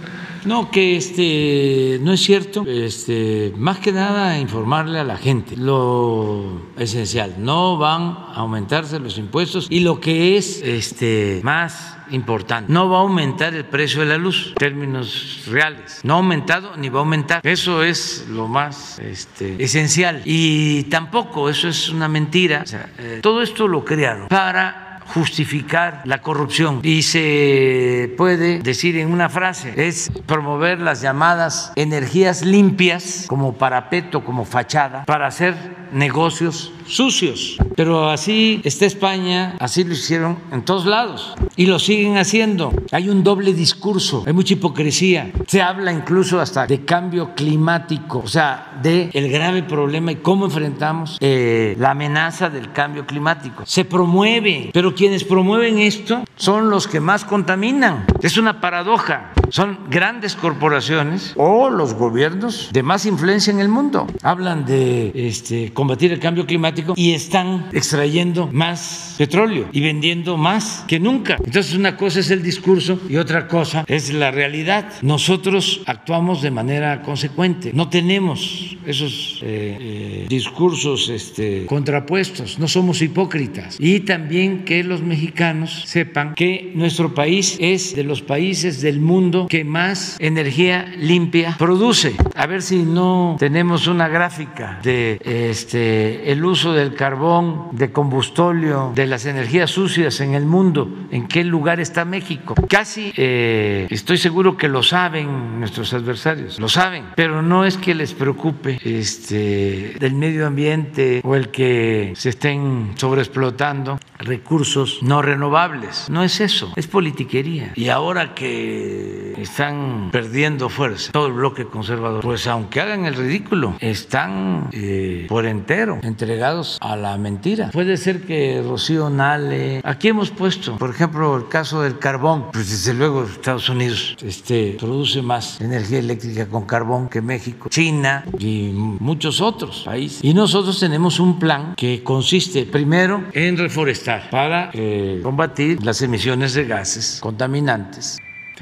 No, 0.46 0.70
que 0.72 0.98
este 0.98 2.00
no 2.02 2.14
es 2.14 2.22
cierto. 2.22 2.66
Este, 2.68 3.54
más 3.58 3.80
que 3.80 3.92
nada 3.92 4.38
informarle 4.38 5.00
a 5.00 5.04
la 5.04 5.18
gente 5.18 5.56
lo 5.56 6.62
esencial. 6.78 7.36
No 7.38 7.78
van 7.78 8.02
a 8.02 8.34
aumentarse 8.36 9.00
los 9.00 9.18
impuestos 9.18 9.68
y 9.70 9.80
lo 9.80 10.00
que 10.00 10.38
es 10.38 10.62
este 10.62 11.42
más 11.44 11.98
importante. 12.12 12.72
No 12.72 12.90
va 12.90 12.98
a 12.98 13.02
aumentar 13.02 13.54
el 13.54 13.66
precio 13.66 14.02
de 14.02 14.08
la 14.08 14.18
luz 14.18 14.50
en 14.50 14.56
términos 14.56 15.44
reales. 15.48 16.02
No 16.04 16.16
ha 16.16 16.18
aumentado 16.18 16.76
ni 16.78 16.90
va 16.90 17.00
a 17.00 17.04
aumentar. 17.04 17.46
Eso 17.46 17.84
es 17.84 18.26
lo 18.30 18.48
más 18.48 19.00
este, 19.00 19.64
esencial. 19.64 20.22
Y 20.26 20.84
tampoco, 20.84 21.50
eso 21.50 21.68
es 21.70 21.90
una 21.90 22.08
mentira. 22.08 22.64
Eh, 22.98 23.20
todo 23.22 23.42
esto 23.42 23.68
lo 23.68 23.84
crearon 23.86 24.28
para 24.28 24.83
justificar 25.08 26.02
la 26.06 26.22
corrupción. 26.22 26.80
Y 26.84 27.04
se 27.04 28.14
puede 28.18 28.60
decir 28.60 28.98
en 28.98 29.12
una 29.12 29.30
frase, 29.30 29.74
es 29.88 30.12
promover 30.26 30.80
las 30.80 31.02
llamadas 31.02 31.72
energías 31.76 32.44
limpias 32.44 33.26
como 33.28 33.54
parapeto, 33.54 34.24
como 34.24 34.46
fachada, 34.46 35.06
para 35.06 35.28
hacer 35.28 35.83
negocios 35.94 36.72
sucios. 36.88 37.58
Pero 37.76 38.10
así 38.10 38.62
está 38.64 38.86
España, 38.86 39.56
así 39.60 39.84
lo 39.84 39.94
hicieron 39.94 40.38
en 40.52 40.64
todos 40.64 40.86
lados 40.86 41.34
y 41.56 41.66
lo 41.66 41.80
siguen 41.80 42.18
haciendo. 42.18 42.74
Hay 42.92 43.10
un 43.10 43.24
doble 43.24 43.54
discurso, 43.54 44.24
hay 44.26 44.34
mucha 44.34 44.54
hipocresía. 44.54 45.32
Se 45.48 45.62
habla 45.62 45.92
incluso 45.92 46.40
hasta 46.40 46.68
de 46.68 46.86
cambio 46.86 47.34
climático, 47.36 48.20
o 48.20 48.28
sea, 48.28 48.80
de 48.82 49.10
el 49.14 49.30
grave 49.30 49.64
problema 49.64 50.12
y 50.12 50.18
cómo 50.18 50.46
enfrentamos 50.46 51.18
eh, 51.20 51.76
la 51.80 51.92
amenaza 51.92 52.50
del 52.50 52.72
cambio 52.72 53.06
climático. 53.06 53.64
Se 53.66 53.86
promueve, 53.86 54.70
pero 54.74 54.94
quienes 54.94 55.24
promueven 55.24 55.80
esto 55.80 56.24
son 56.36 56.70
los 56.70 56.88
que 56.88 57.00
más 57.00 57.26
contaminan. 57.26 58.06
Es 58.22 58.38
una 58.38 58.60
paradoja. 58.62 59.32
Son 59.54 59.78
grandes 59.88 60.36
corporaciones 60.36 61.34
o 61.36 61.70
los 61.70 61.94
gobiernos 61.94 62.72
de 62.74 62.82
más 62.82 63.06
influencia 63.06 63.54
en 63.54 63.60
el 63.60 63.70
mundo. 63.70 64.08
Hablan 64.24 64.66
de 64.66 65.12
este, 65.14 65.72
combatir 65.72 66.12
el 66.12 66.20
cambio 66.20 66.48
climático 66.48 66.96
y 66.98 67.14
están 67.14 67.68
extrayendo 67.72 68.50
más 68.52 69.14
petróleo 69.16 69.68
y 69.72 69.82
vendiendo 69.82 70.38
más 70.38 70.84
que 70.88 71.00
nunca. 71.00 71.36
Entonces 71.38 71.76
una 71.76 71.98
cosa 71.98 72.22
es 72.22 72.32
el 72.32 72.42
discurso 72.42 73.00
y 73.08 73.18
otra 73.18 73.48
cosa 73.48 73.86
es 73.88 74.12
la 74.12 74.32
realidad. 74.32 74.92
Nosotros 75.04 75.82
actuamos 75.86 76.42
de 76.42 76.50
manera 76.50 77.04
consecuente. 77.04 77.74
No 77.76 77.90
tenemos 77.90 78.76
esos 78.88 79.38
eh, 79.44 79.78
eh, 79.80 80.26
discursos 80.30 81.10
este, 81.10 81.68
contrapuestos. 81.68 82.58
No 82.58 82.68
somos 82.68 83.04
hipócritas. 83.04 83.78
Y 83.80 84.00
también 84.00 84.66
que 84.66 84.84
los 84.84 85.04
mexicanos 85.04 85.84
sepan 85.86 86.34
que 86.34 86.72
nuestro 86.74 87.14
país 87.14 87.56
es 87.60 87.96
de 87.96 88.04
los 88.04 88.24
países 88.24 88.82
del 88.82 89.00
mundo 89.00 89.43
que 89.48 89.64
más 89.64 90.18
energía 90.20 90.86
limpia 90.98 91.56
produce. 91.58 92.16
A 92.36 92.46
ver 92.48 92.62
si 92.62 92.84
no 92.84 93.36
tenemos 93.40 93.88
una 93.88 94.08
gráfica 94.08 94.80
de 94.84 95.20
este 95.24 96.32
el 96.32 96.44
uso 96.46 96.74
del 96.74 96.96
carbón, 96.96 97.70
de 97.72 97.92
combustóleo, 97.92 98.92
de 98.96 99.08
las 99.08 99.26
energías 99.26 99.72
sucias 99.72 100.20
en 100.22 100.34
el 100.34 100.46
mundo, 100.46 100.90
en 101.12 101.28
qué 101.28 101.44
lugar 101.44 101.80
está 101.80 102.06
México. 102.06 102.56
Casi 102.70 103.14
eh, 103.18 103.88
estoy 103.90 104.18
seguro 104.18 104.58
que 104.58 104.68
lo 104.68 104.84
saben 104.84 105.60
nuestros 105.60 105.94
adversarios, 105.94 106.60
lo 106.60 106.70
saben, 106.70 107.06
pero 107.16 107.42
no 107.42 107.66
es 107.66 107.78
que 107.78 107.96
les 107.96 108.14
preocupe 108.14 108.80
este 108.84 109.96
del 110.00 110.14
medio 110.14 110.48
ambiente 110.48 111.22
o 111.24 111.36
el 111.36 111.50
que 111.50 112.14
se 112.16 112.30
estén 112.30 112.92
sobreexplotando 112.96 114.00
recursos 114.20 115.00
no 115.02 115.22
renovables. 115.22 116.10
No 116.10 116.24
es 116.24 116.40
eso, 116.42 116.74
es 116.76 116.88
politiquería. 116.88 117.74
Y 117.76 117.90
ahora 117.90 118.34
que 118.34 119.33
están 119.38 120.10
perdiendo 120.12 120.70
fuerza 120.70 121.12
todo 121.12 121.28
el 121.28 121.34
bloque 121.34 121.66
conservador, 121.66 122.22
pues 122.22 122.48
aunque 122.48 122.82
hagan 122.82 123.06
el 123.06 123.16
ridículo, 123.16 123.76
están 123.80 124.70
eh, 124.72 125.26
por 125.30 125.46
entero 125.46 126.00
entregados 126.04 126.78
a 126.82 126.96
la 126.96 127.18
mentira. 127.18 127.70
Puede 127.72 127.98
ser 127.98 128.22
que 128.22 128.64
Rocío 128.66 129.10
Nale, 129.10 129.82
aquí 129.84 130.10
hemos 130.10 130.30
puesto, 130.30 130.78
por 130.78 130.90
ejemplo, 130.90 131.36
el 131.38 131.48
caso 131.48 131.82
del 131.82 132.00
carbón, 132.00 132.52
pues 132.52 132.70
desde 132.70 132.94
luego 132.94 133.24
Estados 133.24 133.70
Unidos 133.70 134.16
este, 134.22 134.78
produce 134.80 135.22
más 135.22 135.62
energía 135.62 136.00
eléctrica 136.00 136.48
con 136.48 136.66
carbón 136.66 137.10
que 137.10 137.22
México, 137.22 137.70
China 137.70 138.26
y 138.40 138.72
muchos 138.74 139.42
otros 139.42 139.84
países. 139.86 140.24
Y 140.24 140.34
nosotros 140.34 140.80
tenemos 140.80 141.20
un 141.20 141.40
plan 141.40 141.74
que 141.76 142.04
consiste 142.04 142.66
primero 142.66 143.24
en 143.34 143.58
reforestar 143.58 144.30
para 144.30 144.70
eh, 144.74 145.20
combatir 145.24 145.84
las 145.84 146.02
emisiones 146.02 146.54
de 146.54 146.66
gases 146.66 147.20
contaminantes 147.22 148.20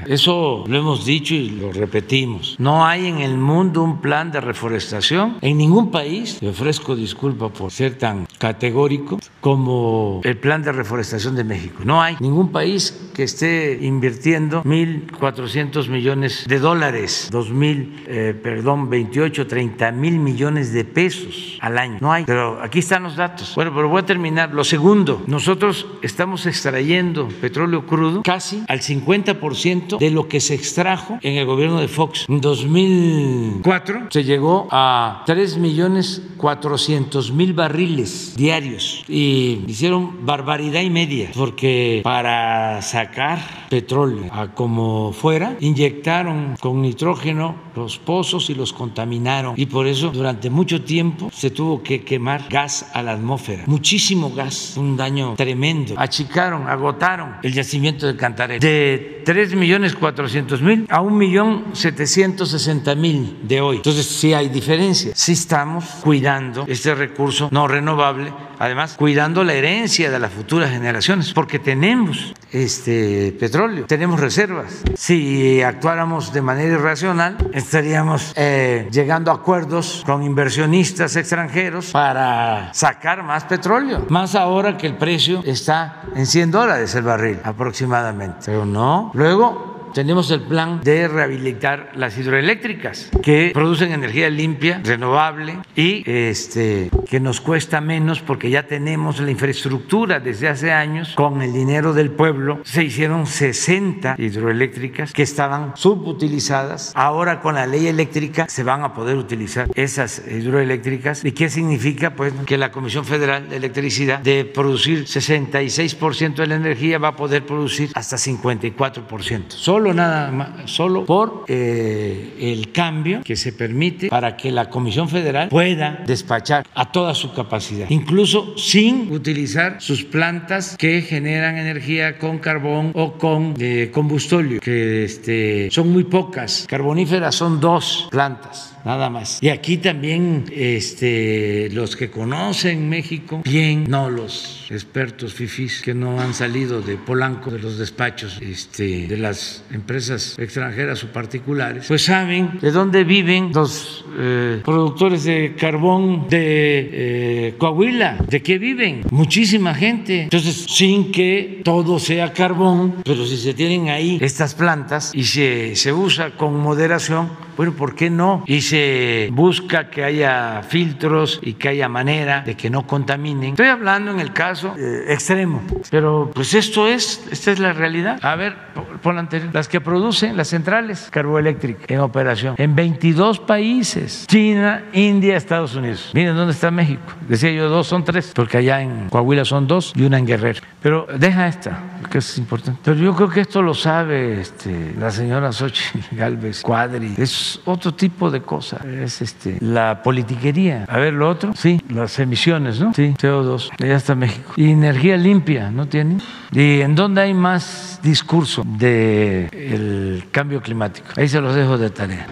Eso 0.08 0.64
lo 0.68 0.78
hemos 0.78 1.06
dicho 1.06 1.34
y 1.34 1.50
lo 1.50 1.72
repetimos. 1.72 2.56
No 2.60 2.86
hay 2.86 3.08
en 3.08 3.20
el 3.20 3.38
mundo 3.38 3.84
un 3.84 4.02
plan 4.02 4.32
de 4.32 4.42
reforestación 4.42 5.38
en 5.42 5.58
ningún 5.58 5.92
país. 5.92 6.42
Le 6.42 6.50
ofrezco 6.50 6.96
disculpa 6.96 7.50
por 7.50 7.72
ser 7.72 7.98
tan 7.98 8.28
categórico 8.38 9.20
como 9.40 10.22
el 10.24 10.38
plan 10.38 10.62
de 10.62 10.72
reforestación 10.72 11.36
de 11.36 11.44
México. 11.44 11.82
No 11.84 12.02
hay 12.02 12.16
ningún 12.20 12.52
país 12.52 13.10
que 13.14 13.24
esté 13.24 13.80
invirtiendo 13.82 14.64
1.400 14.64 15.90
millones 15.90 16.46
de 16.48 16.60
dólares, 16.60 17.30
2.000, 17.32 18.04
eh, 18.08 18.40
perdón, 18.42 18.90
28, 18.90 19.48
30 19.48 19.92
mil 19.92 20.20
millones 20.20 20.74
de 20.74 20.86
pesos 20.86 21.58
al 21.62 21.78
año. 21.78 21.98
No 22.02 22.12
hay. 22.12 22.26
Pero 22.26 22.62
aquí 22.62 22.80
están 22.80 23.04
los 23.04 23.16
datos. 23.16 23.54
Bueno, 23.56 23.72
pero 23.74 23.90
voy 23.90 24.02
a 24.02 24.06
terminar. 24.06 24.54
Lo 24.54 24.64
segundo, 24.64 25.24
nosotros 25.28 25.88
estamos 26.02 26.46
extrayendo 26.46 27.28
petróleo 27.28 27.86
crudo 27.86 28.22
casi 28.24 28.64
al 28.68 28.80
50% 28.80 29.91
de 30.00 30.12
lo 30.12 30.28
que 30.28 30.40
se 30.40 30.54
extrajo 30.54 31.20
en 31.22 31.38
el 31.38 31.46
gobierno 31.46 31.80
de 31.80 31.88
Fox. 31.88 32.26
En 32.28 32.42
2004 32.42 34.08
se 34.10 34.24
llegó 34.24 34.68
a 34.72 35.24
3 35.26 35.58
millones 35.58 36.22
400 36.42 37.32
mil 37.32 37.54
barriles 37.54 38.34
diarios. 38.36 39.06
Y 39.08 39.64
hicieron 39.68 40.26
barbaridad 40.26 40.82
y 40.82 40.90
media 40.90 41.30
porque 41.36 42.02
para 42.04 42.82
sacar 42.82 43.68
petróleo 43.70 44.26
a 44.32 44.48
como 44.54 45.14
fuera 45.14 45.56
inyectaron 45.60 46.58
con 46.60 46.82
nitrógeno 46.82 47.56
los 47.76 48.00
pozos 48.00 48.50
y 48.50 48.56
los 48.56 48.74
contaminaron. 48.74 49.54
Y 49.56 49.68
por 49.68 49.86
eso 49.86 50.10
durante 50.10 50.50
mucho 50.50 50.82
tiempo 50.82 51.30
se 51.32 51.52
tuvo 51.52 51.84
que 51.84 52.04
quemar 52.04 52.48
gas 52.50 52.90
a 52.94 53.04
la 53.04 53.14
atmósfera, 53.14 53.64
muchísimo 53.68 54.32
gas, 54.32 54.76
un 54.78 54.98
daño 54.98 55.36
tremendo. 55.36 55.94
Achicaron, 55.98 56.68
agotaron 56.68 57.36
el 57.44 57.54
yacimiento 57.54 58.08
de 58.08 58.16
Cantarell 58.16 58.60
de 58.60 59.22
3 59.26 59.54
millones 59.56 59.96
400 59.96 60.62
mil 60.62 60.88
a 60.90 61.02
1 61.02 61.16
millón 61.16 61.66
760 61.74 62.96
mil 62.96 63.38
de 63.44 63.62
hoy. 63.62 63.76
Entonces 63.78 64.08
sí 64.08 64.34
hay 64.34 64.50
diferencia, 64.50 65.12
sí 65.16 65.34
estamos 65.34 65.86
cuidando 66.04 66.31
este 66.68 66.96
recurso 66.96 67.50
no 67.52 67.68
renovable, 67.68 68.34
además 68.60 68.96
cuidando 68.98 69.44
la 69.44 69.54
herencia 69.54 70.10
de 70.10 70.20
las 70.20 70.32
futuras 70.32 70.72
generaciones, 70.72 71.34
porque 71.34 71.60
tenemos 71.60 72.34
este 72.52 73.36
petróleo, 73.40 73.86
tenemos 73.86 74.20
reservas. 74.20 74.84
Si 74.96 75.62
actuáramos 75.62 76.34
de 76.34 76.42
manera 76.42 76.74
irracional, 76.74 77.38
estaríamos 77.54 78.34
eh, 78.36 78.88
llegando 78.92 79.32
a 79.32 79.36
acuerdos 79.36 80.04
con 80.06 80.24
inversionistas 80.24 81.16
extranjeros 81.16 81.92
para 81.92 82.74
sacar 82.74 83.24
más 83.24 83.46
petróleo, 83.46 84.06
más 84.10 84.36
ahora 84.36 84.78
que 84.78 84.88
el 84.88 84.98
precio 84.98 85.42
está 85.46 86.04
en 86.16 86.26
100 86.26 86.52
dólares 86.52 86.96
el 86.96 87.04
barril 87.04 87.40
aproximadamente. 87.44 88.40
Pero 88.46 88.66
no, 88.66 89.12
luego 89.14 89.81
tenemos 89.94 90.32
el 90.32 90.42
plan 90.42 90.82
de 90.84 91.08
rehabilitar 91.08 91.92
las 91.96 92.18
hidroeléctricas 92.18 93.10
que 93.24 93.52
producen 93.54 93.92
energía 93.92 94.30
limpia, 94.30 94.82
renovable 94.84 95.60
y 95.76 96.04
este, 96.10 96.90
que 97.10 97.20
nos 97.20 97.42
cuesta 97.42 97.82
menos 97.82 98.22
porque 98.22 98.50
ya 98.50 98.68
tenemos 98.68 99.20
la 99.20 99.32
infraestructura 99.32 100.20
desde 100.20 100.48
hace 100.48 100.72
años. 100.72 101.14
Con 101.16 101.42
el 101.42 101.54
dinero 101.54 101.94
del 101.94 102.12
pueblo 102.12 102.60
se 102.64 102.84
hicieron 102.84 103.26
60 103.28 104.16
hidroeléctricas 104.18 105.14
que 105.14 105.24
estaban 105.24 105.74
subutilizadas. 105.76 106.92
Ahora 106.96 107.42
con 107.42 107.56
la 107.56 107.68
ley 107.68 107.88
eléctrica 107.88 108.48
se 108.48 108.64
van 108.64 108.84
a 108.84 108.94
poder 108.94 109.18
utilizar 109.18 109.68
esas 109.76 110.22
hidroeléctricas. 110.28 111.24
¿Y 111.26 111.32
qué 111.32 111.50
significa? 111.50 112.16
Pues 112.16 112.34
que 112.46 112.58
la 112.58 112.72
Comisión 112.72 113.06
Federal 113.06 113.50
de 113.50 113.58
Electricidad 113.58 114.20
de 114.20 114.46
producir 114.46 115.06
66% 115.06 116.36
de 116.36 116.48
la 116.48 116.56
energía 116.56 116.98
va 116.98 117.10
a 117.10 117.16
poder 117.16 117.46
producir 117.46 117.92
hasta 117.96 118.18
54%. 118.18 119.50
Solo 119.50 119.81
solo 119.82 119.96
nada 119.96 120.30
más, 120.30 120.50
solo 120.70 121.06
por 121.06 121.46
eh, 121.48 122.36
el 122.40 122.72
cambio 122.72 123.24
que 123.24 123.36
se 123.36 123.52
permite 123.52 124.10
para 124.10 124.38
que 124.38 124.52
la 124.52 124.70
Comisión 124.70 125.10
Federal 125.10 125.50
pueda 125.50 126.04
despachar 126.06 126.68
a 126.76 126.92
toda 126.92 127.16
su 127.16 127.34
capacidad, 127.34 127.90
incluso 127.90 128.56
sin 128.60 129.12
utilizar 129.12 129.82
sus 129.82 130.04
plantas 130.04 130.78
que 130.78 131.02
generan 131.02 131.58
energía 131.58 132.20
con 132.20 132.38
carbón 132.38 132.92
o 132.94 133.14
con 133.14 133.56
eh, 133.58 133.90
combustorio, 133.92 134.60
que 134.60 135.04
este, 135.04 135.72
son 135.72 135.92
muy 135.92 136.04
pocas. 136.04 136.68
Carboníferas 136.70 137.34
son 137.34 137.60
dos 137.60 138.08
plantas 138.12 138.72
nada 138.86 139.10
más. 139.10 139.40
Y 139.42 139.50
aquí 139.50 139.78
también 139.78 140.46
este, 140.52 141.70
los 141.72 141.96
que 141.96 142.10
conocen 142.10 142.90
México 142.90 143.42
bien, 143.46 143.86
no 143.88 144.10
los 144.10 144.68
expertos 144.70 145.34
fifis 145.34 145.82
que 145.82 145.94
no 145.94 146.20
han 146.20 146.34
salido 146.34 146.82
de 146.82 146.98
Polanco, 146.98 147.52
de 147.52 147.60
los 147.60 147.78
despachos 147.78 148.40
este, 148.42 149.08
de 149.08 149.18
las 149.18 149.64
empresas 149.74 150.38
extranjeras 150.38 151.04
o 151.04 151.08
particulares, 151.12 151.86
pues 151.88 152.04
saben 152.06 152.60
de 152.62 152.72
dónde 152.72 153.04
viven 153.04 153.52
los 153.54 154.06
eh, 154.18 154.62
productores 154.64 155.24
de 155.24 155.56
carbón 155.58 156.28
de 156.30 156.90
eh, 156.92 157.56
Coahuila, 157.58 158.18
de 158.28 158.42
qué 158.42 158.58
viven, 158.58 159.02
muchísima 159.12 159.74
gente. 159.74 160.24
Entonces, 160.24 160.66
sin 160.70 161.12
que 161.12 161.62
todo 161.64 162.00
sea 162.00 162.34
carbón, 162.34 162.96
pero 163.04 163.26
si 163.26 163.38
se 163.38 163.54
tienen 163.54 163.90
ahí 163.90 164.18
estas 164.22 164.54
plantas 164.54 165.12
y 165.14 165.24
se, 165.24 165.76
se 165.76 165.94
usa 165.94 166.32
con 166.38 166.60
moderación, 166.60 167.30
bueno, 167.58 167.74
¿por 167.74 167.96
qué 167.96 168.10
no? 168.10 168.44
Y 168.48 168.62
se 168.62 169.30
busca 169.32 169.90
que 169.90 170.04
haya 170.04 170.62
filtros 170.68 171.40
y 171.42 171.54
que 171.54 171.70
haya 171.70 171.90
manera 171.90 172.42
de 172.42 172.56
que 172.56 172.70
no 172.70 172.88
contaminen. 172.88 173.52
Estoy 173.52 173.68
hablando 173.68 174.12
en 174.12 174.20
el 174.20 174.34
caso 174.34 174.74
eh, 174.78 175.06
extremo, 175.10 175.62
pero 175.90 176.32
pues 176.34 176.54
esto 176.54 176.88
es, 176.88 177.28
esta 177.32 177.52
es 177.52 177.60
la 177.60 177.74
realidad. 177.74 178.20
A 178.22 178.36
ver, 178.36 178.56
pon 179.02 179.16
la 179.16 179.22
anterior. 179.22 179.50
Las 179.54 179.68
que 179.68 179.82
producen 179.82 180.38
las 180.38 180.50
centrales 180.50 181.10
carboeléctricas 181.12 181.90
en 181.90 182.00
operación 182.00 182.56
en 182.58 182.76
22 182.76 183.40
países: 183.40 184.26
China, 184.28 184.84
India, 184.94 185.38
Estados 185.38 185.76
Unidos. 185.76 186.12
Miren 186.14 186.36
dónde 186.36 186.54
está 186.54 186.72
México. 186.72 187.02
Decía 187.28 187.52
yo 187.52 187.70
dos, 187.70 187.88
son 187.88 188.04
tres, 188.04 188.32
porque 188.36 188.58
allá 188.58 188.82
en 188.82 189.10
Coahuila 189.10 189.46
son 189.46 189.68
dos 189.68 189.94
y 189.96 190.04
una 190.04 190.18
en 190.18 190.26
Guerrero. 190.26 190.62
Pero 190.82 191.08
deja 191.18 191.48
esta, 191.48 191.80
que 192.10 192.20
es 192.20 192.38
importante. 192.38 192.80
Pero 192.84 192.98
yo 192.98 193.16
creo 193.16 193.30
que 193.30 193.42
esto 193.42 193.62
lo 193.62 193.74
sabe 193.74 194.42
este, 194.42 194.94
la 194.98 195.12
señora 195.12 195.52
Xochitl 195.52 196.16
Galvez 196.16 196.62
Cuadri. 196.62 197.14
Es 197.18 197.32
otro 197.66 197.94
tipo 197.94 198.30
de 198.30 198.42
cosa. 198.42 198.78
Es 198.86 199.22
este, 199.22 199.58
la 199.62 200.02
politiquería. 200.04 200.86
A 200.88 200.98
ver, 200.98 201.14
lo 201.14 201.30
otro, 201.30 201.54
sí, 201.56 201.82
las 201.90 202.18
emisiones, 202.20 202.80
¿no? 202.80 202.94
Sí, 202.94 203.14
CO2. 203.18 203.70
Allá 203.82 203.96
está 203.96 204.16
México. 204.16 204.54
Y 204.56 204.72
energía 204.72 205.18
limpia, 205.18 205.72
¿no 205.72 205.88
tiene? 205.88 206.18
¿Y 206.52 206.82
en 206.82 206.96
dónde 206.96 207.22
hay 207.22 207.34
más 207.34 208.00
discurso 208.04 208.64
del 208.66 209.50
el 209.52 210.24
cambio 210.32 210.62
climático? 210.62 211.08
Ahí 211.16 211.28
se 211.28 211.42
los 211.42 211.56
dejo 211.56 211.78
de 211.78 211.90
tarea. 211.90 212.28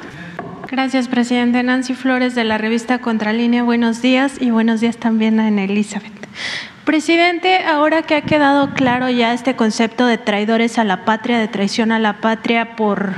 Gracias, 0.72 1.08
presidente. 1.08 1.64
Nancy 1.64 1.96
Flores 1.96 2.36
de 2.36 2.44
la 2.44 2.60
revista 2.60 3.00
Contralínea. 3.00 3.64
Buenos 3.64 4.02
días 4.02 4.40
y 4.40 4.52
buenos 4.52 4.82
días 4.82 4.98
también 4.98 5.40
a 5.40 5.48
Elizabeth. 5.50 6.14
Presidente, 6.86 7.60
ahora 7.66 8.02
que 8.02 8.16
ha 8.16 8.22
quedado 8.22 8.74
claro 8.74 9.10
ya 9.10 9.34
este 9.34 9.56
concepto 9.56 10.08
de 10.08 10.18
traidores 10.18 10.80
a 10.80 10.84
la 10.84 11.06
patria, 11.06 11.38
de 11.38 11.48
traición 11.48 11.92
a 11.92 12.00
la 12.00 12.20
patria 12.20 12.76
por 12.76 13.14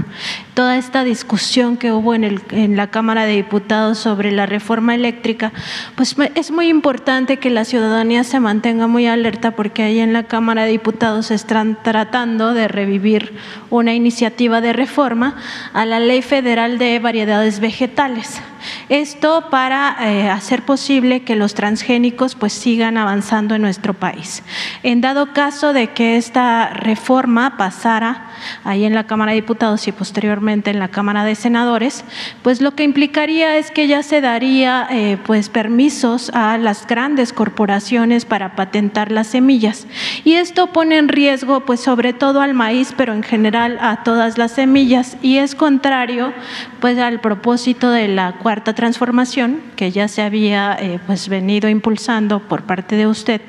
toda 0.53 0.77
esta 0.77 1.03
discusión 1.03 1.77
que 1.77 1.91
hubo 1.91 2.13
en, 2.13 2.75
la 2.75 2.87
Cámara 2.87 3.25
de 3.25 3.35
Diputados 3.35 3.97
sobre 3.97 4.31
la 4.31 4.45
reforma 4.45 4.95
eléctrica, 4.95 5.53
pues 5.95 6.15
es 6.35 6.51
muy 6.51 6.67
importante 6.67 7.37
que 7.37 7.49
la 7.49 7.65
ciudadanía 7.65 8.23
se 8.23 8.39
mantenga 8.39 8.87
muy 8.87 9.07
alerta 9.07 9.51
porque 9.51 9.83
ahí 9.83 9.99
en 9.99 10.13
la 10.13 10.23
Cámara 10.23 10.63
de 10.63 10.71
Diputados 10.71 11.31
están 11.31 11.77
tratando 11.81 12.53
de 12.53 12.67
revivir 12.67 13.33
una 13.69 13.93
iniciativa 13.93 14.61
de 14.61 14.73
reforma 14.73 15.35
a 15.73 15.85
la 15.85 15.99
Ley 15.99 16.21
Federal 16.21 16.77
de 16.77 16.99
Variedades 16.99 17.59
Vegetales. 17.59 18.41
Esto 18.89 19.49
para 19.49 19.97
eh, 20.01 20.29
hacer 20.29 20.61
posible 20.61 21.23
que 21.23 21.35
los 21.35 21.55
transgénicos 21.55 22.35
pues 22.35 22.53
sigan 22.53 22.97
avanzando 22.97 23.55
en 23.55 23.63
nuestro 23.63 23.95
país. 23.95 24.43
En 24.83 25.01
dado 25.01 25.33
caso 25.33 25.73
de 25.73 25.87
que 25.93 26.17
esta 26.17 26.69
reforma 26.69 27.57
pasara 27.57 28.27
ahí 28.63 28.85
en 28.85 28.93
la 28.93 29.07
Cámara 29.07 29.31
de 29.31 29.37
Diputados 29.37 29.87
y 29.87 29.91
posteriormente 29.91 30.40
en 30.41 30.79
la 30.79 30.87
Cámara 30.87 31.23
de 31.23 31.35
Senadores, 31.35 32.03
pues 32.41 32.61
lo 32.61 32.71
que 32.71 32.83
implicaría 32.83 33.57
es 33.57 33.69
que 33.69 33.87
ya 33.87 34.01
se 34.01 34.21
daría 34.21 34.87
eh, 34.89 35.17
pues 35.25 35.49
permisos 35.49 36.31
a 36.33 36.57
las 36.57 36.87
grandes 36.87 37.31
corporaciones 37.31 38.25
para 38.25 38.55
patentar 38.55 39.11
las 39.11 39.27
semillas 39.27 39.85
y 40.23 40.33
esto 40.33 40.67
pone 40.67 40.97
en 40.97 41.09
riesgo 41.09 41.59
pues 41.61 41.79
sobre 41.79 42.13
todo 42.13 42.41
al 42.41 42.55
maíz, 42.55 42.93
pero 42.97 43.13
en 43.13 43.21
general 43.21 43.77
a 43.81 44.03
todas 44.03 44.39
las 44.39 44.53
semillas 44.53 45.17
y 45.21 45.37
es 45.37 45.53
contrario 45.53 46.33
pues 46.79 46.97
al 46.97 47.21
propósito 47.21 47.91
de 47.91 48.07
la 48.07 48.33
cuarta 48.39 48.73
transformación 48.73 49.61
que 49.75 49.91
ya 49.91 50.07
se 50.07 50.23
había 50.23 50.75
eh, 50.79 50.99
pues 51.05 51.29
venido 51.29 51.69
impulsando 51.69 52.39
por 52.39 52.63
parte 52.63 52.95
de 52.95 53.05
usted, 53.05 53.41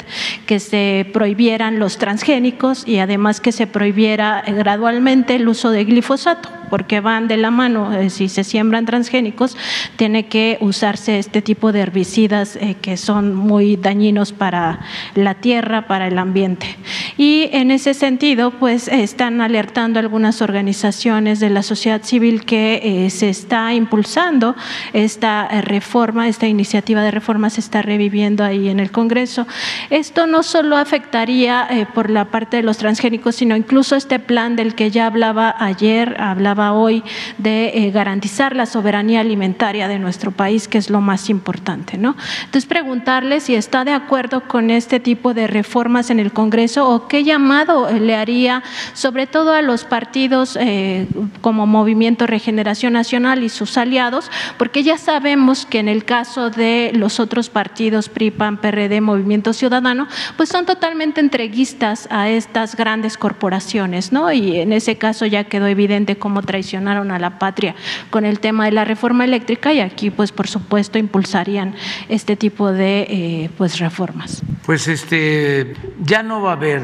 que 0.46 0.60
se 0.60 1.08
prohibieran 1.12 1.78
los 1.78 1.96
transgénicos 1.96 2.86
y 2.86 2.98
además 2.98 3.40
que 3.40 3.52
se 3.52 3.66
prohibiera 3.66 4.42
gradualmente 4.46 5.34
el 5.36 5.48
uso 5.48 5.70
de 5.70 5.84
glifosato. 5.84 6.61
Porque 6.72 7.00
van 7.00 7.28
de 7.28 7.36
la 7.36 7.50
mano, 7.50 7.92
eh, 7.92 8.08
si 8.08 8.30
se 8.30 8.44
siembran 8.44 8.86
transgénicos, 8.86 9.58
tiene 9.96 10.24
que 10.24 10.56
usarse 10.62 11.18
este 11.18 11.42
tipo 11.42 11.70
de 11.70 11.80
herbicidas 11.80 12.56
eh, 12.56 12.76
que 12.80 12.96
son 12.96 13.34
muy 13.34 13.76
dañinos 13.76 14.32
para 14.32 14.80
la 15.14 15.34
tierra, 15.34 15.86
para 15.86 16.06
el 16.06 16.16
ambiente. 16.16 16.78
Y 17.18 17.50
en 17.52 17.70
ese 17.72 17.92
sentido, 17.92 18.52
pues 18.52 18.88
están 18.88 19.42
alertando 19.42 20.00
algunas 20.00 20.40
organizaciones 20.40 21.40
de 21.40 21.50
la 21.50 21.62
sociedad 21.62 22.02
civil 22.04 22.46
que 22.46 23.06
se 23.10 23.28
está 23.28 23.74
impulsando 23.74 24.56
esta 24.94 25.48
reforma, 25.60 26.26
esta 26.26 26.46
iniciativa 26.46 27.02
de 27.02 27.10
reforma 27.10 27.50
se 27.50 27.60
está 27.60 27.82
reviviendo 27.82 28.44
ahí 28.44 28.70
en 28.70 28.80
el 28.80 28.90
Congreso. 28.90 29.46
Esto 29.90 30.26
no 30.26 30.42
solo 30.42 30.78
afectaría 30.78 31.68
por 31.92 32.08
la 32.08 32.24
parte 32.26 32.56
de 32.56 32.62
los 32.62 32.78
transgénicos, 32.78 33.36
sino 33.36 33.56
incluso 33.56 33.94
este 33.94 34.18
plan 34.18 34.56
del 34.56 34.74
que 34.74 34.90
ya 34.90 35.06
hablaba 35.06 35.54
ayer, 35.58 36.16
hablaba 36.18 36.61
hoy, 36.70 37.02
de 37.38 37.72
eh, 37.74 37.90
garantizar 37.90 38.54
la 38.54 38.66
soberanía 38.66 39.20
alimentaria 39.20 39.88
de 39.88 39.98
nuestro 39.98 40.30
país, 40.30 40.68
que 40.68 40.78
es 40.78 40.90
lo 40.90 41.00
más 41.00 41.30
importante. 41.30 41.98
¿no? 41.98 42.14
Entonces, 42.44 42.66
preguntarle 42.66 43.40
si 43.40 43.54
está 43.54 43.84
de 43.84 43.92
acuerdo 43.92 44.42
con 44.46 44.70
este 44.70 45.00
tipo 45.00 45.34
de 45.34 45.46
reformas 45.46 46.10
en 46.10 46.20
el 46.20 46.32
Congreso 46.32 46.88
o 46.88 47.08
qué 47.08 47.24
llamado 47.24 47.90
le 47.90 48.14
haría, 48.14 48.62
sobre 48.92 49.26
todo 49.26 49.52
a 49.52 49.62
los 49.62 49.84
partidos 49.84 50.56
eh, 50.60 51.06
como 51.40 51.66
Movimiento 51.66 52.26
Regeneración 52.26 52.92
Nacional 52.92 53.42
y 53.42 53.48
sus 53.48 53.76
aliados, 53.78 54.30
porque 54.58 54.82
ya 54.82 54.98
sabemos 54.98 55.66
que 55.66 55.78
en 55.78 55.88
el 55.88 56.04
caso 56.04 56.50
de 56.50 56.92
los 56.94 57.20
otros 57.20 57.48
partidos, 57.48 58.08
PRI, 58.08 58.30
PAN, 58.30 58.58
PRD, 58.58 59.00
Movimiento 59.00 59.52
Ciudadano, 59.52 60.06
pues 60.36 60.48
son 60.48 60.66
totalmente 60.66 61.20
entreguistas 61.20 62.08
a 62.10 62.28
estas 62.28 62.76
grandes 62.76 63.16
corporaciones, 63.16 64.12
¿no? 64.12 64.32
Y 64.32 64.58
en 64.58 64.72
ese 64.72 64.98
caso 64.98 65.26
ya 65.26 65.44
quedó 65.44 65.66
evidente 65.66 66.16
cómo 66.16 66.42
traicionaron 66.52 67.10
a 67.12 67.18
la 67.18 67.38
patria 67.38 67.74
con 68.10 68.26
el 68.26 68.38
tema 68.38 68.66
de 68.66 68.72
la 68.72 68.84
reforma 68.84 69.24
eléctrica 69.24 69.72
y 69.72 69.80
aquí, 69.80 70.10
pues, 70.10 70.32
por 70.32 70.48
supuesto, 70.48 70.98
impulsarían 70.98 71.74
este 72.10 72.36
tipo 72.36 72.72
de 72.72 73.06
eh, 73.08 73.50
pues 73.56 73.78
reformas. 73.78 74.42
Pues 74.66 74.86
este 74.86 75.72
ya 76.04 76.22
no 76.22 76.42
va 76.42 76.50
a 76.50 76.52
haber 76.52 76.82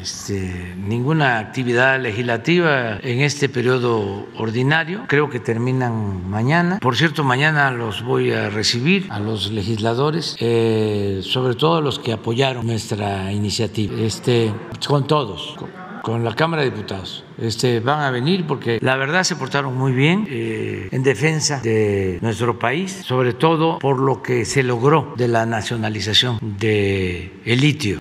este, 0.00 0.74
ninguna 0.78 1.38
actividad 1.38 2.00
legislativa 2.00 2.96
en 3.02 3.20
este 3.20 3.50
periodo 3.50 4.26
ordinario. 4.38 5.04
Creo 5.08 5.28
que 5.28 5.40
terminan 5.40 6.26
mañana. 6.30 6.78
Por 6.80 6.96
cierto, 6.96 7.22
mañana 7.22 7.70
los 7.70 8.02
voy 8.02 8.32
a 8.32 8.48
recibir 8.48 9.08
a 9.10 9.20
los 9.20 9.50
legisladores, 9.50 10.36
eh, 10.40 11.20
sobre 11.22 11.54
todo 11.54 11.82
los 11.82 11.98
que 11.98 12.14
apoyaron 12.14 12.66
nuestra 12.66 13.30
iniciativa, 13.30 13.94
este, 14.00 14.54
con 14.86 15.06
todos. 15.06 15.54
La 16.12 16.34
Cámara 16.34 16.62
de 16.62 16.70
Diputados. 16.70 17.24
Este, 17.38 17.80
van 17.80 18.00
a 18.00 18.10
venir 18.10 18.46
porque 18.46 18.78
la 18.80 18.96
verdad 18.96 19.24
se 19.24 19.36
portaron 19.36 19.76
muy 19.76 19.92
bien 19.92 20.26
eh, 20.30 20.88
en 20.92 21.02
defensa 21.02 21.60
de 21.60 22.18
nuestro 22.22 22.58
país, 22.58 23.02
sobre 23.04 23.32
todo 23.32 23.78
por 23.78 23.98
lo 23.98 24.22
que 24.22 24.44
se 24.44 24.62
logró 24.62 25.14
de 25.16 25.28
la 25.28 25.46
nacionalización 25.46 26.38
del 26.40 27.32
el 27.44 27.60
litio 27.60 27.98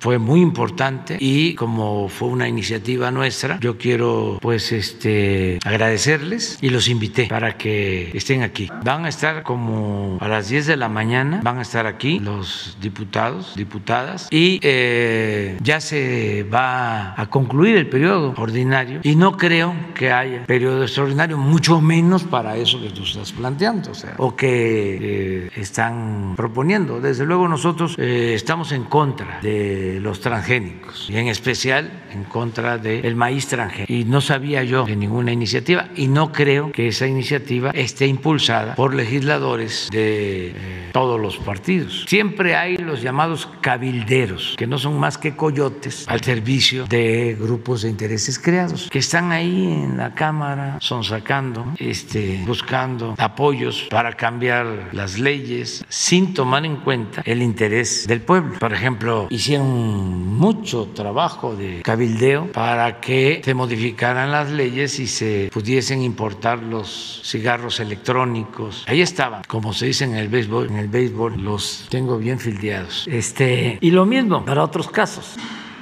fue 0.00 0.18
muy 0.18 0.40
importante 0.40 1.16
y 1.20 1.54
como 1.54 2.08
fue 2.08 2.28
una 2.28 2.48
iniciativa 2.48 3.10
nuestra, 3.10 3.58
yo 3.60 3.78
quiero 3.78 4.38
pues 4.40 4.72
este 4.72 5.58
agradecerles 5.64 6.58
y 6.60 6.70
los 6.70 6.88
invité 6.88 7.26
para 7.26 7.56
que 7.56 8.10
estén 8.14 8.42
aquí. 8.42 8.68
Van 8.84 9.04
a 9.04 9.08
estar 9.08 9.42
como 9.42 10.18
a 10.20 10.28
las 10.28 10.48
10 10.48 10.66
de 10.66 10.76
la 10.76 10.88
mañana, 10.88 11.40
van 11.42 11.58
a 11.58 11.62
estar 11.62 11.86
aquí 11.86 12.18
los 12.20 12.76
diputados, 12.80 13.54
diputadas 13.56 14.28
y 14.30 14.60
eh, 14.62 15.56
ya 15.62 15.80
se 15.80 16.44
va 16.44 17.20
a 17.20 17.26
concluir 17.30 17.76
el 17.76 17.88
periodo 17.88 18.34
ordinario 18.36 19.00
y 19.02 19.16
no 19.16 19.36
creo 19.36 19.74
que 19.94 20.12
haya 20.12 20.44
periodo 20.46 20.82
extraordinario, 20.82 21.38
mucho 21.38 21.80
menos 21.80 22.24
para 22.24 22.56
eso 22.56 22.80
que 22.80 22.90
tú 22.90 23.04
estás 23.04 23.32
planteando, 23.32 23.90
o, 23.90 23.94
sea, 23.94 24.14
o 24.18 24.36
que 24.36 25.46
eh, 25.46 25.50
están 25.56 26.34
proponiendo. 26.36 27.00
Desde 27.00 27.24
luego 27.24 27.48
nosotros 27.48 27.96
eh, 27.98 28.32
estamos 28.34 28.72
en 28.72 28.84
contra 28.84 29.40
de 29.40 29.53
los 30.00 30.20
transgénicos 30.20 31.08
y 31.08 31.16
en 31.16 31.28
especial 31.28 31.90
en 32.12 32.24
contra 32.24 32.78
del 32.78 33.16
maíz 33.16 33.46
transgénico. 33.46 33.92
Y 33.92 34.04
no 34.04 34.20
sabía 34.20 34.62
yo 34.64 34.84
de 34.84 34.96
ninguna 34.96 35.32
iniciativa 35.32 35.88
y 35.96 36.08
no 36.08 36.32
creo 36.32 36.72
que 36.72 36.88
esa 36.88 37.06
iniciativa 37.06 37.70
esté 37.70 38.06
impulsada 38.06 38.74
por 38.74 38.94
legisladores 38.94 39.88
de 39.90 40.48
eh, 40.48 40.90
todos 40.92 41.20
los 41.20 41.36
partidos. 41.38 42.04
Siempre 42.08 42.56
hay 42.56 42.76
los 42.76 43.02
llamados 43.02 43.48
cabilderos, 43.60 44.54
que 44.56 44.66
no 44.66 44.78
son 44.78 44.98
más 44.98 45.18
que 45.18 45.34
coyotes 45.34 46.04
al 46.08 46.20
servicio 46.20 46.86
de 46.86 47.36
grupos 47.38 47.82
de 47.82 47.90
intereses 47.90 48.38
creados, 48.38 48.88
que 48.90 48.98
están 48.98 49.32
ahí 49.32 49.64
en 49.64 49.96
la 49.96 50.14
Cámara, 50.14 50.78
son 50.80 51.04
sacando, 51.04 51.72
este, 51.78 52.42
buscando 52.46 53.14
apoyos 53.18 53.86
para 53.90 54.12
cambiar 54.12 54.90
las 54.92 55.18
leyes 55.18 55.84
sin 55.88 56.34
tomar 56.34 56.64
en 56.64 56.76
cuenta 56.76 57.22
el 57.24 57.42
interés 57.42 58.06
del 58.06 58.20
pueblo. 58.20 58.58
Por 58.58 58.72
ejemplo, 58.72 59.26
hicieron 59.44 60.38
mucho 60.38 60.88
trabajo 60.94 61.54
de 61.54 61.82
cabildeo 61.82 62.50
para 62.52 62.98
que 62.98 63.42
se 63.44 63.52
modificaran 63.52 64.30
las 64.30 64.50
leyes 64.50 64.98
y 64.98 65.06
se 65.06 65.50
pudiesen 65.52 66.00
importar 66.00 66.62
los 66.62 67.20
cigarros 67.22 67.78
electrónicos. 67.78 68.86
Ahí 68.88 69.02
estaban, 69.02 69.42
como 69.46 69.74
se 69.74 69.84
dice 69.84 70.04
en 70.04 70.14
el 70.14 70.28
béisbol, 70.28 70.70
en 70.70 70.78
el 70.78 70.88
béisbol 70.88 71.42
los 71.42 71.86
tengo 71.90 72.16
bien 72.16 72.38
fildeados. 72.38 73.06
Este, 73.06 73.76
y 73.82 73.90
lo 73.90 74.06
mismo 74.06 74.46
para 74.46 74.64
otros 74.64 74.88
casos. 74.88 75.34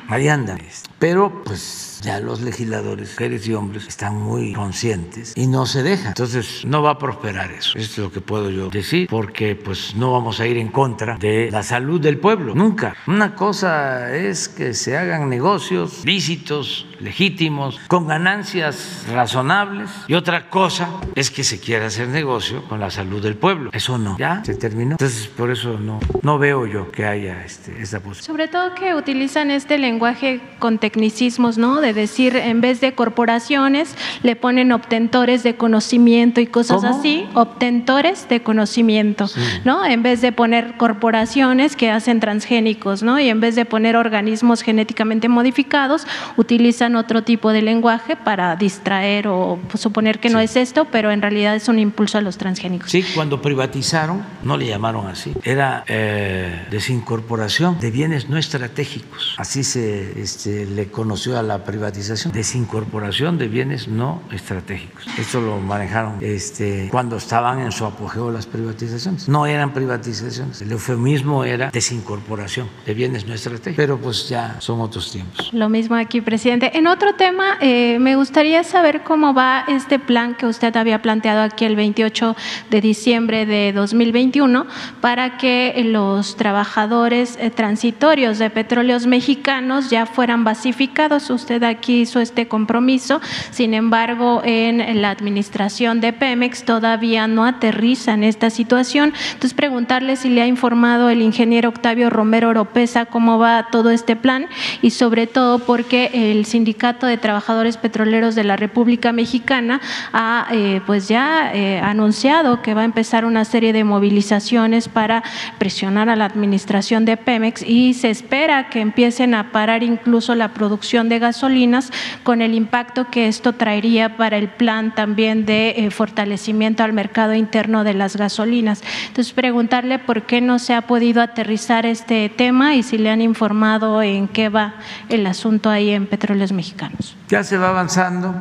Ahí 0.08 0.26
andan. 0.26 0.58
Pero 0.98 1.44
pues 1.44 1.91
ya 2.02 2.20
los 2.20 2.40
legisladores, 2.40 3.12
mujeres 3.12 3.46
y 3.46 3.54
hombres, 3.54 3.86
están 3.86 4.16
muy 4.20 4.52
conscientes 4.52 5.32
y 5.36 5.46
no 5.46 5.66
se 5.66 5.82
dejan. 5.82 6.08
Entonces 6.08 6.64
no 6.66 6.82
va 6.82 6.90
a 6.90 6.98
prosperar 6.98 7.50
eso. 7.52 7.78
Eso 7.78 7.90
es 7.92 7.98
lo 7.98 8.12
que 8.12 8.20
puedo 8.20 8.50
yo 8.50 8.68
decir, 8.68 9.08
porque 9.08 9.54
pues 9.54 9.94
no 9.94 10.12
vamos 10.12 10.40
a 10.40 10.46
ir 10.46 10.58
en 10.58 10.68
contra 10.68 11.16
de 11.16 11.50
la 11.50 11.62
salud 11.62 12.00
del 12.00 12.18
pueblo, 12.18 12.54
nunca. 12.54 12.94
Una 13.06 13.34
cosa 13.34 14.14
es 14.14 14.48
que 14.48 14.74
se 14.74 14.96
hagan 14.96 15.28
negocios 15.28 16.04
lícitos, 16.04 16.86
legítimos, 17.02 17.78
con 17.88 18.06
ganancias 18.06 19.04
razonables, 19.12 19.90
y 20.08 20.14
otra 20.14 20.48
cosa 20.48 20.88
es 21.14 21.30
que 21.30 21.44
se 21.44 21.60
quiera 21.60 21.86
hacer 21.86 22.08
negocio 22.08 22.64
con 22.68 22.80
la 22.80 22.90
salud 22.90 23.22
del 23.22 23.36
pueblo. 23.36 23.70
Eso 23.72 23.98
no, 23.98 24.16
ya 24.18 24.44
se 24.44 24.54
terminó. 24.54 24.92
Entonces 24.92 25.26
por 25.28 25.50
eso 25.50 25.78
no, 25.78 26.00
no 26.22 26.38
veo 26.38 26.66
yo 26.66 26.90
que 26.90 27.04
haya 27.04 27.44
este, 27.44 27.80
esta 27.80 28.00
posibilidad. 28.00 28.26
Sobre 28.26 28.48
todo 28.48 28.74
que 28.74 28.94
utilizan 28.94 29.50
este 29.50 29.78
lenguaje 29.78 30.40
con 30.58 30.78
tecnicismos, 30.78 31.58
¿no? 31.58 31.80
De 31.80 31.92
decir, 31.92 32.36
en 32.36 32.60
vez 32.60 32.80
de 32.80 32.94
corporaciones, 32.94 33.94
le 34.22 34.36
ponen 34.36 34.72
obtentores 34.72 35.42
de 35.42 35.56
conocimiento 35.56 36.40
y 36.40 36.46
cosas 36.46 36.84
así, 36.84 37.26
obtentores 37.34 38.28
de 38.28 38.42
conocimiento, 38.42 39.26
¿no? 39.64 39.84
En 39.84 40.02
vez 40.02 40.20
de 40.20 40.32
poner 40.32 40.76
corporaciones 40.76 41.76
que 41.76 41.90
hacen 41.90 42.20
transgénicos, 42.20 43.02
¿no? 43.02 43.18
Y 43.18 43.28
en 43.28 43.40
vez 43.40 43.56
de 43.56 43.64
poner 43.64 43.96
organismos 43.96 44.62
genéticamente 44.62 45.28
modificados, 45.28 46.06
utilizan 46.36 46.91
otro 46.96 47.22
tipo 47.22 47.52
de 47.52 47.62
lenguaje 47.62 48.16
para 48.16 48.56
distraer 48.56 49.28
o 49.28 49.58
suponer 49.74 50.18
que 50.18 50.30
no 50.30 50.40
es 50.40 50.56
esto, 50.56 50.86
pero 50.86 51.10
en 51.10 51.22
realidad 51.22 51.54
es 51.54 51.68
un 51.68 51.78
impulso 51.78 52.18
a 52.18 52.20
los 52.20 52.38
transgénicos. 52.38 52.90
Sí, 52.90 53.04
cuando 53.14 53.42
privatizaron, 53.42 54.24
no 54.42 54.56
le 54.56 54.66
llamaron 54.66 55.06
así, 55.06 55.32
era 55.44 55.84
eh, 55.86 56.66
desincorporación 56.70 57.78
de 57.80 57.90
bienes 57.90 58.28
no 58.28 58.38
estratégicos. 58.38 59.34
Así 59.38 59.64
se 59.64 60.20
este, 60.20 60.66
le 60.66 60.90
conoció 60.90 61.38
a 61.38 61.42
la 61.42 61.64
privatización 61.64 61.82
privatización, 61.82 62.32
desincorporación 62.32 63.38
de 63.38 63.48
bienes 63.48 63.88
no 63.88 64.22
estratégicos. 64.30 65.04
Esto 65.18 65.40
lo 65.40 65.58
manejaron 65.58 66.18
este, 66.20 66.88
cuando 66.90 67.16
estaban 67.16 67.60
en 67.60 67.72
su 67.72 67.84
apogeo 67.84 68.30
las 68.30 68.46
privatizaciones. 68.46 69.28
No 69.28 69.46
eran 69.46 69.72
privatizaciones, 69.72 70.62
el 70.62 70.70
eufemismo 70.70 71.44
era 71.44 71.70
desincorporación 71.70 72.68
de 72.86 72.94
bienes 72.94 73.26
no 73.26 73.34
estratégicos, 73.34 73.76
pero 73.76 73.98
pues 73.98 74.28
ya 74.28 74.56
son 74.60 74.80
otros 74.80 75.10
tiempos. 75.10 75.50
Lo 75.52 75.68
mismo 75.68 75.96
aquí, 75.96 76.20
presidente. 76.20 76.70
En 76.82 76.88
otro 76.88 77.14
tema, 77.14 77.58
eh, 77.60 77.98
me 78.00 78.16
gustaría 78.16 78.64
saber 78.64 79.02
cómo 79.04 79.34
va 79.34 79.64
este 79.68 80.00
plan 80.00 80.34
que 80.34 80.46
usted 80.46 80.76
había 80.76 81.00
planteado 81.00 81.42
aquí 81.42 81.64
el 81.64 81.76
28 81.76 82.34
de 82.70 82.80
diciembre 82.80 83.46
de 83.46 83.72
2021 83.72 84.66
para 85.00 85.36
que 85.38 85.80
los 85.86 86.34
trabajadores 86.34 87.38
eh, 87.40 87.50
transitorios 87.50 88.40
de 88.40 88.50
petróleos 88.50 89.06
mexicanos 89.06 89.90
ya 89.90 90.06
fueran 90.06 90.42
basificados. 90.42 91.30
Usted 91.30 91.62
aquí 91.62 92.00
hizo 92.00 92.18
este 92.18 92.48
compromiso, 92.48 93.20
sin 93.52 93.74
embargo, 93.74 94.42
en 94.44 95.00
la 95.00 95.10
administración 95.10 96.00
de 96.00 96.12
Pemex 96.12 96.64
todavía 96.64 97.28
no 97.28 97.44
aterriza 97.44 98.14
en 98.14 98.24
esta 98.24 98.50
situación. 98.50 99.12
Entonces, 99.34 99.54
preguntarle 99.54 100.16
si 100.16 100.30
le 100.30 100.42
ha 100.42 100.48
informado 100.48 101.10
el 101.10 101.22
ingeniero 101.22 101.68
Octavio 101.68 102.10
Romero 102.10 102.48
Oropesa 102.48 103.04
cómo 103.04 103.38
va 103.38 103.68
todo 103.70 103.90
este 103.90 104.16
plan 104.16 104.48
y 104.82 104.90
sobre 104.90 105.28
todo 105.28 105.60
porque 105.60 106.10
el 106.12 106.44
Sindicato 106.44 106.71
de 106.72 107.18
Trabajadores 107.18 107.76
Petroleros 107.76 108.34
de 108.34 108.44
la 108.44 108.56
República 108.56 109.12
Mexicana 109.12 109.80
ha 110.12 110.48
eh, 110.50 110.80
pues 110.86 111.06
ya 111.06 111.52
eh, 111.54 111.78
anunciado 111.80 112.62
que 112.62 112.74
va 112.74 112.82
a 112.82 112.84
empezar 112.84 113.24
una 113.24 113.44
serie 113.44 113.72
de 113.72 113.84
movilizaciones 113.84 114.88
para 114.88 115.22
presionar 115.58 116.08
a 116.08 116.16
la 116.16 116.24
administración 116.24 117.04
de 117.04 117.16
Pemex 117.16 117.62
y 117.62 117.94
se 117.94 118.10
espera 118.10 118.68
que 118.68 118.80
empiecen 118.80 119.34
a 119.34 119.52
parar 119.52 119.82
incluso 119.82 120.34
la 120.34 120.54
producción 120.54 121.08
de 121.08 121.18
gasolinas 121.18 121.90
con 122.22 122.40
el 122.40 122.54
impacto 122.54 123.08
que 123.10 123.28
esto 123.28 123.52
traería 123.52 124.16
para 124.16 124.38
el 124.38 124.48
plan 124.48 124.94
también 124.94 125.44
de 125.44 125.74
eh, 125.76 125.90
fortalecimiento 125.90 126.82
al 126.82 126.92
mercado 126.92 127.34
interno 127.34 127.84
de 127.84 127.94
las 127.94 128.16
gasolinas. 128.16 128.82
Entonces, 129.08 129.32
preguntarle 129.32 129.98
por 129.98 130.22
qué 130.22 130.40
no 130.40 130.58
se 130.58 130.74
ha 130.74 130.82
podido 130.82 131.20
aterrizar 131.20 131.86
este 131.86 132.28
tema 132.28 132.74
y 132.74 132.82
si 132.82 132.98
le 132.98 133.10
han 133.10 133.20
informado 133.20 134.02
en 134.02 134.26
qué 134.28 134.48
va 134.48 134.74
el 135.08 135.26
asunto 135.26 135.70
ahí 135.70 135.90
en 135.90 136.06
Petróleos 136.06 136.51
Mexicanos. 136.52 137.16
Ya 137.28 137.44
se 137.44 137.56
va 137.56 137.70
avanzando 137.70 138.34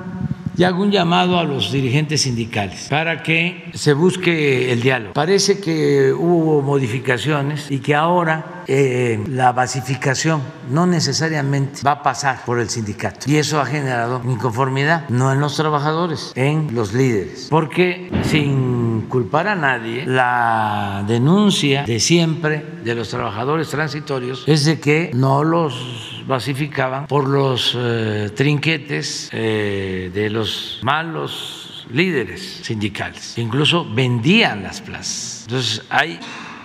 y 0.57 0.63
hago 0.63 0.83
un 0.83 0.91
llamado 0.91 1.39
a 1.39 1.43
los 1.43 1.71
dirigentes 1.71 2.21
sindicales 2.21 2.87
para 2.89 3.23
que 3.23 3.71
se 3.73 3.93
busque 3.93 4.71
el 4.71 4.81
diálogo. 4.81 5.13
Parece 5.13 5.59
que 5.59 6.13
hubo 6.13 6.61
modificaciones 6.61 7.71
y 7.71 7.79
que 7.79 7.95
ahora 7.95 8.63
eh, 8.67 9.23
la 9.27 9.53
basificación 9.53 10.41
no 10.69 10.85
necesariamente 10.85 11.81
va 11.85 11.91
a 11.91 12.03
pasar 12.03 12.43
por 12.45 12.59
el 12.59 12.69
sindicato. 12.69 13.29
Y 13.29 13.37
eso 13.37 13.59
ha 13.59 13.65
generado 13.65 14.21
inconformidad, 14.25 15.09
no 15.09 15.31
en 15.31 15.39
los 15.39 15.55
trabajadores, 15.55 16.31
en 16.35 16.67
los 16.73 16.93
líderes. 16.93 17.47
Porque 17.49 18.11
sin 18.23 19.07
culpar 19.09 19.47
a 19.47 19.55
nadie, 19.55 20.05
la 20.05 21.03
denuncia 21.07 21.83
de 21.83 21.99
siempre 21.99 22.65
de 22.83 22.93
los 22.93 23.09
trabajadores 23.09 23.69
transitorios 23.69 24.43
es 24.47 24.65
de 24.65 24.79
que 24.79 25.11
no 25.13 25.43
los 25.43 26.10
basificaban 26.27 27.07
por 27.07 27.27
los 27.27 27.75
eh, 27.77 28.31
trinquetes 28.35 29.29
eh, 29.31 30.11
de 30.13 30.29
los 30.29 30.79
malos 30.83 31.87
líderes 31.91 32.61
sindicales. 32.63 33.37
Incluso 33.37 33.85
vendían 33.85 34.63
las 34.63 34.81
plazas. 34.81 35.43
Entonces 35.47 35.83
hay 35.89 36.19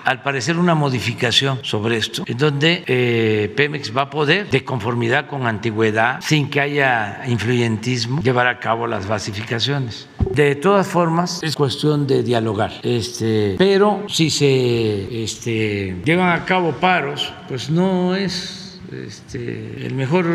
al 0.06 0.22
parecer 0.22 0.56
una 0.56 0.76
modificación 0.76 1.58
sobre 1.62 1.96
esto, 1.96 2.22
en 2.26 2.38
donde 2.38 2.84
eh, 2.86 3.52
Pemex 3.56 3.94
va 3.94 4.02
a 4.02 4.10
poder, 4.10 4.48
de 4.48 4.64
conformidad 4.64 5.26
con 5.26 5.48
antigüedad, 5.48 6.20
sin 6.20 6.48
que 6.48 6.60
haya 6.60 7.22
influyentismo, 7.26 8.22
llevar 8.22 8.46
a 8.46 8.60
cabo 8.60 8.86
las 8.86 9.08
basificaciones. 9.08 10.08
De 10.30 10.54
todas 10.54 10.86
formas, 10.86 11.42
es 11.42 11.56
cuestión 11.56 12.06
de 12.06 12.22
dialogar. 12.22 12.72
Este, 12.84 13.56
pero 13.58 14.04
si 14.08 14.30
se 14.30 15.24
este, 15.24 15.96
llevan 16.04 16.40
a 16.40 16.44
cabo 16.44 16.70
paros, 16.70 17.32
pues 17.48 17.68
no 17.68 18.14
es 18.14 18.65
este, 18.92 19.86
el 19.86 19.94
mejor 19.94 20.26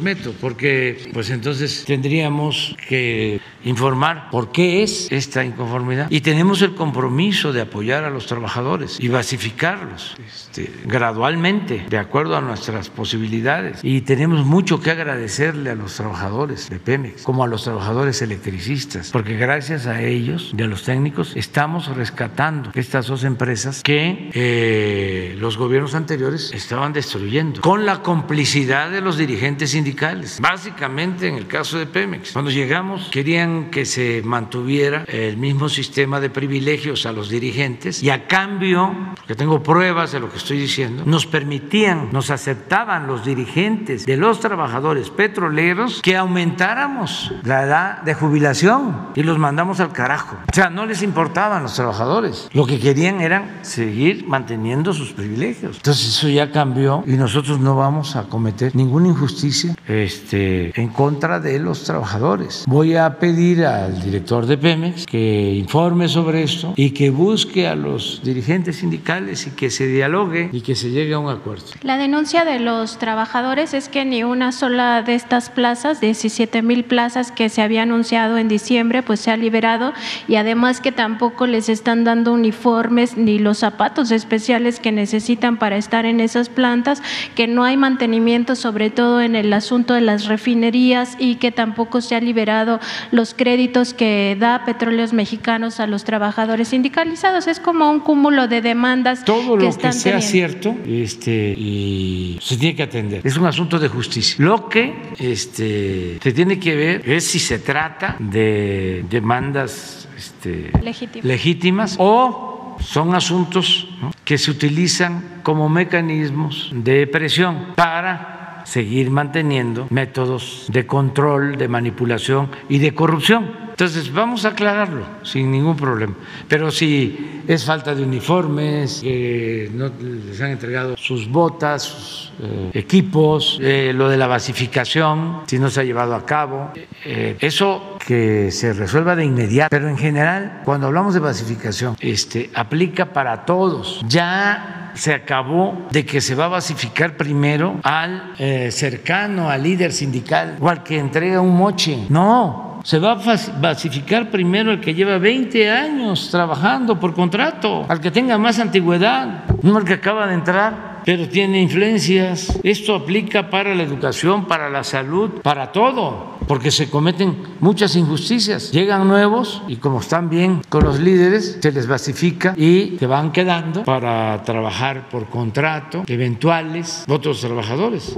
método, 0.00 0.34
porque 0.40 1.10
pues 1.12 1.30
entonces 1.30 1.84
tendríamos 1.86 2.76
que 2.88 3.40
informar 3.64 4.30
por 4.30 4.52
qué 4.52 4.82
es 4.82 5.10
esta 5.12 5.44
inconformidad 5.44 6.06
y 6.10 6.20
tenemos 6.22 6.62
el 6.62 6.74
compromiso 6.74 7.52
de 7.52 7.60
apoyar 7.60 8.04
a 8.04 8.10
los 8.10 8.26
trabajadores 8.26 8.98
y 9.00 9.08
basificarlos 9.08 10.16
este, 10.26 10.70
gradualmente, 10.84 11.86
de 11.88 11.98
acuerdo 11.98 12.36
a 12.36 12.40
nuestras 12.40 12.88
posibilidades. 12.88 13.80
Y 13.82 14.02
tenemos 14.02 14.44
mucho 14.46 14.80
que 14.80 14.90
agradecerle 14.90 15.70
a 15.70 15.74
los 15.74 15.94
trabajadores 15.94 16.70
de 16.70 16.78
Pemex, 16.78 17.22
como 17.22 17.44
a 17.44 17.46
los 17.46 17.64
trabajadores 17.64 18.22
electricistas, 18.22 19.10
porque 19.10 19.36
gracias 19.36 19.86
a 19.86 20.02
ellos 20.02 20.52
y 20.56 20.62
a 20.62 20.66
los 20.66 20.84
técnicos 20.84 21.32
estamos 21.36 21.94
rescatando 21.94 22.70
estas 22.74 23.06
dos 23.06 23.24
empresas 23.24 23.82
que 23.82 24.30
eh, 24.32 25.36
los 25.38 25.56
gobiernos 25.56 25.94
anteriores 25.94 26.52
estaban 26.52 26.92
destruyendo, 26.92 27.60
con 27.60 27.86
complicidad 27.98 28.90
de 28.90 29.00
los 29.00 29.16
dirigentes 29.16 29.70
sindicales. 29.70 30.38
Básicamente 30.40 31.28
en 31.28 31.34
el 31.34 31.46
caso 31.46 31.78
de 31.78 31.86
Pemex, 31.86 32.32
cuando 32.32 32.50
llegamos 32.50 33.08
querían 33.10 33.70
que 33.70 33.84
se 33.84 34.22
mantuviera 34.24 35.04
el 35.08 35.36
mismo 35.36 35.68
sistema 35.68 36.20
de 36.20 36.30
privilegios 36.30 37.06
a 37.06 37.12
los 37.12 37.28
dirigentes 37.28 38.02
y 38.02 38.10
a 38.10 38.26
cambio, 38.26 38.94
porque 39.16 39.34
tengo 39.34 39.62
pruebas 39.62 40.12
de 40.12 40.20
lo 40.20 40.30
que 40.30 40.38
estoy 40.38 40.58
diciendo, 40.58 41.02
nos 41.06 41.26
permitían, 41.26 42.08
nos 42.12 42.30
aceptaban 42.30 43.06
los 43.06 43.24
dirigentes 43.24 44.06
de 44.06 44.16
los 44.16 44.40
trabajadores 44.40 45.10
petroleros 45.10 46.00
que 46.02 46.16
aumentáramos 46.16 47.32
la 47.42 47.64
edad 47.64 48.02
de 48.02 48.14
jubilación 48.14 49.08
y 49.14 49.22
los 49.22 49.38
mandamos 49.38 49.80
al 49.80 49.92
carajo. 49.92 50.36
O 50.50 50.54
sea, 50.54 50.70
no 50.70 50.86
les 50.86 51.02
importaban 51.02 51.62
los 51.62 51.74
trabajadores, 51.74 52.48
lo 52.52 52.66
que 52.66 52.78
querían 52.78 53.20
era 53.20 53.58
seguir 53.62 54.26
manteniendo 54.26 54.92
sus 54.92 55.12
privilegios. 55.12 55.76
Entonces 55.76 56.08
eso 56.08 56.28
ya 56.28 56.50
cambió 56.50 57.02
y 57.06 57.12
nosotros 57.12 57.60
no 57.60 57.76
vamos 57.80 58.14
a 58.14 58.24
cometer 58.24 58.76
ninguna 58.76 59.08
injusticia 59.08 59.74
este, 59.88 60.78
en 60.78 60.88
contra 60.88 61.40
de 61.40 61.58
los 61.58 61.84
trabajadores. 61.84 62.64
Voy 62.66 62.94
a 62.94 63.18
pedir 63.18 63.64
al 63.64 64.02
director 64.02 64.44
de 64.44 64.58
Pemex 64.58 65.06
que 65.06 65.54
informe 65.54 66.06
sobre 66.08 66.42
esto 66.42 66.74
y 66.76 66.90
que 66.90 67.08
busque 67.08 67.66
a 67.66 67.74
los 67.74 68.20
dirigentes 68.22 68.76
sindicales 68.76 69.46
y 69.46 69.52
que 69.52 69.70
se 69.70 69.86
dialogue 69.86 70.50
y 70.52 70.60
que 70.60 70.74
se 70.74 70.90
llegue 70.90 71.14
a 71.14 71.18
un 71.18 71.30
acuerdo. 71.30 71.64
La 71.80 71.96
denuncia 71.96 72.44
de 72.44 72.60
los 72.60 72.98
trabajadores 72.98 73.72
es 73.72 73.88
que 73.88 74.04
ni 74.04 74.24
una 74.24 74.52
sola 74.52 75.02
de 75.02 75.14
estas 75.14 75.48
plazas, 75.48 76.02
17 76.02 76.60
mil 76.60 76.84
plazas 76.84 77.32
que 77.32 77.48
se 77.48 77.62
había 77.62 77.82
anunciado 77.82 78.36
en 78.36 78.48
diciembre, 78.48 79.02
pues 79.02 79.20
se 79.20 79.30
ha 79.30 79.38
liberado 79.38 79.94
y 80.28 80.36
además 80.36 80.82
que 80.82 80.92
tampoco 80.92 81.46
les 81.46 81.70
están 81.70 82.04
dando 82.04 82.34
uniformes 82.34 83.16
ni 83.16 83.38
los 83.38 83.58
zapatos 83.58 84.10
especiales 84.10 84.80
que 84.80 84.92
necesitan 84.92 85.56
para 85.56 85.78
estar 85.78 86.04
en 86.04 86.20
esas 86.20 86.50
plantas, 86.50 87.02
que 87.34 87.46
no 87.46 87.64
hay 87.64 87.69
mantenimiento, 87.76 88.56
sobre 88.56 88.90
todo 88.90 89.20
en 89.20 89.34
el 89.34 89.52
asunto 89.52 89.94
de 89.94 90.00
las 90.00 90.26
refinerías 90.26 91.16
y 91.18 91.36
que 91.36 91.52
tampoco 91.52 92.00
se 92.00 92.14
ha 92.14 92.20
liberado 92.20 92.80
los 93.10 93.34
créditos 93.34 93.94
que 93.94 94.36
da 94.38 94.64
Petróleos 94.64 95.12
Mexicanos 95.12 95.80
a 95.80 95.86
los 95.86 96.04
trabajadores 96.04 96.68
sindicalizados. 96.68 97.46
Es 97.46 97.60
como 97.60 97.90
un 97.90 98.00
cúmulo 98.00 98.48
de 98.48 98.60
demandas. 98.60 99.24
Todo 99.24 99.56
que 99.56 99.64
lo 99.64 99.68
están 99.68 99.92
que 99.92 99.98
sea 99.98 100.18
teniendo. 100.18 100.30
cierto 100.30 100.76
este, 100.86 101.54
y 101.56 102.38
se 102.42 102.56
tiene 102.56 102.76
que 102.76 102.82
atender. 102.82 103.20
Es 103.24 103.36
un 103.36 103.46
asunto 103.46 103.78
de 103.78 103.88
justicia. 103.88 104.36
Lo 104.38 104.68
que 104.68 104.94
este, 105.18 106.18
se 106.22 106.32
tiene 106.32 106.58
que 106.58 106.76
ver 106.76 107.08
es 107.08 107.26
si 107.26 107.38
se 107.38 107.58
trata 107.58 108.16
de 108.18 109.04
demandas 109.08 110.08
este, 110.16 110.70
Legítimas. 110.82 111.24
legítimas 111.24 111.96
o 111.98 112.59
son 112.80 113.14
asuntos 113.14 113.88
que 114.24 114.38
se 114.38 114.50
utilizan 114.50 115.40
como 115.42 115.68
mecanismos 115.68 116.70
de 116.74 117.06
presión 117.06 117.74
para 117.76 118.62
seguir 118.64 119.10
manteniendo 119.10 119.86
métodos 119.90 120.66
de 120.68 120.86
control, 120.86 121.56
de 121.56 121.68
manipulación 121.68 122.50
y 122.68 122.78
de 122.78 122.94
corrupción. 122.94 123.69
Entonces, 123.80 124.12
vamos 124.12 124.44
a 124.44 124.48
aclararlo 124.48 125.06
sin 125.22 125.50
ningún 125.50 125.74
problema. 125.74 126.12
Pero 126.46 126.70
si 126.70 127.40
es 127.48 127.64
falta 127.64 127.94
de 127.94 128.02
uniformes, 128.02 129.00
que 129.00 129.70
no 129.72 129.90
les 129.98 130.38
han 130.42 130.50
entregado 130.50 130.98
sus 130.98 131.26
botas, 131.26 131.84
sus 131.84 132.32
eh, 132.42 132.72
equipos, 132.74 133.58
eh, 133.62 133.92
lo 133.94 134.10
de 134.10 134.18
la 134.18 134.26
basificación, 134.26 135.44
si 135.46 135.58
no 135.58 135.70
se 135.70 135.80
ha 135.80 135.84
llevado 135.84 136.14
a 136.14 136.26
cabo, 136.26 136.72
eh, 137.06 137.38
eso 137.40 137.96
que 138.06 138.50
se 138.50 138.74
resuelva 138.74 139.16
de 139.16 139.24
inmediato. 139.24 139.70
Pero 139.70 139.88
en 139.88 139.96
general, 139.96 140.60
cuando 140.66 140.88
hablamos 140.88 141.14
de 141.14 141.20
basificación, 141.20 141.96
este, 142.00 142.50
aplica 142.52 143.14
para 143.14 143.46
todos. 143.46 144.02
Ya 144.06 144.80
se 144.94 145.14
acabó 145.14 145.86
de 145.90 146.04
que 146.04 146.20
se 146.20 146.34
va 146.34 146.46
a 146.46 146.48
basificar 146.48 147.16
primero 147.16 147.80
al 147.82 148.34
eh, 148.38 148.70
cercano, 148.70 149.50
al 149.50 149.62
líder 149.62 149.92
sindical 149.92 150.56
o 150.60 150.68
al 150.68 150.82
que 150.82 150.98
entrega 150.98 151.40
un 151.40 151.56
moche. 151.56 152.06
No, 152.08 152.69
se 152.82 152.98
va 152.98 153.12
a 153.12 153.36
basificar 153.60 154.30
primero 154.30 154.72
el 154.72 154.80
que 154.80 154.94
lleva 154.94 155.18
20 155.18 155.70
años 155.70 156.28
trabajando 156.30 156.98
por 156.98 157.14
contrato, 157.14 157.84
al 157.88 158.00
que 158.00 158.10
tenga 158.10 158.38
más 158.38 158.58
antigüedad, 158.58 159.44
no 159.62 159.76
al 159.76 159.84
que 159.84 159.94
acaba 159.94 160.26
de 160.26 160.34
entrar 160.34 160.90
pero 161.04 161.28
tiene 161.28 161.60
influencias. 161.60 162.58
Esto 162.62 162.94
aplica 162.94 163.50
para 163.50 163.74
la 163.74 163.82
educación, 163.82 164.46
para 164.46 164.70
la 164.70 164.84
salud, 164.84 165.30
para 165.42 165.72
todo, 165.72 166.38
porque 166.46 166.70
se 166.70 166.90
cometen 166.90 167.36
muchas 167.60 167.96
injusticias. 167.96 168.70
Llegan 168.72 169.08
nuevos 169.08 169.62
y 169.68 169.76
como 169.76 170.00
están 170.00 170.30
bien 170.30 170.62
con 170.68 170.84
los 170.84 171.00
líderes, 171.00 171.58
se 171.60 171.72
les 171.72 171.86
basifica 171.86 172.54
y 172.56 172.96
se 172.98 173.06
van 173.06 173.32
quedando 173.32 173.84
para 173.84 174.42
trabajar 174.44 175.08
por 175.08 175.26
contrato, 175.28 176.04
eventuales, 176.06 177.04
otros 177.08 177.40
trabajadores. 177.40 178.16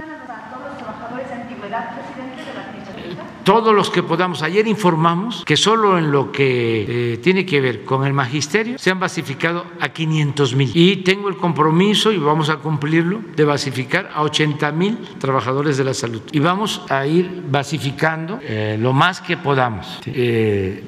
Todos 3.44 3.74
los 3.74 3.90
que 3.90 4.02
podamos. 4.02 4.42
Ayer 4.42 4.66
informamos 4.66 5.44
que 5.44 5.56
solo 5.56 5.98
en 5.98 6.10
lo 6.10 6.32
que 6.32 7.14
eh, 7.14 7.16
tiene 7.18 7.44
que 7.44 7.60
ver 7.60 7.84
con 7.84 8.06
el 8.06 8.12
magisterio 8.12 8.78
se 8.78 8.90
han 8.90 9.00
basificado 9.00 9.66
a 9.80 9.90
500 9.90 10.54
mil. 10.54 10.70
Y 10.74 10.96
tengo 10.98 11.28
el 11.28 11.36
compromiso, 11.36 12.12
y 12.12 12.18
vamos 12.18 12.48
a 12.48 12.56
cumplirlo, 12.56 13.20
de 13.36 13.44
basificar 13.44 14.10
a 14.14 14.22
80 14.22 14.72
mil 14.72 14.98
trabajadores 15.18 15.76
de 15.76 15.84
la 15.84 15.94
salud. 15.94 16.22
Y 16.32 16.38
vamos 16.38 16.82
a 16.88 17.06
ir 17.06 17.42
basificando 17.48 18.40
eh, 18.42 18.76
lo 18.78 18.92
más 18.92 19.20
que 19.20 19.36
podamos. 19.36 20.00
Eh, 20.06 20.84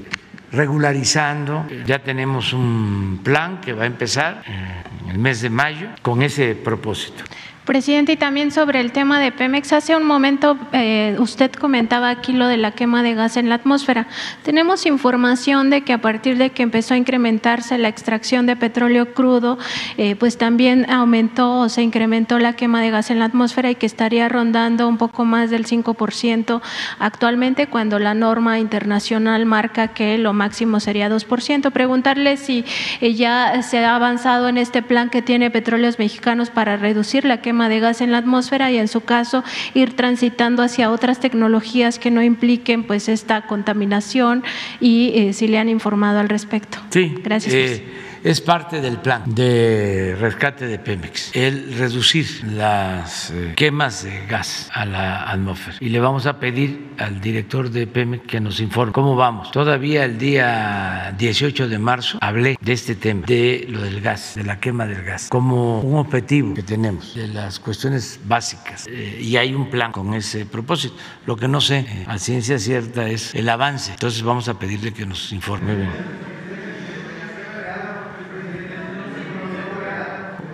regularizando, 0.52 1.66
ya 1.84 1.98
tenemos 1.98 2.52
un 2.52 3.20
plan 3.24 3.60
que 3.60 3.72
va 3.72 3.84
a 3.84 3.86
empezar 3.86 4.42
en 4.46 5.10
el 5.10 5.18
mes 5.18 5.40
de 5.40 5.50
mayo 5.50 5.88
con 6.00 6.22
ese 6.22 6.54
propósito. 6.54 7.24
Presidente, 7.64 8.12
y 8.12 8.16
también 8.18 8.50
sobre 8.50 8.78
el 8.80 8.92
tema 8.92 9.18
de 9.18 9.32
Pemex, 9.32 9.72
hace 9.72 9.96
un 9.96 10.04
momento 10.04 10.58
eh, 10.72 11.16
usted 11.18 11.50
comentaba 11.50 12.10
aquí 12.10 12.34
lo 12.34 12.46
de 12.46 12.58
la 12.58 12.72
quema 12.72 13.02
de 13.02 13.14
gas 13.14 13.38
en 13.38 13.48
la 13.48 13.54
atmósfera. 13.54 14.06
Tenemos 14.42 14.84
información 14.84 15.70
de 15.70 15.80
que 15.80 15.94
a 15.94 16.02
partir 16.02 16.36
de 16.36 16.50
que 16.50 16.62
empezó 16.62 16.92
a 16.92 16.98
incrementarse 16.98 17.78
la 17.78 17.88
extracción 17.88 18.44
de 18.44 18.54
petróleo 18.56 19.14
crudo, 19.14 19.56
eh, 19.96 20.14
pues 20.14 20.36
también 20.36 20.90
aumentó 20.90 21.60
o 21.60 21.68
se 21.70 21.80
incrementó 21.80 22.38
la 22.38 22.52
quema 22.52 22.82
de 22.82 22.90
gas 22.90 23.10
en 23.10 23.18
la 23.18 23.24
atmósfera 23.24 23.70
y 23.70 23.76
que 23.76 23.86
estaría 23.86 24.28
rondando 24.28 24.86
un 24.86 24.98
poco 24.98 25.24
más 25.24 25.48
del 25.48 25.64
5% 25.64 26.60
actualmente 26.98 27.68
cuando 27.68 27.98
la 27.98 28.12
norma 28.12 28.58
internacional 28.58 29.46
marca 29.46 29.88
que 29.88 30.18
lo 30.18 30.34
máximo 30.34 30.80
sería 30.80 31.08
2%. 31.08 31.70
Preguntarle 31.70 32.36
si 32.36 32.66
eh, 33.00 33.14
ya 33.14 33.62
se 33.62 33.82
ha 33.82 33.96
avanzado 33.96 34.50
en 34.50 34.58
este 34.58 34.82
plan 34.82 35.08
que 35.08 35.22
tiene 35.22 35.50
Petróleos 35.50 35.98
Mexicanos 35.98 36.50
para 36.50 36.76
reducir 36.76 37.24
la 37.24 37.40
quema 37.40 37.53
de 37.68 37.80
gas 37.80 38.00
en 38.00 38.12
la 38.12 38.18
atmósfera 38.18 38.70
y 38.70 38.78
en 38.78 38.88
su 38.88 39.00
caso 39.00 39.44
ir 39.74 39.94
transitando 39.94 40.62
hacia 40.62 40.90
otras 40.90 41.20
tecnologías 41.20 41.98
que 41.98 42.10
no 42.10 42.22
impliquen 42.22 42.84
pues 42.84 43.08
esta 43.08 43.46
contaminación 43.46 44.42
y 44.80 45.12
eh, 45.14 45.32
si 45.32 45.48
le 45.48 45.58
han 45.58 45.68
informado 45.68 46.18
al 46.18 46.28
respecto. 46.28 46.78
Sí, 46.90 47.14
gracias. 47.22 47.54
Eh, 47.54 47.84
es 48.24 48.40
parte 48.40 48.80
del 48.80 48.96
plan 48.96 49.22
de 49.26 50.16
rescate 50.18 50.66
de 50.66 50.78
Pemex, 50.78 51.36
el 51.36 51.74
reducir 51.76 52.26
las 52.44 53.30
eh, 53.30 53.52
quemas 53.54 54.02
de 54.02 54.26
gas 54.26 54.70
a 54.72 54.86
la 54.86 55.30
atmósfera. 55.30 55.76
Y 55.78 55.90
le 55.90 56.00
vamos 56.00 56.24
a 56.24 56.40
pedir 56.40 56.94
al 56.98 57.20
director 57.20 57.70
de 57.70 57.86
Pemex 57.86 58.26
que 58.26 58.40
nos 58.40 58.60
informe 58.60 58.94
cómo 58.94 59.14
vamos. 59.14 59.50
Todavía 59.50 60.06
el 60.06 60.16
día 60.16 61.14
18 61.18 61.68
de 61.68 61.78
marzo 61.78 62.16
hablé 62.22 62.56
de 62.62 62.72
este 62.72 62.94
tema, 62.94 63.26
de 63.26 63.66
lo 63.68 63.82
del 63.82 64.00
gas, 64.00 64.32
de 64.36 64.44
la 64.44 64.58
quema 64.58 64.86
del 64.86 65.04
gas, 65.04 65.28
como 65.28 65.80
un 65.80 65.98
objetivo 65.98 66.54
que 66.54 66.62
tenemos, 66.62 67.14
de 67.14 67.28
las 67.28 67.60
cuestiones 67.60 68.18
básicas. 68.24 68.86
Eh, 68.88 69.18
y 69.20 69.36
hay 69.36 69.54
un 69.54 69.68
plan 69.68 69.92
con 69.92 70.14
ese 70.14 70.46
propósito. 70.46 70.94
Lo 71.26 71.36
que 71.36 71.46
no 71.46 71.60
sé 71.60 71.80
eh, 71.80 72.06
a 72.08 72.16
ciencia 72.16 72.58
cierta 72.58 73.06
es 73.06 73.34
el 73.34 73.50
avance. 73.50 73.92
Entonces 73.92 74.22
vamos 74.22 74.48
a 74.48 74.58
pedirle 74.58 74.94
que 74.94 75.04
nos 75.04 75.30
informe. 75.30 75.74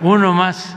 Uno 0.01 0.33
más. 0.33 0.75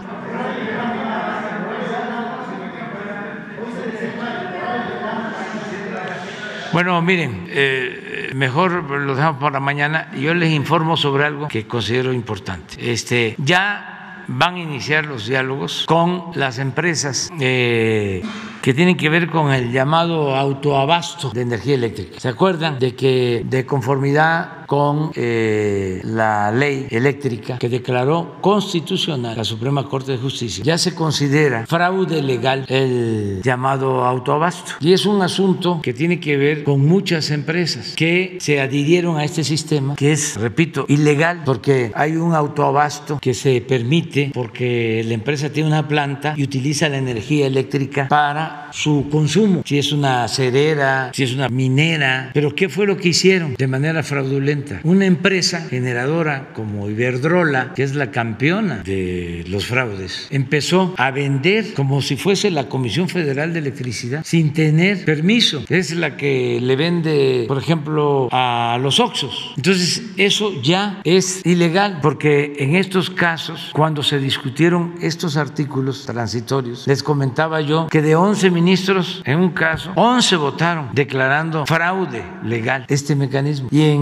Bueno, 6.73 7.01
miren, 7.01 7.47
eh, 7.49 8.31
mejor 8.35 8.73
lo 8.73 9.15
dejamos 9.15 9.41
para 9.41 9.61
mañana. 9.61 10.11
Yo 10.15 10.35
les 10.35 10.53
informo 10.53 10.97
sobre 10.97 11.25
algo 11.25 11.49
que 11.49 11.67
considero 11.67 12.13
importante. 12.13 12.93
Este, 12.93 13.37
ya 13.39 14.25
van 14.27 14.57
a 14.57 14.59
iniciar 14.59 15.07
los 15.07 15.27
diálogos 15.27 15.85
con 15.87 16.33
las 16.35 16.59
empresas 16.59 17.31
eh, 17.41 18.23
que 18.61 18.75
tienen 18.75 18.97
que 18.97 19.09
ver 19.09 19.31
con 19.31 19.53
el 19.53 19.73
llamado 19.73 20.35
autoabasto 20.35 21.31
de 21.31 21.43
energía 21.43 21.75
eléctrica. 21.75 22.21
¿Se 22.21 22.29
acuerdan 22.29 22.79
de 22.79 22.95
que 22.95 23.43
de 23.47 23.65
conformidad 23.65 24.64
con 24.67 25.11
eh, 25.15 26.01
la 26.05 26.51
ley 26.53 26.87
eléctrica 26.91 27.59
que 27.59 27.69
declaró 27.69 28.37
constitucional 28.41 29.37
la 29.37 29.45
Suprema 29.45 29.89
Corte 29.89 30.13
de 30.13 30.19
Justicia. 30.19 30.65
Ya 30.65 30.79
se 30.79 30.95
considera 30.95 31.67
fraude 31.67 32.23
legal 32.23 32.65
el 32.69 33.41
llamado 33.43 34.05
autoabasto. 34.05 34.73
Y 34.81 34.93
es 34.93 35.07
un 35.07 35.23
asunto 35.23 35.81
que 35.83 35.93
tiene 35.93 36.21
que 36.21 36.37
ver 36.37 36.65
con 36.65 36.85
muchas 36.85 37.31
empresas 37.31 37.95
que 37.97 38.39
se 38.41 38.61
adhirieron 38.61 39.17
a 39.17 39.25
este 39.25 39.45
sistema, 39.45 39.95
que 39.97 40.13
es, 40.13 40.37
repito, 40.37 40.85
ilegal, 40.89 41.43
porque 41.45 41.93
hay 41.95 42.17
un 42.17 42.35
autoabasto 42.35 43.19
que 43.21 43.35
se 43.35 43.61
permite 43.61 44.31
porque 44.33 45.03
la 45.07 45.15
empresa 45.15 45.51
tiene 45.51 45.69
una 45.69 45.87
planta 45.89 46.35
y 46.37 46.43
utiliza 46.43 46.89
la 46.89 46.99
energía 46.99 47.47
eléctrica 47.47 48.09
para 48.09 48.69
su 48.73 49.09
consumo. 49.11 49.63
Si 49.65 49.79
es 49.79 49.93
una 49.93 50.27
cerera, 50.29 51.11
si 51.13 51.23
es 51.23 51.35
una 51.35 51.49
minera. 51.49 52.31
Pero 52.35 52.55
¿qué 52.55 52.69
fue 52.69 52.87
lo 52.87 52.97
que 52.97 53.09
hicieron 53.09 53.55
de 53.55 53.67
manera 53.67 54.03
fraudulenta? 54.03 54.54
Una 54.83 55.07
empresa 55.07 55.61
generadora 55.69 56.53
como 56.55 56.89
Iberdrola, 56.89 57.73
que 57.75 57.83
es 57.83 57.95
la 57.95 58.11
campeona 58.11 58.83
de 58.85 59.45
los 59.49 59.67
fraudes, 59.67 60.29
empezó 60.31 60.95
a 60.97 61.11
vender 61.11 61.75
como 61.75 62.03
si 62.03 62.17
fuese 62.17 62.51
la 62.51 62.69
Comisión 62.69 63.09
Federal 63.09 63.53
de 63.53 63.59
Electricidad 63.61 64.23
sin 64.25 64.53
tener 64.53 65.05
permiso. 65.05 65.65
Es 65.69 65.95
la 65.95 66.17
que 66.17 66.61
le 66.61 66.77
vende, 66.77 67.45
por 67.49 67.59
ejemplo, 67.59 68.29
a 68.31 68.79
los 68.81 69.01
Oxos. 69.01 69.55
Entonces, 69.57 70.03
eso 70.17 70.63
ya 70.63 71.01
es 71.05 71.45
ilegal 71.45 71.99
porque 72.03 72.55
en 72.59 72.77
estos 72.77 73.11
casos, 73.11 73.71
cuando 73.73 74.03
se 74.03 74.19
discutieron 74.19 74.95
estos 75.01 75.37
artículos 75.37 76.07
transitorios, 76.07 76.87
les 76.87 77.03
comentaba 77.03 77.61
yo 77.61 77.89
que 77.89 78.03
de 78.03 78.17
11 78.17 78.51
ministros, 78.51 79.23
en 79.25 79.39
un 79.39 79.51
caso, 79.51 79.93
11 79.95 80.37
votaron 80.37 80.89
declarando 80.93 81.67
fraude 81.67 82.25
legal 82.45 82.85
este 82.89 83.17
mecanismo. 83.17 83.69
Y 83.71 83.83
en 83.83 84.01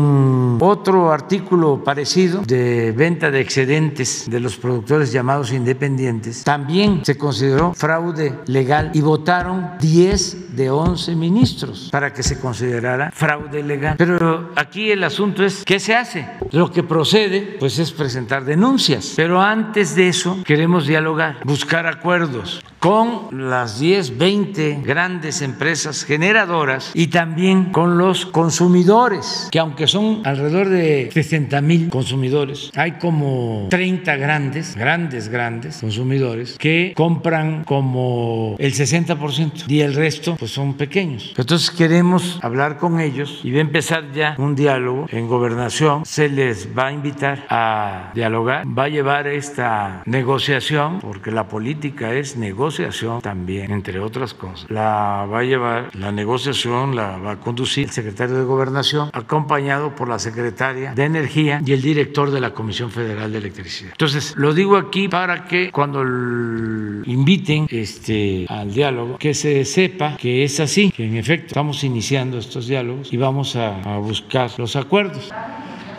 otro 0.60 1.12
artículo 1.12 1.82
parecido 1.84 2.42
de 2.42 2.92
venta 2.92 3.30
de 3.30 3.40
excedentes 3.40 4.30
de 4.30 4.40
los 4.40 4.56
productores 4.56 5.12
llamados 5.12 5.52
independientes, 5.52 6.44
también 6.44 7.04
se 7.04 7.16
consideró 7.16 7.74
fraude 7.74 8.38
legal 8.46 8.90
y 8.94 9.00
votaron 9.00 9.72
10 9.80 10.56
de 10.56 10.70
11 10.70 11.14
ministros 11.16 11.88
para 11.90 12.12
que 12.12 12.22
se 12.22 12.38
considerara 12.38 13.10
fraude 13.12 13.62
legal. 13.62 13.96
Pero 13.98 14.50
aquí 14.56 14.90
el 14.90 15.04
asunto 15.04 15.44
es, 15.44 15.64
¿qué 15.64 15.80
se 15.80 15.94
hace? 15.94 16.28
Lo 16.50 16.70
que 16.70 16.82
procede, 16.82 17.56
pues 17.58 17.78
es 17.78 17.92
presentar 17.92 18.44
denuncias. 18.44 19.14
Pero 19.16 19.40
antes 19.40 19.94
de 19.94 20.08
eso, 20.08 20.38
queremos 20.44 20.86
dialogar, 20.86 21.38
buscar 21.44 21.86
acuerdos 21.86 22.62
con 22.78 23.48
las 23.48 23.78
10, 23.78 24.18
20 24.18 24.80
grandes 24.84 25.40
empresas 25.40 26.04
generadoras 26.04 26.90
y 26.94 27.06
también 27.06 27.66
con 27.66 27.96
los 27.96 28.26
consumidores, 28.26 29.48
que 29.52 29.60
aunque 29.60 29.86
son 29.86 30.22
alrededor 30.32 30.68
de 30.68 31.10
60 31.12 31.60
mil 31.60 31.88
consumidores, 31.88 32.70
hay 32.74 32.92
como 32.92 33.66
30 33.70 34.16
grandes, 34.16 34.76
grandes, 34.76 35.28
grandes 35.28 35.78
consumidores 35.78 36.56
que 36.58 36.92
compran 36.96 37.64
como 37.64 38.56
el 38.58 38.72
60% 38.72 39.64
y 39.68 39.80
el 39.80 39.94
resto 39.94 40.36
pues 40.38 40.50
son 40.50 40.74
pequeños. 40.74 41.34
Entonces 41.36 41.70
queremos 41.70 42.38
hablar 42.42 42.78
con 42.78 43.00
ellos 43.00 43.40
y 43.42 43.52
va 43.52 43.58
a 43.58 43.62
empezar 43.62 44.12
ya 44.12 44.34
un 44.38 44.54
diálogo 44.54 45.06
en 45.10 45.28
gobernación. 45.28 46.04
Se 46.04 46.28
les 46.28 46.68
va 46.76 46.88
a 46.88 46.92
invitar 46.92 47.44
a 47.48 48.10
dialogar, 48.14 48.66
va 48.66 48.84
a 48.84 48.88
llevar 48.88 49.26
esta 49.26 50.02
negociación, 50.06 51.00
porque 51.00 51.30
la 51.30 51.48
política 51.48 52.12
es 52.14 52.36
negociación 52.36 53.20
también, 53.20 53.70
entre 53.70 54.00
otras 54.00 54.34
cosas. 54.34 54.70
La 54.70 55.26
va 55.30 55.40
a 55.40 55.44
llevar, 55.44 55.94
la 55.94 56.12
negociación 56.12 56.96
la 56.96 57.18
va 57.18 57.32
a 57.32 57.40
conducir 57.40 57.84
el 57.84 57.90
secretario 57.90 58.36
de 58.36 58.44
gobernación, 58.44 59.10
acompañado 59.12 59.94
por 59.94 60.08
la 60.08 60.18
secretaria 60.22 60.94
de 60.94 61.04
Energía 61.04 61.60
y 61.64 61.72
el 61.72 61.82
director 61.82 62.30
de 62.30 62.40
la 62.40 62.50
Comisión 62.50 62.90
Federal 62.90 63.30
de 63.30 63.38
Electricidad. 63.38 63.90
Entonces, 63.92 64.34
lo 64.36 64.54
digo 64.54 64.76
aquí 64.76 65.08
para 65.08 65.44
que 65.44 65.70
cuando 65.70 66.02
inviten 66.02 67.66
este, 67.70 68.46
al 68.48 68.72
diálogo, 68.72 69.18
que 69.18 69.34
se 69.34 69.64
sepa 69.64 70.16
que 70.16 70.44
es 70.44 70.60
así, 70.60 70.90
que 70.90 71.04
en 71.04 71.16
efecto 71.16 71.48
estamos 71.48 71.84
iniciando 71.84 72.38
estos 72.38 72.66
diálogos 72.66 73.12
y 73.12 73.16
vamos 73.16 73.56
a, 73.56 73.80
a 73.82 73.98
buscar 73.98 74.50
los 74.58 74.76
acuerdos 74.76 75.30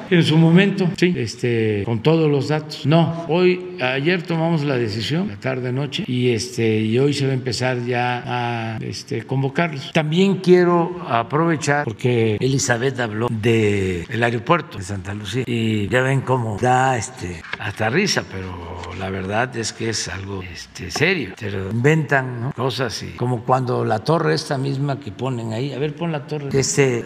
en 0.09 0.23
su 0.23 0.37
momento, 0.37 0.89
sí, 0.97 1.13
este, 1.17 1.83
con 1.85 2.01
todos 2.01 2.29
los 2.29 2.49
datos. 2.49 2.85
No, 2.85 3.25
hoy, 3.27 3.77
ayer 3.81 4.23
tomamos 4.23 4.63
la 4.63 4.75
decisión, 4.75 5.27
la 5.27 5.39
tarde 5.39 5.71
noche, 5.71 6.03
y 6.07 6.29
este, 6.29 6.79
y 6.79 6.97
hoy 6.99 7.13
se 7.13 7.25
va 7.25 7.31
a 7.31 7.35
empezar 7.35 7.83
ya 7.85 8.23
a 8.25 8.77
este, 8.77 9.23
convocarlos. 9.23 9.91
También 9.93 10.37
quiero 10.37 11.05
aprovechar 11.07 11.85
porque 11.85 12.37
Elizabeth 12.39 12.99
habló 12.99 13.27
de 13.29 14.05
aeropuerto 14.21 14.77
de 14.77 14.83
Santa 14.83 15.13
Lucía 15.13 15.43
y 15.45 15.87
ya 15.87 16.01
ven 16.01 16.21
cómo 16.21 16.57
da 16.59 16.97
este 16.97 17.41
hasta 17.59 17.89
risa, 17.89 18.23
pero 18.31 18.79
la 18.97 19.09
verdad 19.09 19.55
es 19.57 19.73
que 19.73 19.89
es 19.89 20.07
algo 20.07 20.41
este, 20.43 20.91
serio. 20.91 21.33
Pero 21.39 21.69
inventan 21.71 22.51
cosas 22.55 23.03
y 23.03 23.15
como 23.15 23.43
cuando 23.43 23.83
la 23.85 23.99
torre 23.99 24.33
esta 24.33 24.57
misma 24.57 24.99
que 24.99 25.11
ponen 25.11 25.53
ahí, 25.53 25.73
a 25.73 25.79
ver, 25.79 25.95
pon 25.95 26.11
la 26.11 26.25
torre. 26.25 26.49
Este 26.53 27.03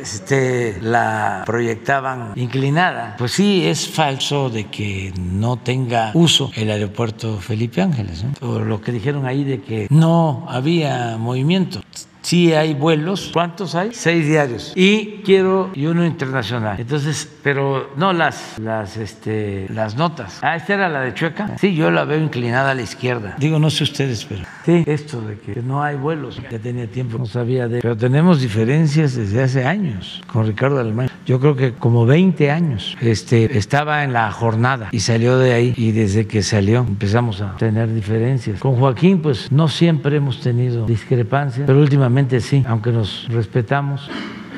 este, 0.00 0.78
la 0.80 1.42
proyectaban 1.46 2.32
inclinada. 2.36 3.16
Pues 3.18 3.32
sí, 3.32 3.66
es 3.66 3.88
falso 3.88 4.50
de 4.50 4.66
que 4.66 5.12
no 5.18 5.56
tenga 5.56 6.10
uso 6.14 6.50
el 6.54 6.70
aeropuerto 6.70 7.38
Felipe 7.38 7.82
Ángeles. 7.82 8.24
O 8.40 8.58
lo 8.58 8.80
que 8.80 8.92
dijeron 8.92 9.26
ahí 9.26 9.44
de 9.44 9.60
que 9.60 9.86
no 9.90 10.46
había 10.48 11.16
movimiento 11.18 11.80
sí 12.26 12.52
hay 12.52 12.74
vuelos. 12.74 13.30
¿Cuántos 13.32 13.76
hay? 13.76 13.90
Seis 13.92 14.26
diarios. 14.26 14.72
Y 14.74 15.22
quiero, 15.24 15.70
y 15.74 15.86
uno 15.86 16.04
internacional. 16.04 16.78
Entonces, 16.80 17.30
pero 17.42 17.92
no 17.96 18.12
las, 18.12 18.58
las, 18.58 18.96
este, 18.96 19.66
las 19.70 19.96
notas. 19.96 20.40
Ah, 20.42 20.56
esta 20.56 20.74
era 20.74 20.88
la 20.88 21.02
de 21.02 21.14
Chueca. 21.14 21.56
Sí, 21.58 21.76
yo 21.76 21.90
la 21.92 22.04
veo 22.04 22.18
inclinada 22.18 22.72
a 22.72 22.74
la 22.74 22.82
izquierda. 22.82 23.36
Digo, 23.38 23.60
no 23.60 23.70
sé 23.70 23.84
ustedes, 23.84 24.24
pero 24.24 24.42
sí, 24.64 24.82
esto 24.86 25.20
de 25.20 25.38
que 25.38 25.62
no 25.62 25.84
hay 25.84 25.94
vuelos. 25.94 26.40
Ya 26.50 26.58
tenía 26.58 26.88
tiempo, 26.88 27.16
no 27.16 27.26
sabía 27.26 27.68
de. 27.68 27.80
Pero 27.80 27.96
tenemos 27.96 28.40
diferencias 28.40 29.14
desde 29.14 29.44
hace 29.44 29.64
años 29.64 30.20
con 30.26 30.46
Ricardo 30.46 30.80
Alemán. 30.80 31.08
Yo 31.26 31.40
creo 31.40 31.56
que 31.56 31.72
como 31.72 32.06
20 32.06 32.50
años. 32.50 32.96
Este, 33.00 33.58
estaba 33.58 34.04
en 34.04 34.12
la 34.12 34.30
jornada 34.30 34.88
y 34.92 35.00
salió 35.00 35.38
de 35.38 35.52
ahí 35.52 35.74
y 35.76 35.92
desde 35.92 36.26
que 36.26 36.42
salió 36.42 36.78
empezamos 36.80 37.40
a 37.40 37.56
tener 37.56 37.92
diferencias. 37.92 38.60
Con 38.60 38.76
Joaquín 38.76 39.20
pues 39.20 39.50
no 39.50 39.68
siempre 39.68 40.16
hemos 40.16 40.40
tenido 40.40 40.86
discrepancias, 40.86 41.66
pero 41.66 41.80
últimamente 41.80 42.40
sí, 42.40 42.64
aunque 42.66 42.92
nos 42.92 43.26
respetamos. 43.28 44.08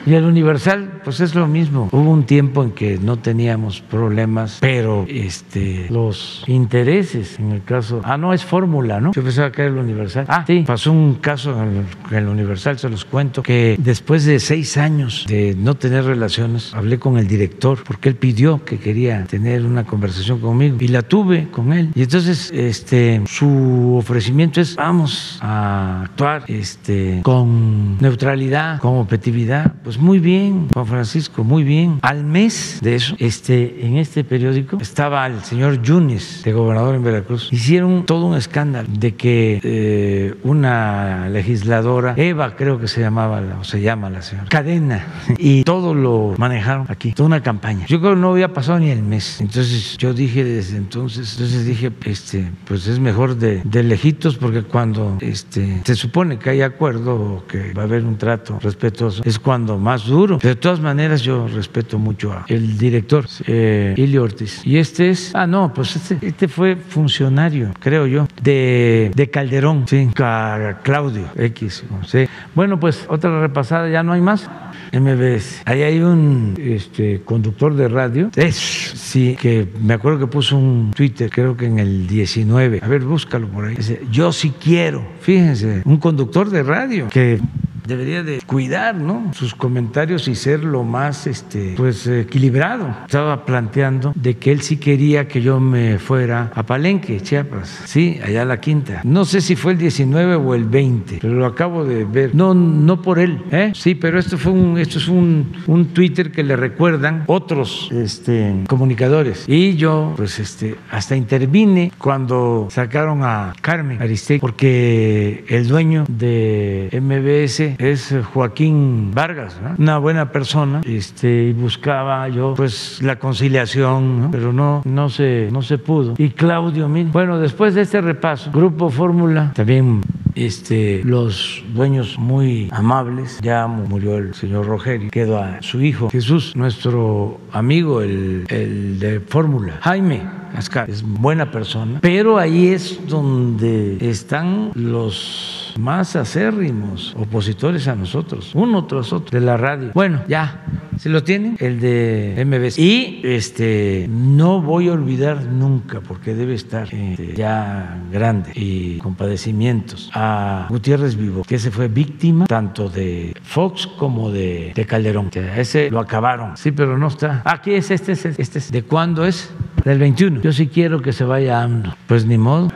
Y 0.08 0.14
el 0.14 0.24
Universal, 0.24 1.02
pues 1.04 1.20
es 1.20 1.34
lo 1.34 1.46
mismo. 1.46 1.90
Hubo 1.92 2.10
un 2.10 2.24
tiempo 2.24 2.62
en 2.62 2.70
que 2.70 2.96
no 2.96 3.18
teníamos 3.18 3.82
problemas, 3.82 4.56
pero 4.58 5.04
este, 5.06 5.86
los 5.90 6.44
intereses, 6.46 7.38
en 7.38 7.52
el 7.52 7.62
caso. 7.62 8.00
Ah, 8.04 8.16
no, 8.16 8.32
es 8.32 8.42
fórmula, 8.42 9.02
¿no? 9.02 9.12
Yo 9.12 9.22
pensaba 9.22 9.52
que 9.52 9.60
era 9.60 9.70
el 9.70 9.76
Universal. 9.76 10.24
Ah, 10.26 10.44
sí, 10.46 10.64
pasó 10.66 10.92
un 10.92 11.16
caso 11.16 11.54
en 11.62 11.84
el, 12.16 12.26
Universal, 12.26 12.78
se 12.78 12.88
los 12.88 13.04
cuento, 13.04 13.42
que 13.42 13.76
después 13.78 14.24
de 14.24 14.40
seis 14.40 14.78
años 14.78 15.26
de 15.28 15.54
no 15.54 15.74
tener 15.74 16.04
relaciones, 16.04 16.72
hablé 16.72 16.98
con 16.98 17.18
el 17.18 17.28
director, 17.28 17.84
porque 17.86 18.08
él 18.08 18.14
pidió 18.14 18.64
que 18.64 18.78
quería 18.78 19.24
tener 19.24 19.66
una 19.66 19.84
conversación 19.84 20.40
conmigo, 20.40 20.78
y 20.80 20.88
la 20.88 21.02
tuve 21.02 21.50
con 21.50 21.74
él. 21.74 21.90
Y 21.94 22.00
entonces, 22.00 22.50
este, 22.54 23.20
su 23.26 23.96
ofrecimiento 23.98 24.62
es: 24.62 24.74
vamos 24.74 25.38
a 25.42 26.04
actuar 26.04 26.44
este, 26.48 27.20
con 27.22 27.98
neutralidad, 27.98 28.80
con 28.80 28.96
objetividad. 28.96 29.74
Pues 29.84 29.97
muy 30.00 30.18
bien, 30.18 30.68
Juan 30.72 30.86
Francisco, 30.86 31.44
muy 31.44 31.64
bien. 31.64 31.98
Al 32.02 32.24
mes 32.24 32.78
de 32.82 32.94
eso, 32.94 33.14
este, 33.18 33.86
en 33.86 33.96
este 33.96 34.24
periódico 34.24 34.78
estaba 34.80 35.26
el 35.26 35.42
señor 35.42 35.82
Yunes, 35.82 36.42
de 36.44 36.52
gobernador 36.52 36.94
en 36.94 37.04
Veracruz. 37.04 37.48
Hicieron 37.52 38.04
todo 38.06 38.26
un 38.26 38.36
escándalo 38.36 38.88
de 38.90 39.14
que 39.14 39.60
eh, 39.62 40.34
una 40.44 41.28
legisladora, 41.28 42.14
Eva 42.16 42.56
creo 42.56 42.78
que 42.78 42.88
se 42.88 43.00
llamaba, 43.00 43.42
o 43.60 43.64
se 43.64 43.80
llama 43.80 44.10
la 44.10 44.22
señora, 44.22 44.48
cadena, 44.48 45.06
y 45.38 45.64
todo 45.64 45.94
lo 45.94 46.34
manejaron 46.36 46.86
aquí, 46.88 47.12
toda 47.12 47.26
una 47.26 47.42
campaña. 47.42 47.86
Yo 47.86 48.00
creo 48.00 48.14
que 48.14 48.20
no 48.20 48.32
había 48.32 48.52
pasado 48.52 48.78
ni 48.78 48.90
el 48.90 49.02
mes. 49.02 49.40
Entonces 49.40 49.96
yo 49.98 50.12
dije 50.12 50.44
desde 50.44 50.76
entonces, 50.76 51.32
entonces 51.32 51.64
dije, 51.64 51.92
este, 52.04 52.50
pues 52.66 52.86
es 52.86 52.98
mejor 53.00 53.36
de, 53.36 53.62
de 53.64 53.82
lejitos 53.82 54.36
porque 54.36 54.62
cuando 54.62 55.18
este, 55.20 55.82
se 55.84 55.94
supone 55.94 56.38
que 56.38 56.50
hay 56.50 56.62
acuerdo 56.62 57.14
o 57.14 57.46
que 57.46 57.72
va 57.72 57.82
a 57.82 57.84
haber 57.84 58.04
un 58.04 58.16
trato 58.16 58.58
respetuoso, 58.60 59.22
es 59.24 59.38
cuando 59.38 59.78
más 59.78 59.87
duro. 59.96 60.38
De 60.38 60.56
todas 60.56 60.80
maneras, 60.80 61.22
yo 61.22 61.46
respeto 61.48 61.98
mucho 61.98 62.32
a 62.32 62.44
el 62.48 62.78
director, 62.78 63.26
eh, 63.46 63.94
Ilio 63.96 64.22
Ortiz. 64.22 64.60
Y 64.64 64.78
este 64.78 65.10
es, 65.10 65.34
ah, 65.34 65.46
no, 65.46 65.72
pues 65.72 65.96
este, 65.96 66.18
este 66.26 66.48
fue 66.48 66.76
funcionario, 66.76 67.72
creo 67.80 68.06
yo, 68.06 68.28
de, 68.42 69.10
de 69.14 69.30
Calderón, 69.30 69.84
sí, 69.86 70.08
Claudio 70.14 71.28
X. 71.36 71.84
Sí. 72.06 72.26
Bueno, 72.54 72.78
pues 72.78 73.06
otra 73.08 73.40
repasada, 73.40 73.88
ya 73.88 74.02
no 74.02 74.12
hay 74.12 74.20
más. 74.20 74.48
MBS. 74.92 75.62
Ahí 75.64 75.82
hay 75.82 76.00
un 76.00 76.54
este, 76.58 77.20
conductor 77.22 77.74
de 77.74 77.88
radio. 77.88 78.30
Es, 78.36 78.56
sí, 78.56 79.36
que 79.38 79.68
me 79.80 79.94
acuerdo 79.94 80.20
que 80.20 80.26
puso 80.26 80.56
un 80.56 80.92
Twitter, 80.94 81.30
creo 81.30 81.56
que 81.56 81.66
en 81.66 81.78
el 81.78 82.06
19. 82.06 82.80
A 82.82 82.88
ver, 82.88 83.02
búscalo 83.02 83.48
por 83.48 83.66
ahí. 83.66 83.76
Dice, 83.76 84.02
yo 84.10 84.32
sí 84.32 84.52
quiero. 84.62 85.06
Fíjense, 85.20 85.82
un 85.84 85.98
conductor 85.98 86.50
de 86.50 86.62
radio 86.62 87.08
que 87.08 87.40
debería 87.88 88.22
de 88.22 88.40
cuidar 88.46 88.94
¿no? 88.94 89.32
sus 89.32 89.54
comentarios 89.54 90.28
y 90.28 90.34
ser 90.34 90.62
lo 90.62 90.84
más 90.84 91.26
este, 91.26 91.74
pues, 91.76 92.06
equilibrado. 92.06 92.94
Estaba 93.06 93.46
planteando 93.46 94.12
de 94.14 94.36
que 94.36 94.52
él 94.52 94.60
sí 94.60 94.76
quería 94.76 95.26
que 95.26 95.40
yo 95.40 95.58
me 95.58 95.98
fuera 95.98 96.52
a 96.54 96.64
Palenque, 96.64 97.20
Chiapas, 97.20 97.82
sí, 97.86 98.20
allá 98.22 98.42
a 98.42 98.44
la 98.44 98.60
quinta. 98.60 99.00
No 99.04 99.24
sé 99.24 99.40
si 99.40 99.56
fue 99.56 99.72
el 99.72 99.78
19 99.78 100.36
o 100.36 100.54
el 100.54 100.64
20, 100.64 101.18
pero 101.22 101.34
lo 101.34 101.46
acabo 101.46 101.84
de 101.84 102.04
ver. 102.04 102.34
No, 102.34 102.52
no 102.52 103.00
por 103.00 103.18
él, 103.18 103.42
¿eh? 103.50 103.72
sí, 103.74 103.94
pero 103.94 104.18
esto 104.18 104.36
fue 104.36 104.52
un, 104.52 104.76
esto 104.78 104.98
es 104.98 105.08
un, 105.08 105.52
un 105.66 105.86
Twitter 105.86 106.30
que 106.30 106.44
le 106.44 106.56
recuerdan 106.56 107.24
otros 107.26 107.90
este, 107.90 108.64
comunicadores. 108.68 109.44
Y 109.48 109.76
yo, 109.76 110.12
pues, 110.14 110.38
este, 110.38 110.76
hasta 110.90 111.16
intervine 111.16 111.90
cuando 111.96 112.68
sacaron 112.70 113.22
a 113.22 113.54
Carmen 113.62 114.02
Aristegui, 114.02 114.40
porque 114.40 115.44
el 115.48 115.66
dueño 115.68 116.04
de 116.08 116.90
MBS 116.92 117.77
es 117.78 118.14
Joaquín 118.34 119.12
Vargas, 119.14 119.58
una 119.78 119.98
buena 119.98 120.32
persona, 120.32 120.80
este, 120.84 121.52
buscaba 121.52 122.28
yo 122.28 122.54
pues 122.56 123.00
la 123.02 123.18
conciliación, 123.18 124.28
pero 124.32 124.52
no, 124.52 124.82
no 124.84 125.08
se, 125.08 125.48
no 125.52 125.62
se 125.62 125.78
pudo. 125.78 126.14
Y 126.18 126.30
Claudio 126.30 126.88
Mil, 126.88 127.06
bueno, 127.06 127.38
después 127.38 127.74
de 127.74 127.82
este 127.82 128.00
repaso, 128.00 128.50
Grupo 128.52 128.90
Fórmula, 128.90 129.52
también 129.54 130.02
este, 130.34 131.02
los 131.04 131.62
dueños 131.72 132.18
muy 132.18 132.68
amables, 132.72 133.38
ya 133.42 133.66
murió 133.66 134.18
el 134.18 134.34
señor 134.34 134.66
Rogelio, 134.66 135.10
quedó 135.10 135.38
a 135.38 135.62
su 135.62 135.80
hijo 135.80 136.10
Jesús, 136.10 136.54
nuestro 136.56 137.40
amigo, 137.52 138.02
el, 138.02 138.46
el 138.48 138.98
de 138.98 139.20
Fórmula, 139.20 139.78
Jaime 139.80 140.22
Ascar, 140.54 140.88
es 140.88 141.02
buena 141.02 141.50
persona, 141.50 141.98
pero 142.00 142.38
ahí 142.38 142.68
es 142.68 143.06
donde 143.06 143.98
están 144.00 144.70
los 144.74 145.67
más 145.78 146.16
acérrimos 146.16 147.14
opositores 147.16 147.88
a 147.88 147.94
nosotros, 147.94 148.50
uno 148.54 148.84
tras 148.84 149.12
otro, 149.12 149.38
de 149.38 149.44
la 149.44 149.56
radio. 149.56 149.92
Bueno, 149.94 150.22
ya, 150.28 150.64
se 150.98 151.08
lo 151.08 151.22
tienen, 151.22 151.56
el 151.60 151.80
de 151.80 152.44
MBS. 152.44 152.78
Y 152.78 153.20
este, 153.24 154.06
no 154.10 154.60
voy 154.60 154.88
a 154.88 154.92
olvidar 154.92 155.44
nunca, 155.44 156.00
porque 156.00 156.34
debe 156.34 156.54
estar 156.54 156.92
este, 156.92 157.34
ya 157.34 158.02
grande 158.12 158.50
y 158.54 158.98
con 158.98 159.14
padecimientos, 159.14 160.10
a 160.12 160.66
Gutiérrez 160.68 161.16
Vivo, 161.16 161.42
que 161.44 161.54
ese 161.54 161.70
fue 161.70 161.88
víctima 161.88 162.46
tanto 162.46 162.88
de 162.88 163.34
Fox 163.42 163.86
como 163.86 164.30
de, 164.30 164.72
Calderón. 164.88 165.30
ese 165.56 165.90
lo 165.90 166.00
acabaron, 166.00 166.56
sí, 166.56 166.72
pero 166.72 166.98
no 166.98 167.06
está. 167.08 167.42
Aquí 167.44 167.72
es 167.74 167.90
este, 167.90 168.12
este, 168.12 168.34
este 168.36 168.58
es. 168.58 168.72
¿De 168.72 168.82
cuándo 168.82 169.24
es? 169.24 169.52
Del 169.84 169.98
21. 169.98 170.42
Yo 170.42 170.52
sí 170.52 170.66
quiero 170.66 171.00
que 171.00 171.12
se 171.12 171.24
vaya 171.24 171.62
AMLO. 171.62 171.94
Pues 172.06 172.26
ni 172.26 172.36
modo. 172.36 172.68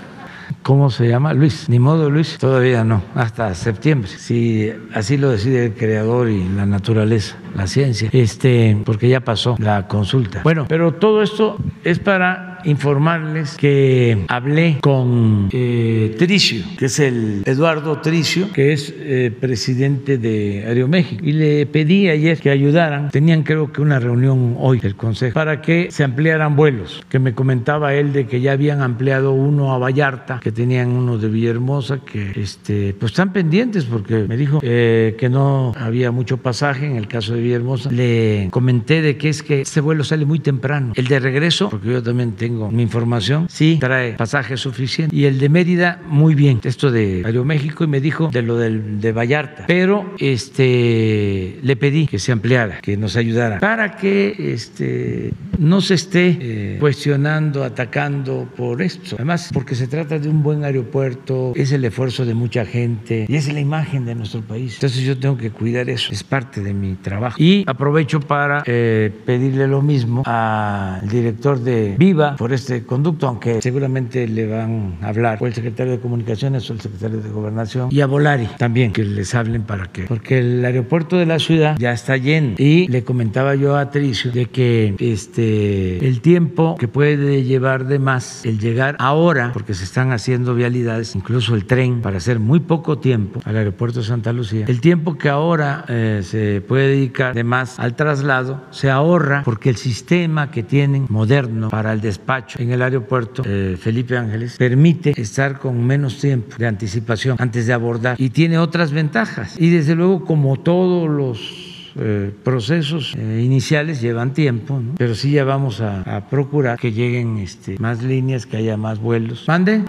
¿Cómo 0.63 0.91
se 0.91 1.09
llama? 1.09 1.35
Luis. 1.35 1.69
Ni 1.69 1.79
modo, 1.79 2.09
Luis. 2.09 2.39
Todavía 2.39 2.85
no. 2.85 3.03
Hasta 3.15 3.55
septiembre. 3.55 4.09
Si 4.09 4.73
así 4.95 5.17
lo 5.17 5.31
decide 5.31 5.67
el 5.67 5.75
creador 5.75 6.29
y 6.29 6.45
la 6.49 6.67
naturaleza, 6.67 7.37
la 7.57 7.67
ciencia. 7.67 8.09
Este, 8.13 8.77
porque 8.85 9.09
ya 9.09 9.21
pasó 9.21 9.57
la 9.59 9.89
consulta. 9.89 10.43
Bueno, 10.45 10.67
pero 10.69 10.95
todo 10.95 11.23
esto 11.23 11.59
es 11.83 11.99
para 11.99 12.52
informarles 12.65 13.57
que 13.57 14.25
hablé 14.29 14.79
con 14.81 15.49
eh, 15.53 16.15
Tricio, 16.19 16.65
que 16.79 16.87
es 16.87 16.99
el 16.99 17.43
Eduardo 17.47 18.01
Tricio, 18.01 18.53
que 18.53 18.73
es 18.73 18.93
eh, 18.97 19.33
presidente 19.39 20.19
de 20.19 20.65
Aeroméxico, 20.67 21.25
y 21.25 21.33
le 21.33 21.67
pedí 21.67 22.09
ayer 22.09 22.39
que 22.39 22.51
ayudaran. 22.51 23.11
Tenían 23.11 23.43
creo 23.43 23.73
que 23.73 23.81
una 23.81 23.99
reunión 23.99 24.57
hoy 24.59 24.81
del 24.81 24.97
Consejo 24.97 25.35
para 25.35 25.61
que 25.61 25.89
se 25.91 26.05
ampliaran 26.05 26.57
vuelos, 26.57 27.03
que 27.09 27.19
me 27.19 27.35
comentaba 27.35 27.95
él 27.95 28.13
de 28.13 28.27
que 28.27 28.41
ya 28.41 28.53
habían 28.53 28.81
ampliado 28.81 29.33
uno 29.33 29.73
a 29.73 29.79
Vallarta, 29.79 30.41
que 30.43 30.53
tenían 30.53 30.91
uno 30.91 31.19
de 31.19 31.29
Villahermosa, 31.29 32.01
que 32.05 32.33
este, 32.37 32.95
pues 32.99 33.13
están 33.13 33.33
pendientes 33.33 33.85
porque 33.85 34.25
me 34.29 34.37
dijo 34.37 34.61
eh, 34.63 35.17
que 35.19 35.29
no 35.29 35.73
había 35.77 36.11
mucho 36.11 36.39
pasaje 36.39 36.87
en 36.87 36.97
el 36.97 37.09
caso 37.09 37.35
de 37.35 37.43
Villahermosa. 37.43 37.91
Le 37.91 38.49
comenté 38.51 39.03
de 39.03 39.17
que 39.17 39.29
es 39.29 39.43
que 39.43 39.63
este 39.63 39.81
vuelo 39.81 40.05
sale 40.05 40.25
muy 40.25 40.41
temprano. 40.41 40.93
El 40.95 41.07
de 41.07 41.19
regreso, 41.19 41.71
porque 41.71 41.89
yo 41.89 42.03
también 42.03 42.33
tengo 42.33 42.52
mi 42.71 42.83
información, 42.83 43.47
sí 43.49 43.79
trae 43.81 44.13
pasaje 44.13 44.57
suficiente. 44.57 45.15
Y 45.15 45.25
el 45.25 45.39
de 45.39 45.49
Mérida, 45.49 46.01
muy 46.07 46.35
bien. 46.35 46.61
Esto 46.63 46.91
de 46.91 47.23
Aeroméxico 47.25 47.85
y 47.85 47.87
me 47.87 48.01
dijo 48.01 48.29
de 48.29 48.43
lo 48.43 48.57
del, 48.57 49.01
de 49.01 49.13
Vallarta. 49.13 49.65
Pero 49.67 50.15
este, 50.19 51.59
le 51.63 51.77
pedí 51.77 52.07
que 52.07 52.19
se 52.19 52.33
ampliara, 52.33 52.81
que 52.81 52.97
nos 52.97 53.17
ayudara, 53.17 53.59
para 53.59 53.97
que 53.97 54.35
este, 54.53 55.33
no 55.59 55.81
se 55.81 55.95
esté 55.95 56.39
eh, 56.41 56.77
cuestionando, 56.81 57.65
atacando 57.65 58.49
por 58.57 58.83
esto. 58.83 59.17
Además, 59.17 59.51
porque 59.53 59.75
se 59.75 59.87
trata 59.87 60.19
de 60.19 60.29
un 60.29 60.43
buen 60.43 60.65
aeropuerto, 60.65 61.53
es 61.55 61.73
el 61.73 61.85
esfuerzo 61.85 62.25
de 62.25 62.35
mucha 62.35 62.65
gente 62.65 63.27
y 63.29 63.37
es 63.37 63.53
la 63.53 63.61
imagen 63.61 64.05
de 64.05 64.15
nuestro 64.15 64.43
país. 64.43 64.75
Entonces 64.75 65.03
yo 65.03 65.19
tengo 65.19 65.37
que 65.37 65.51
cuidar 65.51 65.89
eso, 65.89 66.13
es 66.13 66.23
parte 66.23 66.61
de 66.61 66.73
mi 66.73 66.95
trabajo. 66.95 67.37
Y 67.39 67.65
aprovecho 67.67 68.21
para 68.21 68.63
eh, 68.67 69.11
pedirle 69.25 69.67
lo 69.69 69.83
mismo 69.83 70.23
al 70.27 71.09
director 71.09 71.59
de 71.61 71.95
Viva, 71.99 72.37
por 72.43 72.53
este 72.53 72.83
conducto, 72.83 73.29
aunque 73.29 73.63
seguramente 73.63 74.27
le 74.27 74.49
van 74.49 74.97
a 75.01 75.11
hablar 75.11 75.39
o 75.41 75.47
el 75.47 75.55
secretario 75.55 75.93
de 75.93 76.01
Comunicaciones 76.01 76.69
o 76.69 76.73
el 76.73 76.81
secretario 76.81 77.21
de 77.21 77.29
Gobernación 77.29 77.89
y 77.93 78.01
a 78.01 78.07
Volari 78.07 78.49
también 78.59 78.93
que 78.93 79.05
les 79.05 79.33
hablen 79.37 79.63
para 79.63 79.93
que, 79.93 80.07
porque 80.07 80.39
el 80.39 80.65
aeropuerto 80.65 81.17
de 81.17 81.25
la 81.25 81.39
ciudad 81.39 81.77
ya 81.79 81.93
está 81.93 82.17
lleno. 82.17 82.57
Y 82.59 82.89
le 82.89 83.05
comentaba 83.05 83.55
yo 83.55 83.77
a 83.77 83.93
Tricio 83.93 84.33
de 84.33 84.47
que 84.47 84.97
este 84.99 86.05
el 86.05 86.21
tiempo 86.21 86.75
que 86.81 86.89
puede 86.89 87.45
llevar 87.45 87.87
de 87.87 88.01
más 88.01 88.45
el 88.45 88.59
llegar 88.59 88.97
ahora, 88.99 89.53
porque 89.53 89.75
se 89.75 89.85
están 89.85 90.11
haciendo 90.11 90.57
vialidades, 90.57 91.15
incluso 91.15 91.55
el 91.55 91.65
tren 91.67 92.03
para 92.03 92.17
hacer 92.17 92.41
muy 92.41 92.59
poco 92.59 92.99
tiempo 92.99 93.41
al 93.45 93.57
aeropuerto 93.57 94.01
de 94.01 94.07
Santa 94.07 94.33
Lucía, 94.33 94.65
el 94.67 94.81
tiempo 94.81 95.17
que 95.17 95.29
ahora 95.29 95.85
eh, 95.89 96.23
se 96.25 96.61
puede 96.61 96.89
dedicar 96.89 97.37
de 97.37 97.45
más 97.45 97.79
al 97.79 97.95
traslado 97.95 98.63
se 98.73 98.91
ahorra 98.91 99.43
porque 99.45 99.71
el 99.71 99.77
sistema 99.77 100.51
que 100.51 100.65
tienen 100.65 101.07
moderno 101.09 101.69
para 101.69 101.93
el 101.93 102.01
despacho 102.01 102.32
en 102.59 102.71
el 102.73 102.83
aeropuerto 102.83 103.43
eh, 103.45 103.77
Felipe 103.81 104.17
Ángeles 104.17 104.57
permite 104.57 105.21
estar 105.21 105.59
con 105.59 105.85
menos 105.85 106.19
tiempo 106.19 106.57
de 106.59 106.67
anticipación 106.67 107.37
antes 107.39 107.67
de 107.67 107.73
abordar 107.73 108.17
y 108.19 108.31
tiene 108.31 108.59
otras 108.59 108.93
ventajas. 108.93 109.57
Y 109.59 109.71
desde 109.71 109.95
luego, 109.95 110.25
como 110.25 110.57
todos 110.57 111.09
los 111.09 111.93
eh, 111.97 112.33
procesos 112.43 113.15
eh, 113.19 113.43
iniciales 113.45 114.01
llevan 114.01 114.33
tiempo, 114.33 114.81
pero 114.97 115.15
sí 115.15 115.33
ya 115.33 115.45
vamos 115.45 115.81
a, 115.81 116.03
a 116.03 116.29
procurar 116.29 116.79
que 116.79 116.93
lleguen 116.93 117.39
este, 117.39 117.79
más 117.79 118.03
líneas, 118.03 118.47
que 118.47 118.57
haya 118.57 118.77
más 118.77 118.99
vuelos. 118.99 119.45
¿Mande? 119.47 119.83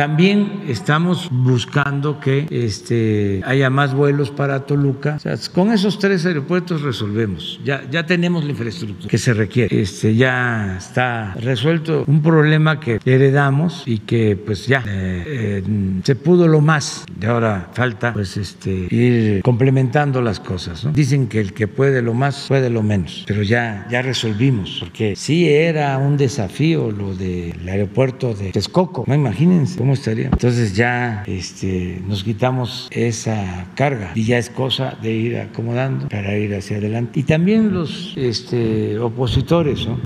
También 0.00 0.62
estamos 0.66 1.28
buscando 1.30 2.20
que 2.20 2.46
este, 2.50 3.42
haya 3.44 3.68
más 3.68 3.92
vuelos 3.92 4.30
para 4.30 4.60
Toluca. 4.64 5.18
Con 5.52 5.72
esos 5.72 5.98
tres 5.98 6.24
aeropuertos 6.24 6.80
resolvemos. 6.80 7.60
Ya, 7.66 8.06
tenemos 8.06 8.42
la 8.44 8.52
infraestructura 8.52 9.10
que 9.10 9.18
se 9.18 9.34
requiere. 9.34 9.78
Este, 9.78 10.14
ya 10.14 10.78
está 10.78 11.34
resuelto 11.34 12.04
un 12.06 12.22
problema 12.22 12.80
que 12.80 12.98
heredamos 13.04 13.82
y 13.84 13.98
que 13.98 14.36
pues 14.36 14.66
ya 14.66 14.82
eh, 14.86 15.24
eh, 15.26 16.00
se 16.02 16.16
pudo 16.16 16.48
lo 16.48 16.62
más. 16.62 17.04
Y 17.20 17.26
ahora 17.26 17.68
falta 17.74 18.14
pues 18.14 18.38
este, 18.38 18.70
ir 18.90 19.42
complementando 19.42 20.22
las 20.22 20.40
cosas. 20.40 20.88
Dicen 20.94 21.26
que 21.26 21.40
el 21.40 21.52
que 21.52 21.68
puede 21.68 22.00
lo 22.00 22.14
más 22.14 22.46
puede 22.48 22.70
lo 22.70 22.82
menos, 22.82 23.24
pero 23.26 23.42
ya, 23.42 23.86
ya 23.90 24.00
resolvimos. 24.00 24.78
Porque 24.80 25.14
sí 25.14 25.46
era 25.46 25.98
un 25.98 26.16
desafío 26.16 26.90
lo 26.90 27.14
del 27.14 27.68
aeropuerto 27.68 28.32
de 28.32 28.50
Texcoco. 28.52 29.04
No 29.06 29.14
imagínense 29.14 29.89
estaría. 29.94 30.26
Entonces 30.26 30.74
ya 30.74 31.22
este, 31.26 32.00
nos 32.06 32.24
quitamos 32.24 32.88
esa 32.90 33.66
carga 33.74 34.12
y 34.14 34.24
ya 34.24 34.38
es 34.38 34.50
cosa 34.50 34.96
de 35.02 35.12
ir 35.12 35.38
acomodando 35.38 36.08
para 36.08 36.36
ir 36.36 36.54
hacia 36.54 36.78
adelante. 36.78 37.18
Y 37.18 37.24
también 37.24 37.72
los 37.72 38.14
este, 38.16 38.98
opositores, 38.98 39.86
¿no? 39.86 39.98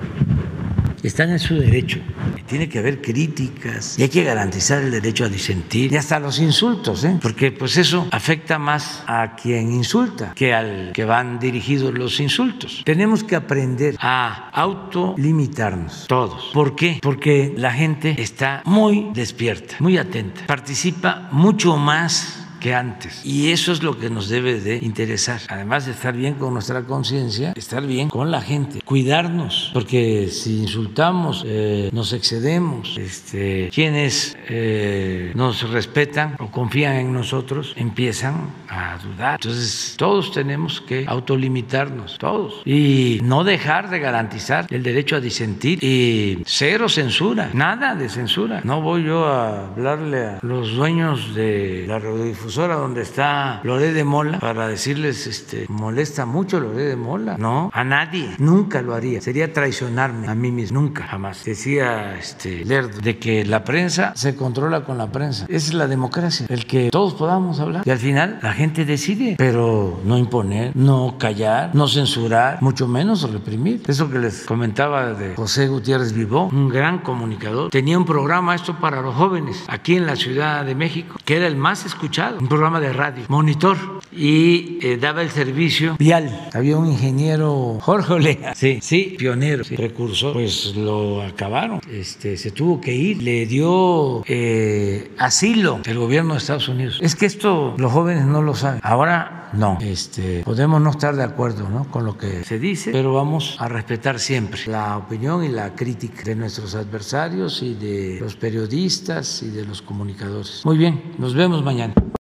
Están 1.07 1.31
en 1.31 1.39
su 1.39 1.55
derecho. 1.55 1.99
Tiene 2.47 2.69
que 2.69 2.79
haber 2.79 3.01
críticas 3.01 3.97
y 3.97 4.03
hay 4.03 4.09
que 4.09 4.23
garantizar 4.23 4.81
el 4.81 4.91
derecho 4.91 5.25
a 5.25 5.29
disentir 5.29 5.91
y 5.91 5.97
hasta 5.97 6.19
los 6.19 6.39
insultos, 6.39 7.03
¿eh? 7.03 7.17
porque 7.21 7.51
pues 7.51 7.77
eso 7.77 8.07
afecta 8.11 8.59
más 8.59 9.03
a 9.07 9.35
quien 9.35 9.71
insulta 9.71 10.33
que 10.35 10.53
al 10.53 10.91
que 10.93 11.05
van 11.05 11.39
dirigidos 11.39 11.93
los 11.93 12.19
insultos. 12.19 12.81
Tenemos 12.85 13.23
que 13.23 13.35
aprender 13.35 13.95
a 13.99 14.49
autolimitarnos 14.51 16.05
todos. 16.07 16.51
¿Por 16.53 16.75
qué? 16.75 16.99
Porque 17.01 17.53
la 17.57 17.71
gente 17.71 18.15
está 18.21 18.61
muy 18.65 19.09
despierta, 19.13 19.75
muy 19.79 19.97
atenta, 19.97 20.45
participa 20.47 21.29
mucho 21.31 21.77
más 21.77 22.44
que 22.65 22.73
antes. 22.73 23.23
Y 23.23 23.51
eso 23.51 23.71
es 23.71 23.83
lo 23.83 23.99
que 23.99 24.09
nos 24.09 24.27
debe 24.27 24.59
de 24.59 24.77
interesar. 24.77 25.39
Además 25.49 25.85
de 25.85 25.91
estar 25.91 26.15
bien 26.15 26.33
con 26.33 26.51
nuestra 26.51 26.81
conciencia, 26.81 27.53
estar 27.55 27.85
bien 27.85 28.09
con 28.09 28.31
la 28.31 28.41
gente, 28.41 28.81
cuidarnos, 28.81 29.69
porque 29.71 30.29
si 30.29 30.61
insultamos, 30.61 31.43
eh, 31.45 31.91
nos 31.93 32.11
excedemos, 32.11 32.97
este, 32.97 33.69
quienes 33.71 34.35
eh, 34.49 35.31
nos 35.35 35.69
respetan 35.69 36.37
o 36.39 36.49
confían 36.49 36.95
en 36.95 37.13
nosotros 37.13 37.71
empiezan 37.75 38.49
a 38.67 38.97
dudar. 38.97 39.35
Entonces, 39.35 39.93
todos 39.95 40.31
tenemos 40.31 40.81
que 40.81 41.05
autolimitarnos, 41.07 42.17
todos, 42.17 42.63
y 42.65 43.19
no 43.21 43.43
dejar 43.43 43.91
de 43.91 43.99
garantizar 43.99 44.65
el 44.71 44.81
derecho 44.81 45.17
a 45.17 45.19
disentir 45.19 45.83
y 45.83 46.41
cero 46.47 46.89
censura, 46.89 47.51
nada 47.53 47.93
de 47.93 48.09
censura. 48.09 48.61
No 48.63 48.81
voy 48.81 49.03
yo 49.03 49.27
a 49.27 49.67
hablarle 49.67 50.25
a 50.25 50.39
los 50.41 50.75
dueños 50.75 51.35
de 51.35 51.85
la 51.87 51.99
radiodifusión 51.99 52.54
donde 52.63 53.01
está 53.01 53.59
Loré 53.63 53.91
de 53.91 54.03
Mola 54.03 54.39
para 54.39 54.67
decirles, 54.67 55.27
este, 55.27 55.65
molesta 55.67 56.25
mucho 56.25 56.59
Loré 56.59 56.85
de 56.85 56.95
Mola. 56.95 57.35
No, 57.37 57.69
a 57.73 57.83
nadie, 57.83 58.29
nunca 58.39 58.81
lo 58.81 58.93
haría. 58.93 59.21
Sería 59.21 59.51
traicionarme 59.51 60.27
a 60.27 60.35
mí 60.35 60.51
mismo, 60.51 60.79
nunca, 60.79 61.05
jamás. 61.05 61.43
Decía 61.43 62.15
este 62.17 62.63
Lerdo 62.63 62.99
de 62.99 63.19
que 63.19 63.45
la 63.45 63.63
prensa 63.63 64.13
se 64.15 64.35
controla 64.35 64.85
con 64.85 64.97
la 64.97 65.11
prensa. 65.11 65.45
Es 65.49 65.73
la 65.73 65.87
democracia, 65.87 66.45
el 66.49 66.65
que 66.65 66.89
todos 66.91 67.13
podamos 67.15 67.59
hablar. 67.59 67.83
Y 67.85 67.89
al 67.89 67.99
final 67.99 68.39
la 68.41 68.53
gente 68.53 68.85
decide, 68.85 69.35
pero 69.37 69.99
no 70.05 70.17
imponer, 70.17 70.75
no 70.75 71.17
callar, 71.17 71.71
no 71.73 71.87
censurar, 71.87 72.61
mucho 72.61 72.87
menos 72.87 73.29
reprimir. 73.29 73.83
Eso 73.87 74.09
que 74.09 74.19
les 74.19 74.45
comentaba 74.45 75.13
de 75.13 75.35
José 75.35 75.67
Gutiérrez 75.67 76.13
Vivó, 76.13 76.47
un 76.47 76.69
gran 76.69 76.99
comunicador, 76.99 77.69
tenía 77.69 77.97
un 77.97 78.05
programa 78.05 78.55
esto 78.55 78.79
para 78.79 79.01
los 79.01 79.13
jóvenes 79.15 79.63
aquí 79.67 79.95
en 79.97 80.05
la 80.05 80.15
Ciudad 80.15 80.65
de 80.65 80.75
México, 80.75 81.17
que 81.25 81.35
era 81.37 81.47
el 81.47 81.57
más 81.57 81.85
escuchado 81.85 82.44
un 82.45 82.49
programa 82.49 82.79
de 82.79 82.93
radio, 82.93 83.23
monitor, 83.27 83.75
y 84.11 84.77
eh, 84.83 84.97
daba 84.97 85.23
el 85.23 85.31
servicio 85.31 85.95
vial. 85.97 86.47
Había 86.53 86.77
un 86.77 86.85
ingeniero, 86.85 87.79
Jorge 87.81 88.13
Olea, 88.13 88.53
sí, 88.53 88.77
sí, 88.83 89.15
pionero, 89.17 89.63
sí, 89.63 89.75
precursor, 89.75 90.33
pues 90.33 90.75
lo 90.75 91.23
acabaron, 91.23 91.81
este, 91.91 92.37
se 92.37 92.51
tuvo 92.51 92.79
que 92.79 92.93
ir, 92.93 93.23
le 93.23 93.47
dio 93.47 94.23
eh, 94.27 95.11
asilo 95.17 95.79
el 95.85 95.97
gobierno 95.97 96.33
de 96.33 96.37
Estados 96.37 96.67
Unidos. 96.67 96.99
Es 97.01 97.15
que 97.15 97.25
esto 97.25 97.73
los 97.77 97.91
jóvenes 97.91 98.27
no 98.27 98.43
lo 98.43 98.53
saben. 98.53 98.79
Ahora 98.83 99.49
no, 99.53 99.79
este, 99.81 100.43
podemos 100.43 100.79
no 100.79 100.91
estar 100.91 101.15
de 101.15 101.23
acuerdo 101.23 101.67
¿no? 101.67 101.89
con 101.89 102.05
lo 102.05 102.15
que 102.15 102.43
se 102.43 102.59
dice, 102.59 102.91
pero 102.91 103.11
vamos 103.11 103.57
a 103.59 103.67
respetar 103.67 104.19
siempre 104.19 104.61
la 104.67 104.97
opinión 104.97 105.43
y 105.43 105.47
la 105.47 105.73
crítica 105.73 106.21
de 106.23 106.35
nuestros 106.35 106.75
adversarios 106.75 107.63
y 107.63 107.73
de 107.73 108.19
los 108.21 108.35
periodistas 108.35 109.41
y 109.41 109.49
de 109.49 109.65
los 109.65 109.81
comunicadores. 109.81 110.61
Muy 110.63 110.77
bien, 110.77 111.15
nos 111.17 111.33
vemos 111.33 111.63
mañana. 111.63 111.95